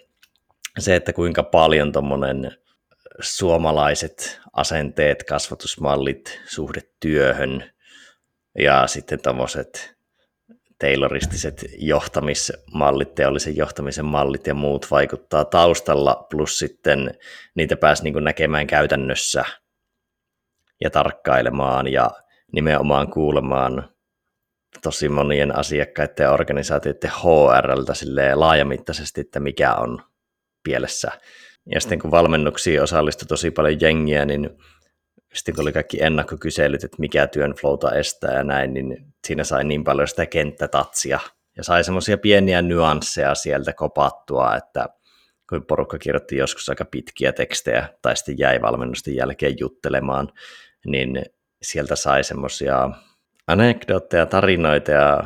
se, 0.79 0.97
että 0.97 1.13
kuinka 1.13 1.43
paljon 1.43 1.93
tuommoinen 1.93 2.53
suomalaiset 3.21 4.41
asenteet, 4.53 5.25
kasvatusmallit, 5.25 6.41
suhde 6.47 6.81
työhön 7.01 7.71
ja 8.59 8.87
sitten 8.87 9.21
tämmöiset 9.21 9.99
tayloristiset 10.79 11.65
johtamismallit, 11.79 13.15
teollisen 13.15 13.57
johtamisen 13.57 14.05
mallit 14.05 14.47
ja 14.47 14.55
muut 14.55 14.91
vaikuttaa 14.91 15.45
taustalla, 15.45 16.27
plus 16.31 16.59
sitten 16.59 17.19
niitä 17.55 17.77
pääsi 17.77 18.03
niin 18.03 18.25
näkemään 18.25 18.67
käytännössä 18.67 19.45
ja 20.81 20.91
tarkkailemaan 20.91 21.89
ja 21.93 22.11
nimenomaan 22.53 23.11
kuulemaan 23.11 23.91
tosi 24.83 25.09
monien 25.09 25.59
asiakkaiden 25.59 26.25
ja 26.25 26.33
organisaatioiden 26.33 27.11
HRltä 27.11 27.93
laajamittaisesti, 28.35 29.21
että 29.21 29.41
mikä 29.41 29.75
on 29.75 30.03
pielessä. 30.63 31.13
Ja 31.75 31.81
sitten 31.81 31.99
kun 31.99 32.11
valmennuksiin 32.11 32.83
osallistui 32.83 33.27
tosi 33.27 33.51
paljon 33.51 33.81
jengiä, 33.81 34.25
niin 34.25 34.51
sitten 35.35 35.55
kun 35.55 35.63
oli 35.63 35.73
kaikki 35.73 36.03
ennakkokyselyt, 36.03 36.85
että 36.85 36.97
mikä 37.01 37.27
työn 37.27 37.55
flowta 37.61 37.93
estää 37.93 38.35
ja 38.35 38.45
näin, 38.45 38.75
niin 38.75 39.07
siinä 39.27 39.45
sai 39.45 39.65
niin 39.65 39.85
paljon 39.85 40.09
sitä 40.09 40.27
kenttätatsia. 40.27 41.21
Ja 41.57 41.65
sai 41.65 41.85
semmoisia 41.85 42.19
pieniä 42.19 42.63
nyansseja 42.63 43.35
sieltä 43.35 43.73
kopattua, 43.73 44.57
että 44.57 44.89
kun 45.49 45.65
porukka 45.67 45.99
kirjoitti 45.99 46.37
joskus 46.37 46.69
aika 46.69 46.85
pitkiä 46.85 47.33
tekstejä 47.33 47.89
tai 48.03 48.17
sitten 48.17 48.39
jäi 48.39 48.63
valmennusten 48.63 49.15
jälkeen 49.15 49.55
juttelemaan, 49.61 50.29
niin 50.87 51.25
sieltä 51.63 51.97
sai 51.97 52.25
semmoisia 52.25 52.91
anekdootteja, 53.47 54.27
tarinoita 54.27 54.91
ja 54.91 55.25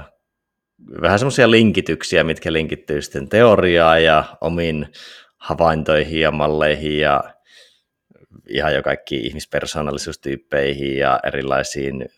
vähän 1.02 1.18
semmoisia 1.18 1.50
linkityksiä, 1.50 2.24
mitkä 2.24 2.52
linkittyy 2.52 3.02
sitten 3.02 3.28
teoriaan 3.28 4.04
ja 4.04 4.24
omiin 4.40 4.88
havaintoihin 5.42 6.20
ja 6.20 6.30
malleihin 6.30 6.98
ja 6.98 7.24
ihan 8.48 8.74
jo 8.74 8.82
kaikki 8.82 9.16
ihmispersoonallisuustyyppeihin 9.16 10.96
ja 10.96 11.20
erilaisiin 11.26 12.08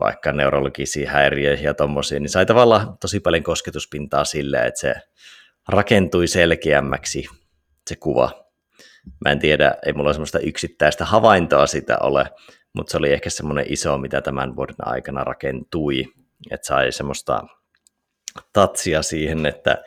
vaikka 0.00 0.32
neurologisiin 0.32 1.08
häiriöihin 1.08 1.64
ja 1.64 1.74
tommosiin, 1.74 2.22
niin 2.22 2.30
sai 2.30 2.46
tavallaan 2.46 2.98
tosi 2.98 3.20
paljon 3.20 3.42
kosketuspintaa 3.42 4.24
sille, 4.24 4.66
että 4.66 4.80
se 4.80 4.94
rakentui 5.68 6.26
selkeämmäksi 6.26 7.28
se 7.86 7.96
kuva. 7.96 8.44
Mä 9.24 9.32
en 9.32 9.38
tiedä, 9.38 9.74
ei 9.86 9.92
mulla 9.92 10.12
semmoista 10.12 10.38
yksittäistä 10.38 11.04
havaintoa 11.04 11.66
sitä 11.66 11.98
ole, 12.00 12.26
mutta 12.72 12.90
se 12.90 12.96
oli 12.96 13.12
ehkä 13.12 13.30
semmoinen 13.30 13.66
iso, 13.68 13.98
mitä 13.98 14.20
tämän 14.20 14.56
vuoden 14.56 14.76
aikana 14.78 15.24
rakentui, 15.24 16.04
että 16.50 16.66
sai 16.66 16.92
semmoista 16.92 17.44
tatsia 18.52 19.02
siihen, 19.02 19.46
että 19.46 19.84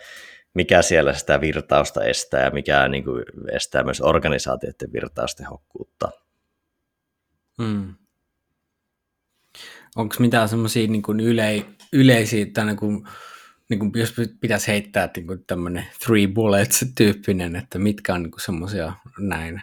mikä 0.54 0.82
siellä 0.82 1.14
sitä 1.14 1.42
virtausta 1.42 2.04
estää 2.04 2.44
ja 2.44 2.52
mikä 2.52 2.88
niin 2.88 3.04
kuin 3.04 3.24
estää 3.52 3.84
myös 3.84 4.02
organisaatioiden 4.02 4.94
virtaustehokkuutta. 4.94 6.12
Hmm. 7.62 7.96
Onko 9.96 10.16
mitään 10.20 10.50
semmoisia 10.50 10.88
niin 10.88 11.20
yle, 11.22 11.66
yleisiä, 11.94 12.46
tai 12.54 12.66
niin 12.66 12.78
kuin, 12.78 13.08
niin 13.70 13.80
kuin 13.80 13.92
jos 13.96 14.14
pitäisi 14.40 14.68
heittää 14.68 15.10
niin 15.16 15.28
kuin 15.28 15.44
tämmöinen 15.48 15.86
three 16.06 16.28
bullets-tyyppinen, 16.28 17.56
että 17.56 17.80
mitkä 17.80 18.14
on 18.14 18.24
niin 18.24 18.32
semmoisia 18.38 18.94
näin 19.20 19.62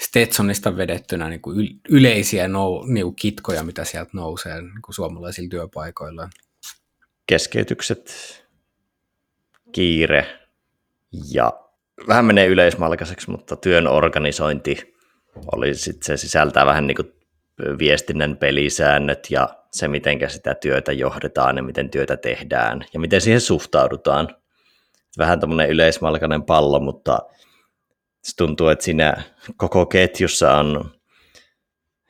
Stetsonista 0.00 0.76
vedettynä 0.76 1.28
niin 1.28 1.42
kuin 1.42 1.80
yleisiä 1.88 2.48
nou, 2.48 2.86
niin 2.86 3.04
kuin 3.04 3.16
kitkoja, 3.16 3.62
mitä 3.62 3.84
sieltä 3.84 4.10
nousee 4.12 4.62
niin 4.62 4.82
kuin 4.84 4.94
suomalaisilla 4.94 5.48
työpaikoilla? 5.48 6.30
Keskeytykset, 7.26 8.12
kiire 9.72 10.26
ja 11.32 11.52
vähän 12.08 12.24
menee 12.24 12.46
yleismalkaiseksi, 12.46 13.30
mutta 13.30 13.56
työn 13.56 13.88
organisointi 13.88 14.94
oli 15.52 15.74
sit 15.74 16.02
se 16.02 16.16
sisältää 16.16 16.66
vähän 16.66 16.86
niin 16.86 16.96
kuin 16.96 17.12
viestinnän 17.78 18.36
pelisäännöt 18.36 19.30
ja 19.30 19.48
se, 19.72 19.88
miten 19.88 20.30
sitä 20.30 20.54
työtä 20.54 20.92
johdetaan 20.92 21.56
ja 21.56 21.62
miten 21.62 21.90
työtä 21.90 22.16
tehdään 22.16 22.84
ja 22.94 23.00
miten 23.00 23.20
siihen 23.20 23.40
suhtaudutaan. 23.40 24.28
Vähän 25.18 25.40
tämmöinen 25.40 25.70
yleismalkainen 25.70 26.42
pallo, 26.42 26.80
mutta 26.80 27.18
se 28.22 28.36
tuntuu, 28.36 28.68
että 28.68 28.84
siinä 28.84 29.22
koko 29.56 29.86
ketjussa 29.86 30.54
on, 30.54 30.90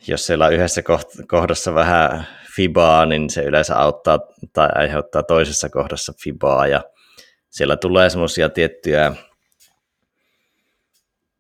jos 0.09 0.27
siellä 0.27 0.47
on 0.47 0.53
yhdessä 0.53 0.83
kohdassa 1.29 1.75
vähän 1.75 2.27
fibaa, 2.57 3.07
niin 3.07 3.31
se 3.31 3.43
yleensä 3.43 3.77
auttaa 3.77 4.19
tai 4.53 4.69
aiheuttaa 4.75 5.23
toisessa 5.23 5.69
kohdassa 5.69 6.13
fibaa 6.23 6.67
ja 6.67 6.85
siellä 7.53 7.77
tulee 7.77 8.11
semmoisia 8.11 8.49
tiettyjä 8.49 9.13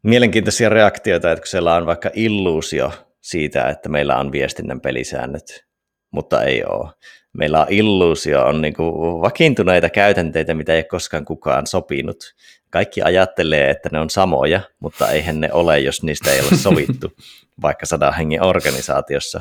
mielenkiintoisia 0.02 0.68
reaktioita, 0.68 1.32
että 1.32 1.40
kun 1.40 1.48
siellä 1.48 1.74
on 1.74 1.86
vaikka 1.86 2.10
illuusio 2.14 2.92
siitä, 3.20 3.68
että 3.68 3.88
meillä 3.88 4.16
on 4.16 4.32
viestinnän 4.32 4.80
pelisäännöt, 4.80 5.64
mutta 6.10 6.42
ei 6.42 6.64
ole. 6.64 6.90
Meillä 7.32 7.60
on 7.60 7.66
illuusio, 7.70 8.44
on 8.44 8.62
niin 8.62 8.74
kuin 8.74 9.20
vakiintuneita 9.20 9.90
käytänteitä, 9.90 10.54
mitä 10.54 10.72
ei 10.72 10.78
ole 10.78 10.84
koskaan 10.84 11.24
kukaan 11.24 11.66
sopinut. 11.66 12.34
Kaikki 12.70 13.02
ajattelee, 13.02 13.70
että 13.70 13.88
ne 13.92 14.00
on 14.00 14.10
samoja, 14.10 14.60
mutta 14.80 15.10
eihän 15.10 15.40
ne 15.40 15.52
ole, 15.52 15.78
jos 15.78 16.02
niistä 16.02 16.32
ei 16.32 16.40
ole 16.40 16.58
sovittu, 16.58 17.12
vaikka 17.62 17.86
sadan 17.86 18.14
hengen 18.14 18.42
organisaatiossa. 18.42 19.40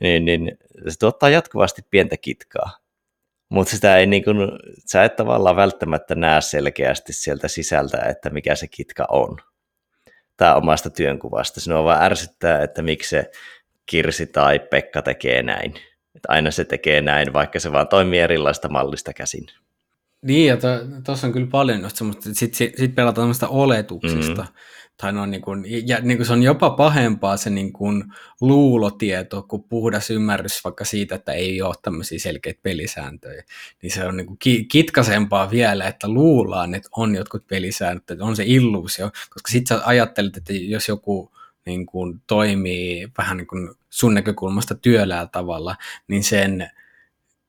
Niin, 0.00 0.24
niin 0.24 0.58
se 0.88 0.98
tuottaa 0.98 1.28
jatkuvasti 1.30 1.82
pientä 1.90 2.16
kitkaa. 2.16 2.79
Mutta 3.50 3.70
sitä 3.70 3.96
ei 3.96 4.06
niin 4.06 4.24
kuin, 4.24 4.36
sä 4.86 5.04
et 5.04 5.16
tavallaan 5.16 5.56
välttämättä 5.56 6.14
näe 6.14 6.40
selkeästi 6.40 7.12
sieltä 7.12 7.48
sisältä, 7.48 7.98
että 7.98 8.30
mikä 8.30 8.54
se 8.54 8.66
kitka 8.68 9.06
on. 9.10 9.36
Tämä 10.36 10.54
omasta 10.54 10.90
työnkuvasta. 10.90 11.60
Sinua 11.60 11.84
vaan 11.84 12.02
ärsyttää, 12.02 12.62
että 12.62 12.82
miksi 12.82 13.08
se 13.08 13.30
Kirsi 13.86 14.26
tai 14.26 14.58
Pekka 14.58 15.02
tekee 15.02 15.42
näin. 15.42 15.74
Että 16.14 16.28
aina 16.28 16.50
se 16.50 16.64
tekee 16.64 17.00
näin, 17.00 17.32
vaikka 17.32 17.60
se 17.60 17.72
vaan 17.72 17.88
toimii 17.88 18.18
erilaista 18.18 18.68
mallista 18.68 19.12
käsin. 19.12 19.46
Niin, 20.22 20.48
ja 20.48 20.56
tuossa 21.04 21.22
to, 21.22 21.26
on 21.26 21.32
kyllä 21.32 21.46
paljon 21.50 21.80
just 21.80 21.96
semmoista, 21.96 22.22
sitten 22.22 22.54
sit, 22.54 22.76
sit 22.76 22.94
pelataan 22.94 23.22
semmoista 23.22 23.48
oletuksista. 23.48 24.42
Mm-hmm 24.42 24.54
tai 25.00 25.12
no, 25.12 25.26
niin 25.26 25.42
kuin, 25.42 25.64
ja 25.88 26.00
niin 26.00 26.18
kuin 26.18 26.26
se 26.26 26.32
on 26.32 26.42
jopa 26.42 26.70
pahempaa 26.70 27.36
se 27.36 27.50
niin 27.50 27.72
kuin 27.72 28.04
luulotieto 28.40 29.42
kuin 29.42 29.62
puhdas 29.62 30.10
ymmärrys 30.10 30.64
vaikka 30.64 30.84
siitä, 30.84 31.14
että 31.14 31.32
ei 31.32 31.62
ole 31.62 31.74
tämmöisiä 31.82 32.18
selkeitä 32.18 32.60
pelisääntöjä. 32.62 33.44
Niin 33.82 33.90
se 33.90 34.06
on 34.06 34.16
niin 34.16 34.26
kuin 34.26 34.38
kitkasempaa 34.68 35.50
vielä, 35.50 35.88
että 35.88 36.08
luullaan, 36.08 36.74
että 36.74 36.88
on 36.96 37.14
jotkut 37.14 37.46
pelisäännöt, 37.46 38.10
että 38.10 38.24
on 38.24 38.36
se 38.36 38.44
illuusio, 38.46 39.10
koska 39.10 39.52
sitten 39.52 39.78
sä 39.78 39.82
ajattelet, 39.86 40.36
että 40.36 40.52
jos 40.52 40.88
joku 40.88 41.32
niin 41.66 41.86
kuin 41.86 42.22
toimii 42.26 43.08
vähän 43.18 43.36
niin 43.36 43.46
kuin 43.46 43.70
sun 43.90 44.14
näkökulmasta 44.14 44.74
työlää 44.74 45.26
tavalla, 45.26 45.76
niin 46.08 46.24
sen 46.24 46.70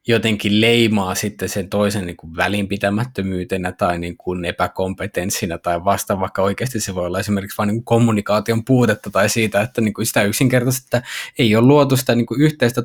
jotenkin 0.08 0.62
leimaa 0.62 1.16
sitten 1.16 1.50
sen 1.50 1.70
toisen 1.70 2.06
niin 2.06 2.18
kuin 2.18 2.36
välinpitämättömyytenä 2.36 3.72
tai 3.72 4.00
niin 4.00 4.18
kuin 4.18 4.46
epäkompetenssina 4.46 5.58
tai 5.58 5.84
vasta, 5.84 6.20
vaikka 6.20 6.42
oikeasti 6.42 6.80
se 6.80 6.96
voi 6.96 7.06
olla 7.06 7.20
esimerkiksi 7.20 7.58
vain 7.58 7.68
niin 7.68 7.84
kommunikaation 7.84 8.66
puutetta 8.66 9.10
tai 9.10 9.30
siitä, 9.30 9.62
että 9.62 9.82
niin 9.82 9.94
kuin 9.94 10.06
sitä 10.06 10.24
yksinkertaisesti 10.24 10.88
että 10.88 11.10
ei 11.40 11.56
ole 11.56 11.68
luotu 11.68 11.98
sitä 11.98 12.16
niin 12.16 12.26
kuin 12.26 12.42
yhteistä 12.42 12.82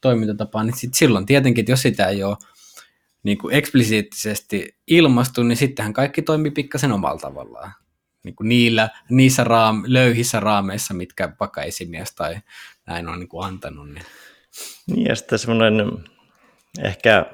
toimintatapaa, 0.00 0.64
niin 0.64 0.76
sit 0.76 0.94
silloin 0.94 1.26
tietenkin, 1.26 1.62
että 1.62 1.72
jos 1.72 1.82
sitä 1.82 2.06
ei 2.06 2.22
ole 2.22 2.36
niin 3.22 3.38
kuin 3.38 3.54
eksplisiittisesti 3.54 4.76
ilmastu, 4.86 5.42
niin 5.42 5.56
sittenhän 5.56 5.92
kaikki 5.92 6.22
toimii 6.22 6.50
pikkasen 6.50 6.92
omalla 6.92 7.20
tavallaan. 7.20 7.72
Niin 8.24 8.36
kuin 8.36 8.48
niillä, 8.48 8.88
niissä 9.10 9.44
raam, 9.44 9.82
löyhissä 9.86 10.40
raameissa, 10.40 10.94
mitkä 10.94 11.32
vaikka 11.40 11.62
esimies 11.62 12.14
tai 12.14 12.36
näin 12.86 13.08
on 13.08 13.18
niin 13.18 13.28
kuin 13.28 13.46
antanut. 13.46 13.88
Niin 13.88 14.04
niin 14.86 15.06
ja 15.06 15.16
sitten 15.16 15.38
semmoinen 15.38 16.04
ehkä 16.82 17.26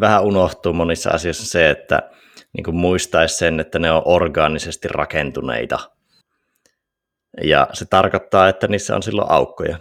vähän 0.00 0.24
unohtuu 0.24 0.72
monissa 0.72 1.10
asioissa 1.10 1.46
se, 1.46 1.70
että 1.70 2.10
niin 2.52 2.64
kuin 2.64 2.76
muistaisi 2.76 3.36
sen, 3.36 3.60
että 3.60 3.78
ne 3.78 3.90
on 3.90 4.02
orgaanisesti 4.04 4.88
rakentuneita. 4.88 5.78
Ja 7.42 7.68
se 7.72 7.84
tarkoittaa, 7.84 8.48
että 8.48 8.68
niissä 8.68 8.96
on 8.96 9.02
silloin 9.02 9.30
aukkoja. 9.30 9.78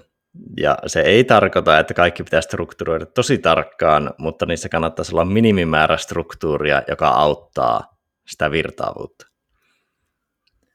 Ja 0.57 0.77
se 0.87 1.01
ei 1.01 1.23
tarkoita, 1.23 1.79
että 1.79 1.93
kaikki 1.93 2.23
pitää 2.23 2.41
strukturoida 2.41 3.05
tosi 3.05 3.37
tarkkaan, 3.37 4.13
mutta 4.17 4.45
niissä 4.45 4.69
kannattaisi 4.69 5.15
olla 5.15 5.25
minimimäärä 5.25 5.97
struktuuria, 5.97 6.81
joka 6.87 7.07
auttaa 7.07 7.97
sitä 8.27 8.51
virtaavuutta. 8.51 9.27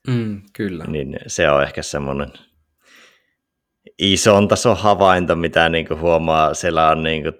Mm, 0.09 0.43
kyllä. 0.53 0.85
Niin 0.85 1.19
se 1.27 1.51
on 1.51 1.63
ehkä 1.63 1.83
semmoinen 1.83 2.33
ison 3.99 4.49
tason 4.49 4.77
havainto, 4.77 5.37
mitä 5.37 5.69
niin 5.69 5.89
kuin 5.89 6.01
huomaa, 6.01 6.55
siellä 6.55 6.89
on 6.89 7.03
niin 7.03 7.23
kuin, 7.23 7.35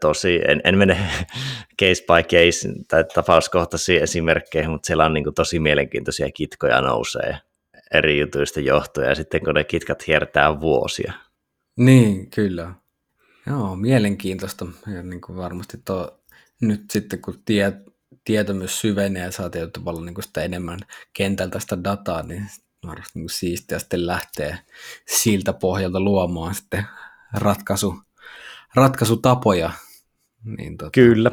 tosi, 0.00 0.40
en, 0.48 0.60
en 0.64 0.78
mene 0.78 0.98
case 1.82 2.04
by 2.06 2.22
case 2.22 2.68
tai 2.88 3.04
tapauskohtaisiin 3.14 4.02
esimerkkeihin, 4.02 4.70
mutta 4.70 4.86
siellä 4.86 5.04
on 5.04 5.14
niin 5.14 5.24
kuin, 5.24 5.34
tosi 5.34 5.58
mielenkiintoisia 5.58 6.30
kitkoja 6.30 6.80
nousee 6.80 7.38
eri 7.94 8.20
jutuista 8.20 8.60
johtuen, 8.60 9.08
ja 9.08 9.14
sitten 9.14 9.44
kun 9.44 9.54
ne 9.54 9.64
kitkat 9.64 10.06
hiertää 10.06 10.60
vuosia. 10.60 11.12
Niin, 11.76 12.30
kyllä. 12.30 12.74
Joo, 13.46 13.76
mielenkiintoista. 13.76 14.66
Ja 14.94 15.02
niin 15.02 15.20
kuin 15.20 15.36
varmasti 15.36 15.78
tuo, 15.84 16.20
nyt 16.60 16.80
sitten 16.90 17.22
kun 17.22 17.42
tie, 17.44 17.72
tieto 18.24 18.54
myös 18.54 18.80
syvenee 18.80 19.24
ja 19.24 19.30
saa 19.30 19.50
tietyllä 19.50 20.04
niin 20.04 20.22
sitä 20.22 20.42
enemmän 20.42 20.78
kentältä 21.12 21.60
sitä 21.60 21.84
dataa, 21.84 22.22
niin 22.22 22.46
varmasti 22.86 23.18
niin 23.18 23.28
siistiä 23.28 23.78
sitten 23.78 24.06
lähtee 24.06 24.58
siltä 25.06 25.52
pohjalta 25.52 26.00
luomaan 26.00 26.54
sitten 26.54 26.86
ratkaisu, 27.34 27.94
ratkaisutapoja. 28.74 29.70
Niin 30.44 30.76
tota... 30.76 30.90
Kyllä. 30.90 31.30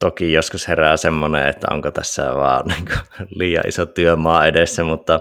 Toki 0.00 0.32
joskus 0.32 0.68
herää 0.68 0.96
semmoinen, 0.96 1.48
että 1.48 1.66
onko 1.70 1.90
tässä 1.90 2.34
vaan 2.34 2.66
niin 2.66 2.84
kuin, 2.84 3.28
liian 3.30 3.68
iso 3.68 3.86
työmaa 3.86 4.46
edessä, 4.46 4.84
mutta 4.84 5.20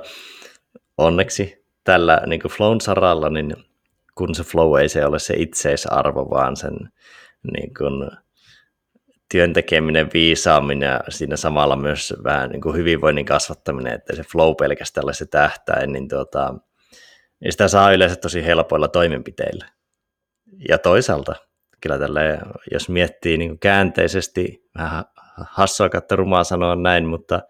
onneksi 0.97 1.65
tällä 1.83 2.21
niin 2.27 2.41
Flown 2.41 2.81
saralla 2.81 3.29
niin 3.29 3.55
kun 4.15 4.35
se 4.35 4.43
flow 4.43 4.79
ei 4.79 4.89
se 4.89 5.05
ole 5.05 5.19
se 5.19 5.33
itseisarvo, 5.37 6.29
vaan 6.29 6.55
sen 6.55 6.73
niin 7.53 7.73
kuin, 7.73 8.11
työn 9.33 9.53
tekeminen, 9.53 10.09
viisaaminen 10.13 10.87
ja 10.87 10.99
siinä 11.09 11.37
samalla 11.37 11.75
myös 11.75 12.13
vähän 12.23 12.49
niin 12.49 12.61
kuin 12.61 12.75
hyvinvoinnin 12.75 13.25
kasvattaminen, 13.25 13.93
että 13.93 14.15
se 14.15 14.23
flow 14.23 14.55
pelkästään 14.55 15.05
ole 15.05 15.13
se 15.13 15.25
tähtäin, 15.25 15.91
niin, 15.91 16.07
tuota, 16.07 16.53
niin 17.39 17.51
sitä 17.51 17.67
saa 17.67 17.91
yleensä 17.91 18.15
tosi 18.15 18.45
helpoilla 18.45 18.87
toimenpiteillä. 18.87 19.65
Ja 20.69 20.77
toisaalta 20.77 21.35
kyllä 21.81 21.99
tälle, 21.99 22.39
jos 22.71 22.89
miettii 22.89 23.37
niin 23.37 23.59
käänteisesti, 23.59 24.69
vähän 24.77 25.05
hassua 25.35 25.89
kautta 25.89 26.15
rumaa 26.15 26.43
sanoa 26.43 26.75
näin, 26.75 27.05
mutta 27.05 27.41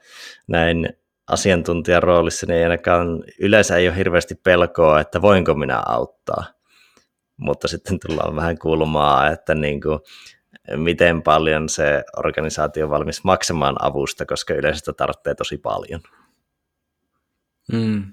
näin 0.48 0.90
asiantuntijan 1.28 2.04
roolissa, 2.04 2.46
niin 2.46 2.64
ainakaan 2.64 3.24
yleensä 3.40 3.78
ei 3.78 3.88
ole 3.88 3.98
hirveästi 3.98 4.36
pelkoa, 4.36 5.00
että 5.00 5.22
voinko 5.22 5.54
minä 5.54 5.84
auttaa. 5.86 6.44
Mutta 7.38 7.68
sitten 7.68 8.00
tullaan 8.08 8.36
vähän 8.36 8.60
kulmaa, 8.60 9.30
että 9.30 9.56
niin 9.56 9.82
kuin, 9.82 10.00
miten 10.78 11.22
paljon 11.22 11.70
se 11.70 12.04
organisaatio 12.18 12.86
on 12.86 12.90
valmis 12.90 13.24
maksamaan 13.24 13.76
avusta, 13.80 14.26
koska 14.26 14.54
yleensä 14.54 14.80
sitä 14.80 14.94
tarvitsee 14.94 15.36
tosi 15.36 15.58
paljon. 15.58 16.02
Mm. 17.72 18.04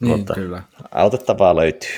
Niin, 0.00 0.18
Mutta 0.18 0.34
kyllä. 0.34 0.62
autettavaa 0.90 1.56
löytyy. 1.56 1.90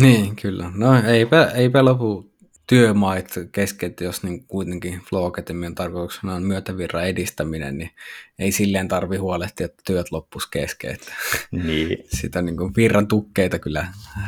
Niin, 0.00 0.36
kyllä. 0.36 0.70
No 0.74 1.02
eipä, 1.06 1.44
eipä 1.54 1.84
lopu 1.84 2.32
työmaat 2.66 3.26
kesken, 3.52 3.94
jos 4.00 4.22
niin 4.22 4.46
kuitenkin 4.46 5.00
Flow 5.08 5.26
Academyan 5.26 5.74
tarkoituksena 5.74 6.34
on 6.34 6.42
myötävirran 6.42 7.06
edistäminen, 7.06 7.78
niin 7.78 7.90
ei 8.38 8.52
silleen 8.52 8.88
tarvi 8.88 9.16
huolehtia, 9.16 9.64
että 9.64 9.82
työt 9.86 10.12
loppus 10.12 10.46
kesken. 10.46 10.90
Että 10.90 11.12
niin. 11.50 11.98
Sitä 12.20 12.42
niin 12.42 12.56
kuin 12.56 12.72
virran 12.76 13.08
tukkeita 13.08 13.58
kyllä 13.58 13.86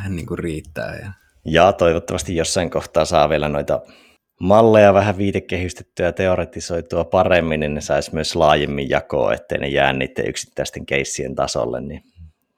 niin 0.09 0.25
kuin 0.25 0.39
riittää. 0.39 0.99
Ja... 0.99 1.11
ja 1.45 1.73
toivottavasti 1.73 2.35
jossain 2.35 2.69
kohtaa 2.69 3.05
saa 3.05 3.29
vielä 3.29 3.49
noita 3.49 3.81
malleja 4.39 4.93
vähän 4.93 5.17
viitekehystettyä 5.17 6.05
ja 6.05 6.13
teoretisoitua 6.13 7.03
paremmin, 7.03 7.59
niin 7.59 7.73
ne 7.73 7.81
saisi 7.81 8.13
myös 8.13 8.35
laajemmin 8.35 8.89
jakoa, 8.89 9.33
ettei 9.33 9.57
ne 9.57 9.67
jää 9.67 9.93
niiden 9.93 10.29
yksittäisten 10.29 10.85
keissien 10.85 11.35
tasolle, 11.35 11.81
niin 11.81 12.01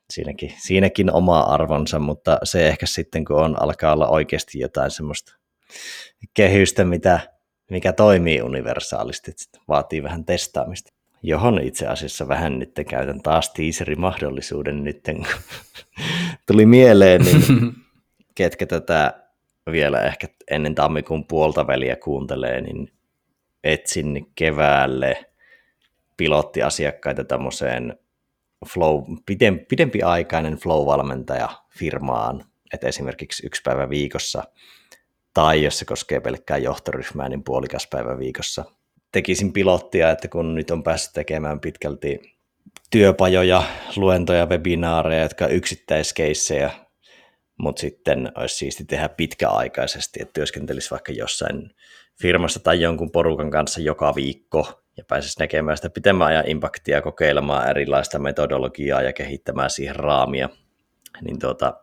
siinäkin, 0.10 0.54
siinäkin 0.58 1.12
oma 1.12 1.40
arvonsa, 1.40 2.00
mutta 2.00 2.40
se 2.44 2.68
ehkä 2.68 2.86
sitten, 2.86 3.26
kun 3.26 3.44
on, 3.44 3.62
alkaa 3.62 3.94
olla 3.94 4.08
oikeasti 4.08 4.60
jotain 4.60 4.92
semmoista 4.92 5.36
kehystä, 6.34 6.86
mitä, 6.86 7.20
mikä 7.72 7.94
toimii 7.94 8.42
universaalisti, 8.42 9.32
vaatii 9.68 10.04
vähän 10.04 10.26
testaamista. 10.26 10.94
Johon 11.24 11.62
itse 11.62 11.88
asiassa 11.88 12.28
vähän 12.28 12.60
nyt 12.60 12.72
käytän 12.90 13.22
taas 13.22 13.50
teaserimahdollisuuden 13.50 14.84
nyt, 14.84 15.00
kun 15.06 15.26
tuli 16.48 16.66
mieleen, 16.66 17.22
niin 17.22 17.44
ketkä 18.38 18.66
tätä 18.66 19.24
vielä 19.72 20.02
ehkä 20.02 20.28
ennen 20.52 20.76
tammikuun 20.76 21.28
puolta 21.28 21.68
väliä 21.68 21.96
kuuntelee, 21.96 22.62
niin 22.62 22.92
etsin 23.64 24.32
keväälle 24.36 25.26
pilottiasiakkaita 26.18 27.24
tämmöiseen 27.24 28.00
flow, 28.74 29.04
pidempi, 29.26 29.66
pidempiaikainen 29.70 30.58
flow-valmentaja 30.58 31.50
firmaan, 31.78 32.44
että 32.74 32.88
esimerkiksi 32.88 33.46
yksi 33.46 33.62
päivä 33.66 33.90
viikossa, 33.90 34.44
tai 35.34 35.64
jos 35.64 35.80
se 35.80 35.86
koskee 35.86 36.20
pelkkää 36.20 36.58
johtoryhmää, 36.58 37.30
niin 37.30 37.44
puolikas 37.44 37.88
päivä 37.92 38.20
viikossa. 38.20 38.66
Tekisin 39.12 39.54
pilottia, 39.54 40.12
että 40.12 40.28
kun 40.28 40.56
nyt 40.56 40.72
on 40.72 40.84
päässyt 40.84 41.14
tekemään 41.14 41.60
pitkälti 41.60 42.38
työpajoja, 42.90 43.64
luentoja, 43.96 44.46
webinaareja, 44.46 45.24
jotka 45.24 45.48
yksittäiskeissejä, 45.48 46.87
mutta 47.58 47.80
sitten 47.80 48.32
olisi 48.36 48.56
siisti 48.56 48.86
tehdä 48.86 49.10
pitkäaikaisesti, 49.10 50.20
että 50.22 50.34
työskentelisi 50.34 50.92
vaikka 50.92 51.12
jossain 51.12 51.72
firmassa 52.22 52.60
tai 52.60 52.82
jonkun 52.82 53.12
porukan 53.12 53.52
kanssa 53.52 53.82
joka 53.82 54.16
viikko 54.16 54.84
ja 54.98 55.04
pääsisi 55.08 55.40
näkemään 55.40 55.78
sitä 55.78 55.90
pitemmän 55.90 56.28
ajan 56.28 56.48
impaktia, 56.48 57.02
kokeilemaan 57.02 57.70
erilaista 57.70 58.20
metodologiaa 58.20 59.02
ja 59.02 59.14
kehittämään 59.14 59.70
siihen 59.70 59.96
raamia, 59.96 60.50
niin 61.22 61.40
tuota, 61.40 61.74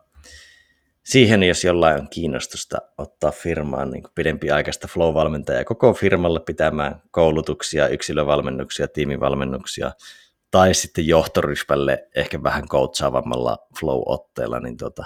siihen, 1.03 1.43
jos 1.43 1.63
jollain 1.63 1.99
on 1.99 2.09
kiinnostusta 2.09 2.77
ottaa 2.97 3.31
firmaan 3.31 3.91
niin 3.91 4.03
pidempiaikaista 4.15 4.87
flow-valmentajaa 4.87 5.63
koko 5.63 5.93
firmalle 5.93 6.39
pitämään 6.39 7.01
koulutuksia, 7.11 7.87
yksilövalmennuksia, 7.87 8.87
tiimivalmennuksia, 8.87 9.91
tai 10.51 10.73
sitten 10.73 11.07
johtoryhmälle 11.07 12.07
ehkä 12.15 12.43
vähän 12.43 12.67
coachaavammalla 12.67 13.57
flow-otteella, 13.79 14.59
niin 14.59 14.77
tuota, 14.77 15.05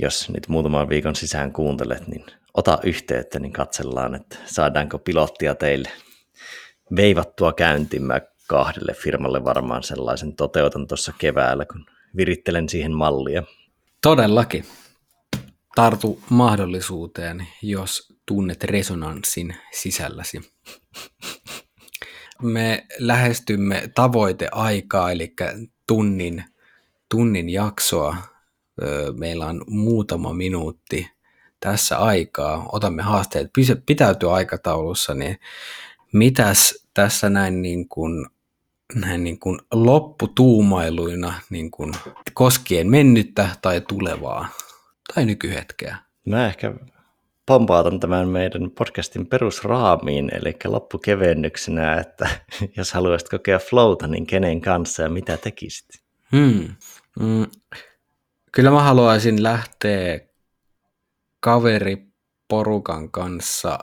jos 0.00 0.30
nyt 0.30 0.48
muutaman 0.48 0.88
viikon 0.88 1.16
sisään 1.16 1.52
kuuntelet, 1.52 2.08
niin 2.08 2.24
ota 2.54 2.78
yhteyttä, 2.82 3.38
niin 3.38 3.52
katsellaan, 3.52 4.14
että 4.14 4.36
saadaanko 4.46 4.98
pilottia 4.98 5.54
teille 5.54 5.88
veivattua 6.96 7.52
käyntimään 7.52 8.20
kahdelle 8.46 8.94
firmalle 8.94 9.44
varmaan 9.44 9.82
sellaisen 9.82 10.36
toteutan 10.36 10.86
tuossa 10.86 11.12
keväällä, 11.18 11.64
kun 11.64 11.86
virittelen 12.16 12.68
siihen 12.68 12.92
mallia. 12.92 13.42
Todellakin. 14.02 14.64
Tartu 15.74 16.20
mahdollisuuteen, 16.30 17.46
jos 17.62 18.14
tunnet 18.26 18.64
resonanssin 18.64 19.56
sisälläsi. 19.72 20.40
Me 22.42 22.86
lähestymme 22.98 23.90
tavoiteaikaa, 23.94 25.12
eli 25.12 25.34
tunnin, 25.86 26.44
tunnin 27.10 27.48
jaksoa. 27.48 28.16
Meillä 29.12 29.46
on 29.46 29.64
muutama 29.66 30.32
minuutti 30.32 31.10
tässä 31.60 31.98
aikaa. 31.98 32.68
Otamme 32.72 33.02
haasteet 33.02 33.50
pitäytyä 33.86 34.32
aikataulussa, 34.32 35.14
niin 35.14 35.36
mitäs 36.12 36.86
tässä 36.94 37.30
näin 37.30 37.62
niin 37.62 37.88
kuin 37.88 38.26
näin 38.94 39.24
niin 39.24 39.38
kuin 39.38 39.58
lopputuumailuina 39.72 41.34
niin 41.50 41.70
kuin 41.70 41.92
koskien 42.34 42.90
mennyttä 42.90 43.48
tai 43.62 43.80
tulevaa 43.80 44.48
tai 45.14 45.24
nykyhetkeä? 45.26 45.96
Mä 46.26 46.46
ehkä 46.46 46.74
pompautan 47.46 48.00
tämän 48.00 48.28
meidän 48.28 48.70
podcastin 48.70 49.26
perusraamiin, 49.26 50.30
eli 50.34 50.56
loppukevennyksenä, 50.64 51.94
että 51.94 52.28
jos 52.76 52.92
haluaisit 52.92 53.28
kokea 53.28 53.58
flowta, 53.58 54.06
niin 54.06 54.26
kenen 54.26 54.60
kanssa 54.60 55.02
ja 55.02 55.08
mitä 55.08 55.36
tekisit? 55.36 55.88
Hmm. 56.36 56.68
Mm. 57.20 57.46
Kyllä 58.52 58.70
mä 58.70 58.82
haluaisin 58.82 59.42
lähteä 59.42 60.20
kaveriporukan 61.40 63.10
kanssa 63.10 63.78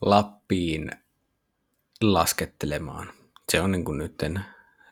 Lappiin 0.00 0.90
laskettelemaan 2.00 3.12
se 3.52 3.60
on 3.60 3.72
niin 3.72 3.84
kuin 3.84 3.98
nytten, 3.98 4.44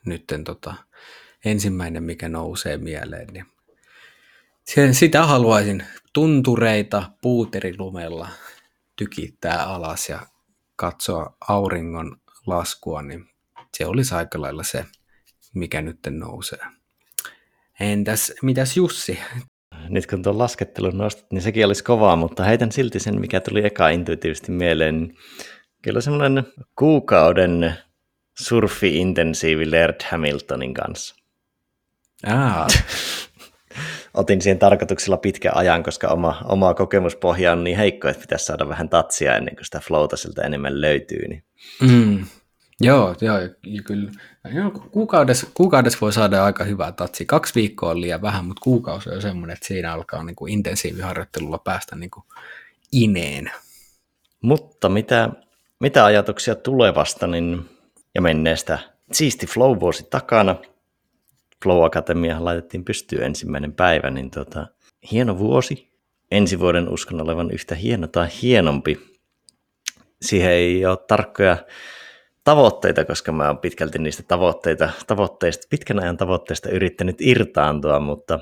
nytten 0.07 0.45
tota, 0.45 0.75
ensimmäinen, 1.45 2.03
mikä 2.03 2.29
nousee 2.29 2.77
mieleen. 2.77 3.29
Niin 3.33 3.47
sitä 4.95 5.27
haluaisin 5.27 5.85
tuntureita 6.13 7.11
puuterilumella 7.21 8.29
tykittää 8.97 9.65
alas 9.65 10.09
ja 10.09 10.27
katsoa 10.77 11.37
auringon 11.49 12.21
laskua, 12.47 13.03
niin 13.03 13.31
se 13.77 13.87
olisi 13.87 14.15
aika 14.15 14.41
lailla 14.41 14.63
se, 14.63 14.85
mikä 15.55 15.83
nyt 15.83 15.99
nousee. 16.11 16.67
Entäs 17.81 18.33
mitäs 18.43 18.77
Jussi? 18.77 19.19
Nyt 19.89 20.07
kun 20.07 20.23
tuon 20.23 20.39
laskettelun 20.39 20.99
nostat, 20.99 21.33
niin 21.33 21.43
sekin 21.43 21.67
olisi 21.67 21.85
kovaa, 21.85 22.17
mutta 22.17 22.45
heitän 22.45 22.73
silti 22.73 23.01
sen, 23.01 23.21
mikä 23.21 23.41
tuli 23.41 23.67
eka 23.67 23.89
intuitiivisesti 23.89 24.53
mieleen. 24.53 25.15
Kyllä 25.83 26.01
semmoinen 26.01 26.45
kuukauden 26.79 27.75
surfi-intensiivi 28.41 29.71
Laird 29.71 30.01
Hamiltonin 30.11 30.75
kanssa. 30.75 31.15
Ah. 32.27 32.67
Otin 34.15 34.43
siihen 34.43 34.59
tarkoituksella 34.59 35.17
pitkä 35.17 35.51
ajan, 35.55 35.83
koska 35.83 36.09
oma, 36.09 36.43
oma 36.45 36.75
kokemuspohja 36.75 37.53
on 37.53 37.65
niin 37.65 37.77
heikko, 37.77 38.09
että 38.09 38.21
pitäisi 38.21 38.45
saada 38.45 38.69
vähän 38.69 38.89
tatsia 38.89 39.37
ennen 39.37 39.57
kuin 39.57 39.65
sitä 39.65 39.81
flowta 39.81 40.17
siltä 40.17 40.43
enemmän 40.43 40.81
löytyy. 40.81 41.29
Niin. 41.29 41.45
Mm. 41.83 42.25
Joo, 42.81 43.15
joo, 43.21 43.39
ja 43.39 43.83
kyllä. 43.85 44.11
Joo, 44.55 44.71
kuukaudessa, 44.71 45.47
kuukaudessa 45.55 45.99
voi 46.01 46.13
saada 46.13 46.45
aika 46.45 46.65
hyvää 46.65 46.93
tatsia. 46.93 47.27
Kaksi 47.27 47.55
viikkoa 47.55 47.91
on 47.91 48.01
liian 48.01 48.23
vähän, 48.23 48.45
mutta 48.45 48.61
kuukausi 48.61 49.11
on 49.11 49.23
semmoinen, 49.23 49.55
että 49.55 49.67
siinä 49.67 49.93
alkaa 49.93 50.25
niin 50.25 50.37
kuin 50.37 50.53
intensiiviharjoittelulla 50.53 51.59
päästä 51.59 51.97
niin 51.97 52.11
kuin 52.11 52.25
ineen. 52.93 53.51
Mutta 54.41 54.89
mitä, 54.89 55.29
mitä 55.81 56.05
ajatuksia 56.05 56.55
tulevasta, 56.55 57.27
niin 57.27 57.69
ja 58.15 58.23
menneestä 58.23 58.79
siisti 59.13 59.47
Flow-vuosi 59.47 60.07
takana. 60.11 60.57
Flow 61.63 61.85
Akatemia 61.85 62.45
laitettiin 62.45 62.85
pystyyn 62.85 63.23
ensimmäinen 63.23 63.73
päivä, 63.73 64.11
niin 64.11 64.31
tota, 64.31 64.67
hieno 65.11 65.39
vuosi. 65.39 65.95
Ensi 66.31 66.59
vuoden 66.59 66.89
uskon 66.89 67.21
olevan 67.21 67.51
yhtä 67.51 67.75
hieno 67.75 68.07
tai 68.07 68.29
hienompi. 68.43 69.21
Siihen 70.23 70.51
ei 70.51 70.87
ole 70.87 70.99
tarkkoja 71.09 71.57
tavoitteita, 72.45 73.05
koska 73.05 73.33
mä 73.33 73.47
oon 73.47 73.59
pitkälti 73.59 73.99
niistä 73.99 74.23
tavoitteita, 74.23 74.91
tavoitteista, 75.07 75.67
pitkän 75.71 76.03
ajan 76.03 76.17
tavoitteista 76.17 76.71
yrittänyt 76.71 77.21
irtaantua, 77.21 78.01
mutta 78.01 78.41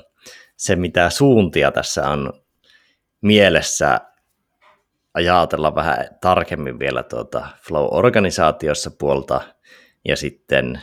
se 0.57 0.77
mitä 0.77 1.11
suuntia 1.11 1.73
tässä 1.73 2.09
on 2.09 2.33
mielessä 3.21 4.01
ajatella 5.15 5.75
vähän 5.75 6.09
tarkemmin 6.21 6.79
vielä 6.79 7.03
tuota 7.03 7.47
Flow-organisaatiossa 7.69 8.91
puolta 8.99 9.41
ja 10.09 10.17
sitten 10.17 10.83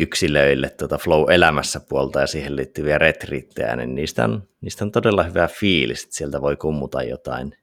yksilöille 0.00 0.70
tuota 0.70 0.98
Flow-elämässä 0.98 1.80
puolta 1.88 2.20
ja 2.20 2.26
siihen 2.26 2.56
liittyviä 2.56 2.98
retriittejä, 2.98 3.76
niin 3.76 3.94
niistä 3.94 4.24
on, 4.24 4.48
niistä 4.60 4.84
on 4.84 4.92
todella 4.92 5.22
hyvä 5.22 5.48
fiilis, 5.48 6.04
että 6.04 6.16
sieltä 6.16 6.40
voi 6.40 6.56
kummuta 6.56 7.02
jotain 7.02 7.56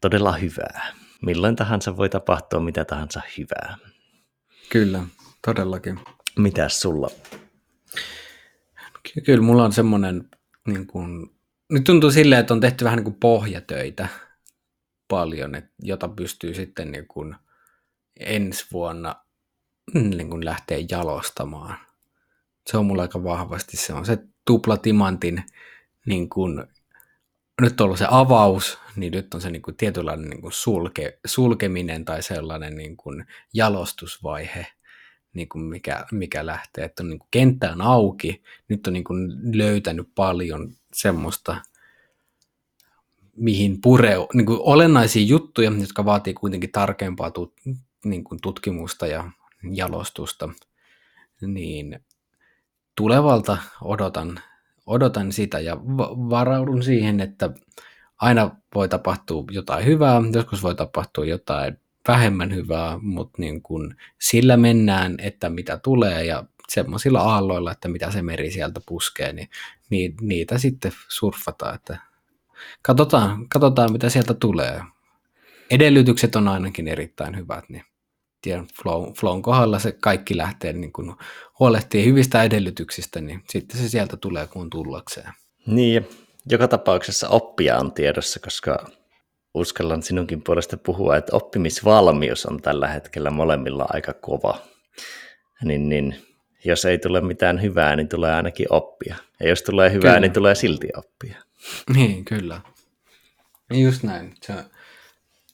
todella 0.00 0.32
hyvää. 0.32 1.01
Milloin 1.22 1.56
tahansa 1.56 1.96
voi 1.96 2.08
tapahtua 2.08 2.60
mitä 2.60 2.84
tahansa 2.84 3.20
hyvää. 3.38 3.76
Kyllä, 4.68 5.02
todellakin. 5.46 6.00
Mitäs 6.38 6.80
sulla? 6.80 7.10
Kyllä 9.24 9.42
mulla 9.42 9.64
on 9.64 9.72
semmoinen, 9.72 10.30
niin 10.66 10.86
kuin, 10.86 11.30
nyt 11.70 11.84
tuntuu 11.84 12.10
silleen, 12.10 12.40
että 12.40 12.54
on 12.54 12.60
tehty 12.60 12.84
vähän 12.84 12.96
niin 12.96 13.04
kuin 13.04 13.20
pohjatöitä 13.20 14.08
paljon, 15.08 15.54
että, 15.54 15.70
jota 15.82 16.08
pystyy 16.08 16.54
sitten 16.54 16.92
niin 16.92 17.06
kuin 17.06 17.36
ensi 18.20 18.66
vuonna 18.72 19.14
niin 19.94 20.30
kuin 20.30 20.44
lähteä 20.44 20.78
jalostamaan. 20.90 21.76
Se 22.70 22.76
on 22.76 22.86
mulla 22.86 23.02
aika 23.02 23.24
vahvasti 23.24 23.76
se 23.76 23.92
on 23.92 24.06
se 24.06 24.18
tuplatimantin 24.46 25.44
niin 26.06 26.28
kuin, 26.28 26.64
nyt 27.60 27.80
on 27.80 27.84
ollut 27.84 27.98
se 27.98 28.06
avaus, 28.10 28.78
niin 28.96 29.12
nyt 29.12 29.34
on 29.34 29.40
se 29.40 29.50
niin 29.50 29.62
kuin 29.62 29.76
tietynlainen 29.76 30.30
niin 30.30 30.40
kuin 30.40 30.52
sulke, 30.52 31.18
sulkeminen 31.26 32.04
tai 32.04 32.22
sellainen 32.22 32.76
niin 32.76 32.96
kuin 32.96 33.26
jalostusvaihe, 33.54 34.66
niin 35.34 35.48
kuin 35.48 35.64
mikä, 35.64 36.04
mikä 36.12 36.46
lähtee, 36.46 36.84
että 36.84 37.02
on 37.02 37.08
niin 37.08 37.18
kuin 37.18 37.28
kenttä 37.30 37.72
on 37.72 37.80
auki, 37.80 38.42
nyt 38.68 38.86
on 38.86 38.92
niin 38.92 39.04
kuin 39.04 39.32
löytänyt 39.58 40.08
paljon 40.14 40.72
semmoista, 40.94 41.56
mihin 43.36 43.80
pureu, 43.80 44.28
niin 44.34 44.46
kuin 44.46 44.58
olennaisia 44.62 45.26
juttuja, 45.26 45.72
jotka 45.80 46.04
vaatii 46.04 46.34
kuitenkin 46.34 46.72
tarkempaa 46.72 47.30
tut, 47.30 47.54
niin 48.04 48.24
kuin 48.24 48.40
tutkimusta 48.42 49.06
ja 49.06 49.30
jalostusta, 49.72 50.48
niin 51.40 52.04
tulevalta 52.96 53.58
odotan, 53.80 54.40
odotan 54.86 55.32
sitä 55.32 55.60
ja 55.60 55.76
varaudun 56.30 56.82
siihen, 56.82 57.20
että 57.20 57.50
aina 58.16 58.50
voi 58.74 58.88
tapahtua 58.88 59.44
jotain 59.50 59.84
hyvää, 59.84 60.20
joskus 60.34 60.62
voi 60.62 60.74
tapahtua 60.74 61.24
jotain 61.24 61.78
vähemmän 62.08 62.54
hyvää, 62.54 62.98
mutta 63.02 63.42
niin 63.42 63.62
kun 63.62 63.94
sillä 64.20 64.56
mennään, 64.56 65.14
että 65.18 65.48
mitä 65.48 65.78
tulee 65.78 66.24
ja 66.24 66.44
semmoisilla 66.68 67.20
aalloilla, 67.20 67.72
että 67.72 67.88
mitä 67.88 68.10
se 68.10 68.22
meri 68.22 68.50
sieltä 68.50 68.80
puskee, 68.86 69.32
niin 69.90 70.14
niitä 70.20 70.58
sitten 70.58 70.92
surffataan, 71.08 71.74
että 71.74 71.98
katsotaan, 72.82 73.48
katsotaan 73.48 73.92
mitä 73.92 74.08
sieltä 74.08 74.34
tulee. 74.34 74.82
Edellytykset 75.70 76.36
on 76.36 76.48
ainakin 76.48 76.88
erittäin 76.88 77.36
hyvät, 77.36 77.64
niin 77.68 77.84
tiedän, 78.42 78.66
flow, 78.82 79.12
flown 79.12 79.42
kohdalla 79.42 79.78
se 79.78 79.92
kaikki 79.92 80.36
lähtee 80.36 80.72
niin 80.72 80.92
kun 80.92 81.16
huolehtii 81.58 82.04
hyvistä 82.04 82.42
edellytyksistä, 82.42 83.20
niin 83.20 83.42
sitten 83.50 83.80
se 83.80 83.88
sieltä 83.88 84.16
tulee 84.16 84.46
kun 84.46 84.70
tullakseen. 84.70 85.32
Niin, 85.66 86.08
joka 86.46 86.68
tapauksessa 86.68 87.28
oppia 87.28 87.78
on 87.78 87.92
tiedossa, 87.92 88.40
koska 88.40 88.86
uskallan 89.54 90.02
sinunkin 90.02 90.42
puolesta 90.42 90.76
puhua, 90.76 91.16
että 91.16 91.36
oppimisvalmius 91.36 92.46
on 92.46 92.62
tällä 92.62 92.88
hetkellä 92.88 93.30
molemmilla 93.30 93.86
aika 93.88 94.12
kova. 94.12 94.58
Niin, 95.64 95.88
niin 95.88 96.16
jos 96.64 96.84
ei 96.84 96.98
tule 96.98 97.20
mitään 97.20 97.62
hyvää, 97.62 97.96
niin 97.96 98.08
tulee 98.08 98.34
ainakin 98.34 98.66
oppia. 98.70 99.16
Ja 99.40 99.48
jos 99.48 99.62
tulee 99.62 99.92
hyvää, 99.92 100.10
kyllä. 100.10 100.20
niin 100.20 100.32
tulee 100.32 100.54
silti 100.54 100.88
oppia. 100.96 101.36
Niin, 101.94 102.24
kyllä. 102.24 102.60
Just 103.70 104.02
näin. 104.02 104.34
Se, 104.42 104.54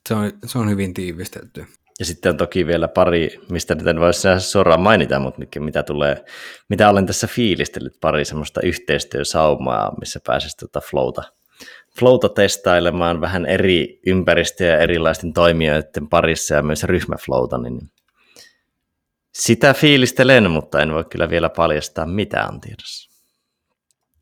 se, 0.08 0.14
on, 0.14 0.32
se 0.46 0.58
on 0.58 0.70
hyvin 0.70 0.94
tiivistetty. 0.94 1.66
Ja 1.98 2.04
sitten 2.04 2.30
on 2.30 2.36
toki 2.36 2.66
vielä 2.66 2.88
pari, 2.88 3.40
mistä 3.50 3.74
nyt 3.74 3.86
en 3.86 4.00
voi 4.00 4.10
suoraan 4.38 4.80
mainita, 4.80 5.18
mutta 5.18 5.40
mitä, 5.60 5.82
tulee, 5.82 6.24
mitä 6.68 6.90
olen 6.90 7.06
tässä 7.06 7.26
fiilistellyt, 7.26 8.00
pari 8.00 8.24
semmoista 8.24 8.60
yhteistyösaumaa, 8.60 9.96
missä 10.00 10.20
pääsisi 10.26 10.56
tuota 10.56 10.80
flowta, 10.80 11.22
flowta 11.98 12.28
testailemaan 12.28 13.20
vähän 13.20 13.46
eri 13.46 14.00
ympäristöjä 14.06 14.78
erilaisten 14.78 15.32
toimijoiden 15.32 16.08
parissa 16.10 16.54
ja 16.54 16.62
myös 16.62 16.84
ryhmäflowta, 16.84 17.58
niin 17.58 17.90
sitä 19.34 19.74
fiilistelen, 19.74 20.50
mutta 20.50 20.82
en 20.82 20.92
voi 20.92 21.04
kyllä 21.04 21.30
vielä 21.30 21.48
paljastaa 21.48 22.06
mitä 22.06 22.46
on 22.52 22.60
tiedossa. 22.60 23.10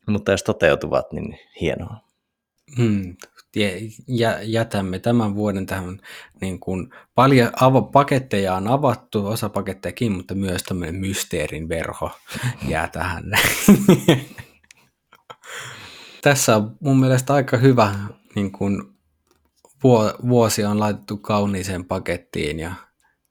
Mutta 0.07 0.31
jos 0.31 0.43
toteutuvat, 0.43 1.13
niin 1.13 1.39
hienoa. 1.61 1.97
Hmm, 2.77 3.15
jätämme 4.43 4.99
tämän 4.99 5.35
vuoden 5.35 5.65
tähän 5.65 6.01
niin 6.41 6.59
kuin 6.59 6.89
paljon 7.15 7.51
avo, 7.61 7.81
paketteja 7.81 8.55
on 8.55 8.67
avattu, 8.67 9.27
osa 9.27 9.49
pakettejakin, 9.49 10.11
mutta 10.11 10.35
myös 10.35 10.63
tämmöinen 10.63 10.95
mysteerin 10.95 11.69
verho 11.69 12.11
jää 12.69 12.87
tähän. 12.87 13.23
Tässä 16.21 16.55
on 16.55 16.77
mun 16.79 16.99
mielestä 16.99 17.33
aika 17.33 17.57
hyvä 17.57 17.95
niin 18.35 18.51
kuin 18.51 18.97
vuosi 20.27 20.65
on 20.65 20.79
laitettu 20.79 21.17
kauniiseen 21.17 21.85
pakettiin 21.85 22.59
ja 22.59 22.73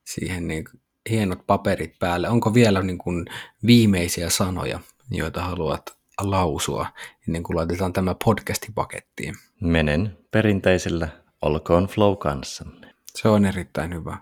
siihen 0.04 0.48
niin 0.48 0.64
hienot 1.10 1.46
paperit 1.46 1.98
päälle. 1.98 2.28
Onko 2.28 2.54
vielä 2.54 2.82
niin 2.82 2.98
kuin 2.98 3.26
viimeisiä 3.66 4.30
sanoja, 4.30 4.80
joita 5.10 5.42
haluat 5.42 5.96
lausua 6.20 6.86
ennen 7.28 7.42
kuin 7.42 7.56
laitetaan 7.56 7.92
tämä 7.92 8.16
podcasti 8.24 8.68
pakettiin. 8.74 9.34
Menen 9.60 10.18
perinteisellä 10.30 11.08
olkoon 11.42 11.86
flow 11.86 12.16
kanssanne. 12.16 12.94
Se 13.14 13.28
on 13.28 13.44
erittäin 13.44 13.94
hyvä. 13.94 14.16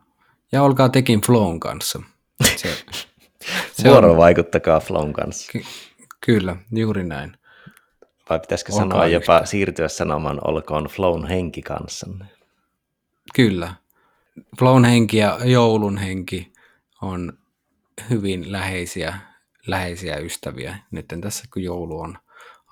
Ja 0.52 0.62
olkaa 0.62 0.88
tekin 0.88 1.20
flown 1.20 1.60
kanssa. 1.60 2.02
Se, 2.56 2.84
se 3.72 3.88
Vuoro 3.88 4.16
vaikuttakaa 4.16 4.80
flown 4.80 5.12
kanssa. 5.12 5.52
Ky- 5.52 5.64
kyllä, 6.20 6.56
juuri 6.72 7.04
näin. 7.04 7.36
Vai 8.30 8.40
pitäisikö 8.40 8.72
olkaa 8.72 8.82
sanoa 8.88 9.04
yhtä. 9.04 9.14
jopa 9.14 9.46
siirtyä 9.46 9.88
sanomaan 9.88 10.40
olkoon 10.48 10.84
flown 10.84 11.26
henki 11.26 11.62
kanssanne? 11.62 12.24
Kyllä. 13.34 13.74
Flown 14.58 14.84
henki 14.84 15.16
ja 15.16 15.38
joulun 15.44 15.98
henki 15.98 16.52
on 17.02 17.38
hyvin 18.10 18.52
läheisiä 18.52 19.18
läheisiä 19.66 20.16
ystäviä. 20.16 20.78
Nyt 20.90 21.06
tässä 21.20 21.44
kun 21.52 21.62
joulu 21.62 22.00
on 22.00 22.18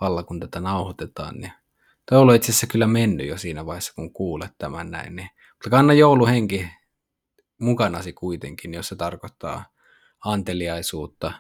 alla, 0.01 0.23
kun 0.23 0.41
tätä 0.41 0.61
nauhoitetaan, 0.61 1.35
niin 1.35 1.53
joulu 2.11 2.31
on 2.31 2.37
itse 2.37 2.53
asiassa 2.53 2.67
kyllä 2.67 2.87
mennyt 2.87 3.29
jo 3.29 3.39
siinä 3.39 3.67
vaiheessa, 3.67 3.93
kun 3.95 4.13
kuulet 4.13 4.53
tämän 4.59 4.91
näin. 4.91 5.17
Niin, 5.17 5.31
mutta 5.53 5.71
kanna 5.71 5.93
jouluhenki 5.93 6.69
mukanasi 7.59 8.13
kuitenkin, 8.13 8.75
jos 8.75 8.89
se 8.89 8.97
tarkoittaa 8.97 9.65
anteliaisuutta, 10.25 11.33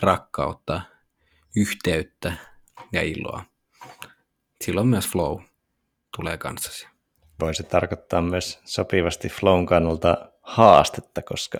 rakkautta, 0.00 0.80
yhteyttä 1.56 2.32
ja 2.92 3.02
iloa. 3.02 3.44
Silloin 4.64 4.86
myös 4.86 5.08
flow 5.08 5.40
tulee 6.16 6.38
kanssasi. 6.38 6.88
Voisi 7.40 7.62
tarkoittaa 7.62 8.22
myös 8.22 8.60
sopivasti 8.64 9.28
flown 9.28 9.66
kannalta 9.66 10.32
haastetta, 10.42 11.22
koska 11.22 11.58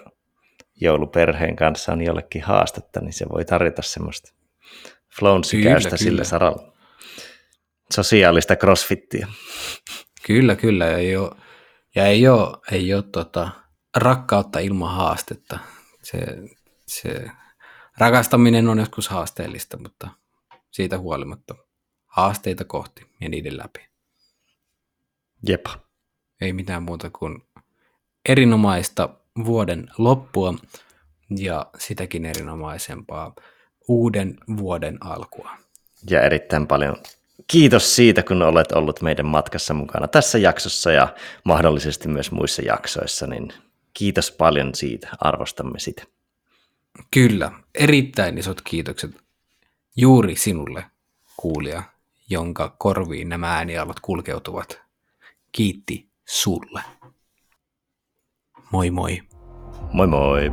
jouluperheen 0.80 1.56
kanssa 1.56 1.92
on 1.92 2.04
jollekin 2.04 2.42
haastetta, 2.42 3.00
niin 3.00 3.12
se 3.12 3.26
voi 3.32 3.44
tarjota 3.44 3.82
semmoista 3.82 4.32
flown 5.18 5.44
sykäystä 5.44 5.96
sillä 5.96 6.24
saralla. 6.24 6.72
Sosiaalista 7.94 8.56
crossfittiä. 8.56 9.28
Kyllä, 10.26 10.56
kyllä. 10.56 10.88
Ei 10.90 11.16
ole, 11.16 11.30
ja 11.94 12.06
ei 12.06 12.28
ole, 12.28 12.56
ei 12.72 12.94
ole 12.94 13.02
tota, 13.02 13.50
rakkautta 13.96 14.58
ilman 14.58 14.94
haastetta. 14.94 15.58
Se, 16.02 16.18
se, 16.86 17.30
rakastaminen 17.98 18.68
on 18.68 18.78
joskus 18.78 19.08
haasteellista, 19.08 19.78
mutta 19.78 20.08
siitä 20.70 20.98
huolimatta 20.98 21.54
haasteita 22.06 22.64
kohti 22.64 23.06
ja 23.20 23.28
niiden 23.28 23.58
läpi. 23.58 23.88
Jep. 25.48 25.66
Ei 26.40 26.52
mitään 26.52 26.82
muuta 26.82 27.10
kuin 27.10 27.42
erinomaista 28.28 29.08
vuoden 29.44 29.88
loppua 29.98 30.54
ja 31.38 31.66
sitäkin 31.78 32.24
erinomaisempaa 32.24 33.34
uuden 33.88 34.38
vuoden 34.56 34.98
alkua. 35.00 35.50
Ja 36.10 36.22
erittäin 36.22 36.66
paljon 36.66 36.96
kiitos 37.46 37.96
siitä, 37.96 38.22
kun 38.22 38.42
olet 38.42 38.72
ollut 38.72 39.02
meidän 39.02 39.26
matkassa 39.26 39.74
mukana 39.74 40.08
tässä 40.08 40.38
jaksossa 40.38 40.92
ja 40.92 41.14
mahdollisesti 41.44 42.08
myös 42.08 42.32
muissa 42.32 42.62
jaksoissa, 42.62 43.26
niin 43.26 43.52
kiitos 43.94 44.30
paljon 44.30 44.74
siitä, 44.74 45.08
arvostamme 45.20 45.78
sitä. 45.78 46.04
Kyllä, 47.10 47.52
erittäin 47.74 48.38
isot 48.38 48.60
kiitokset 48.60 49.10
juuri 49.96 50.36
sinulle, 50.36 50.84
kuulija, 51.36 51.82
jonka 52.30 52.74
korviin 52.78 53.28
nämä 53.28 53.56
äänialot 53.56 54.00
kulkeutuvat. 54.00 54.80
Kiitti 55.52 56.08
sulle. 56.24 56.82
Moi 58.72 58.90
moi. 58.90 59.22
Moi 59.92 60.06
moi! 60.06 60.50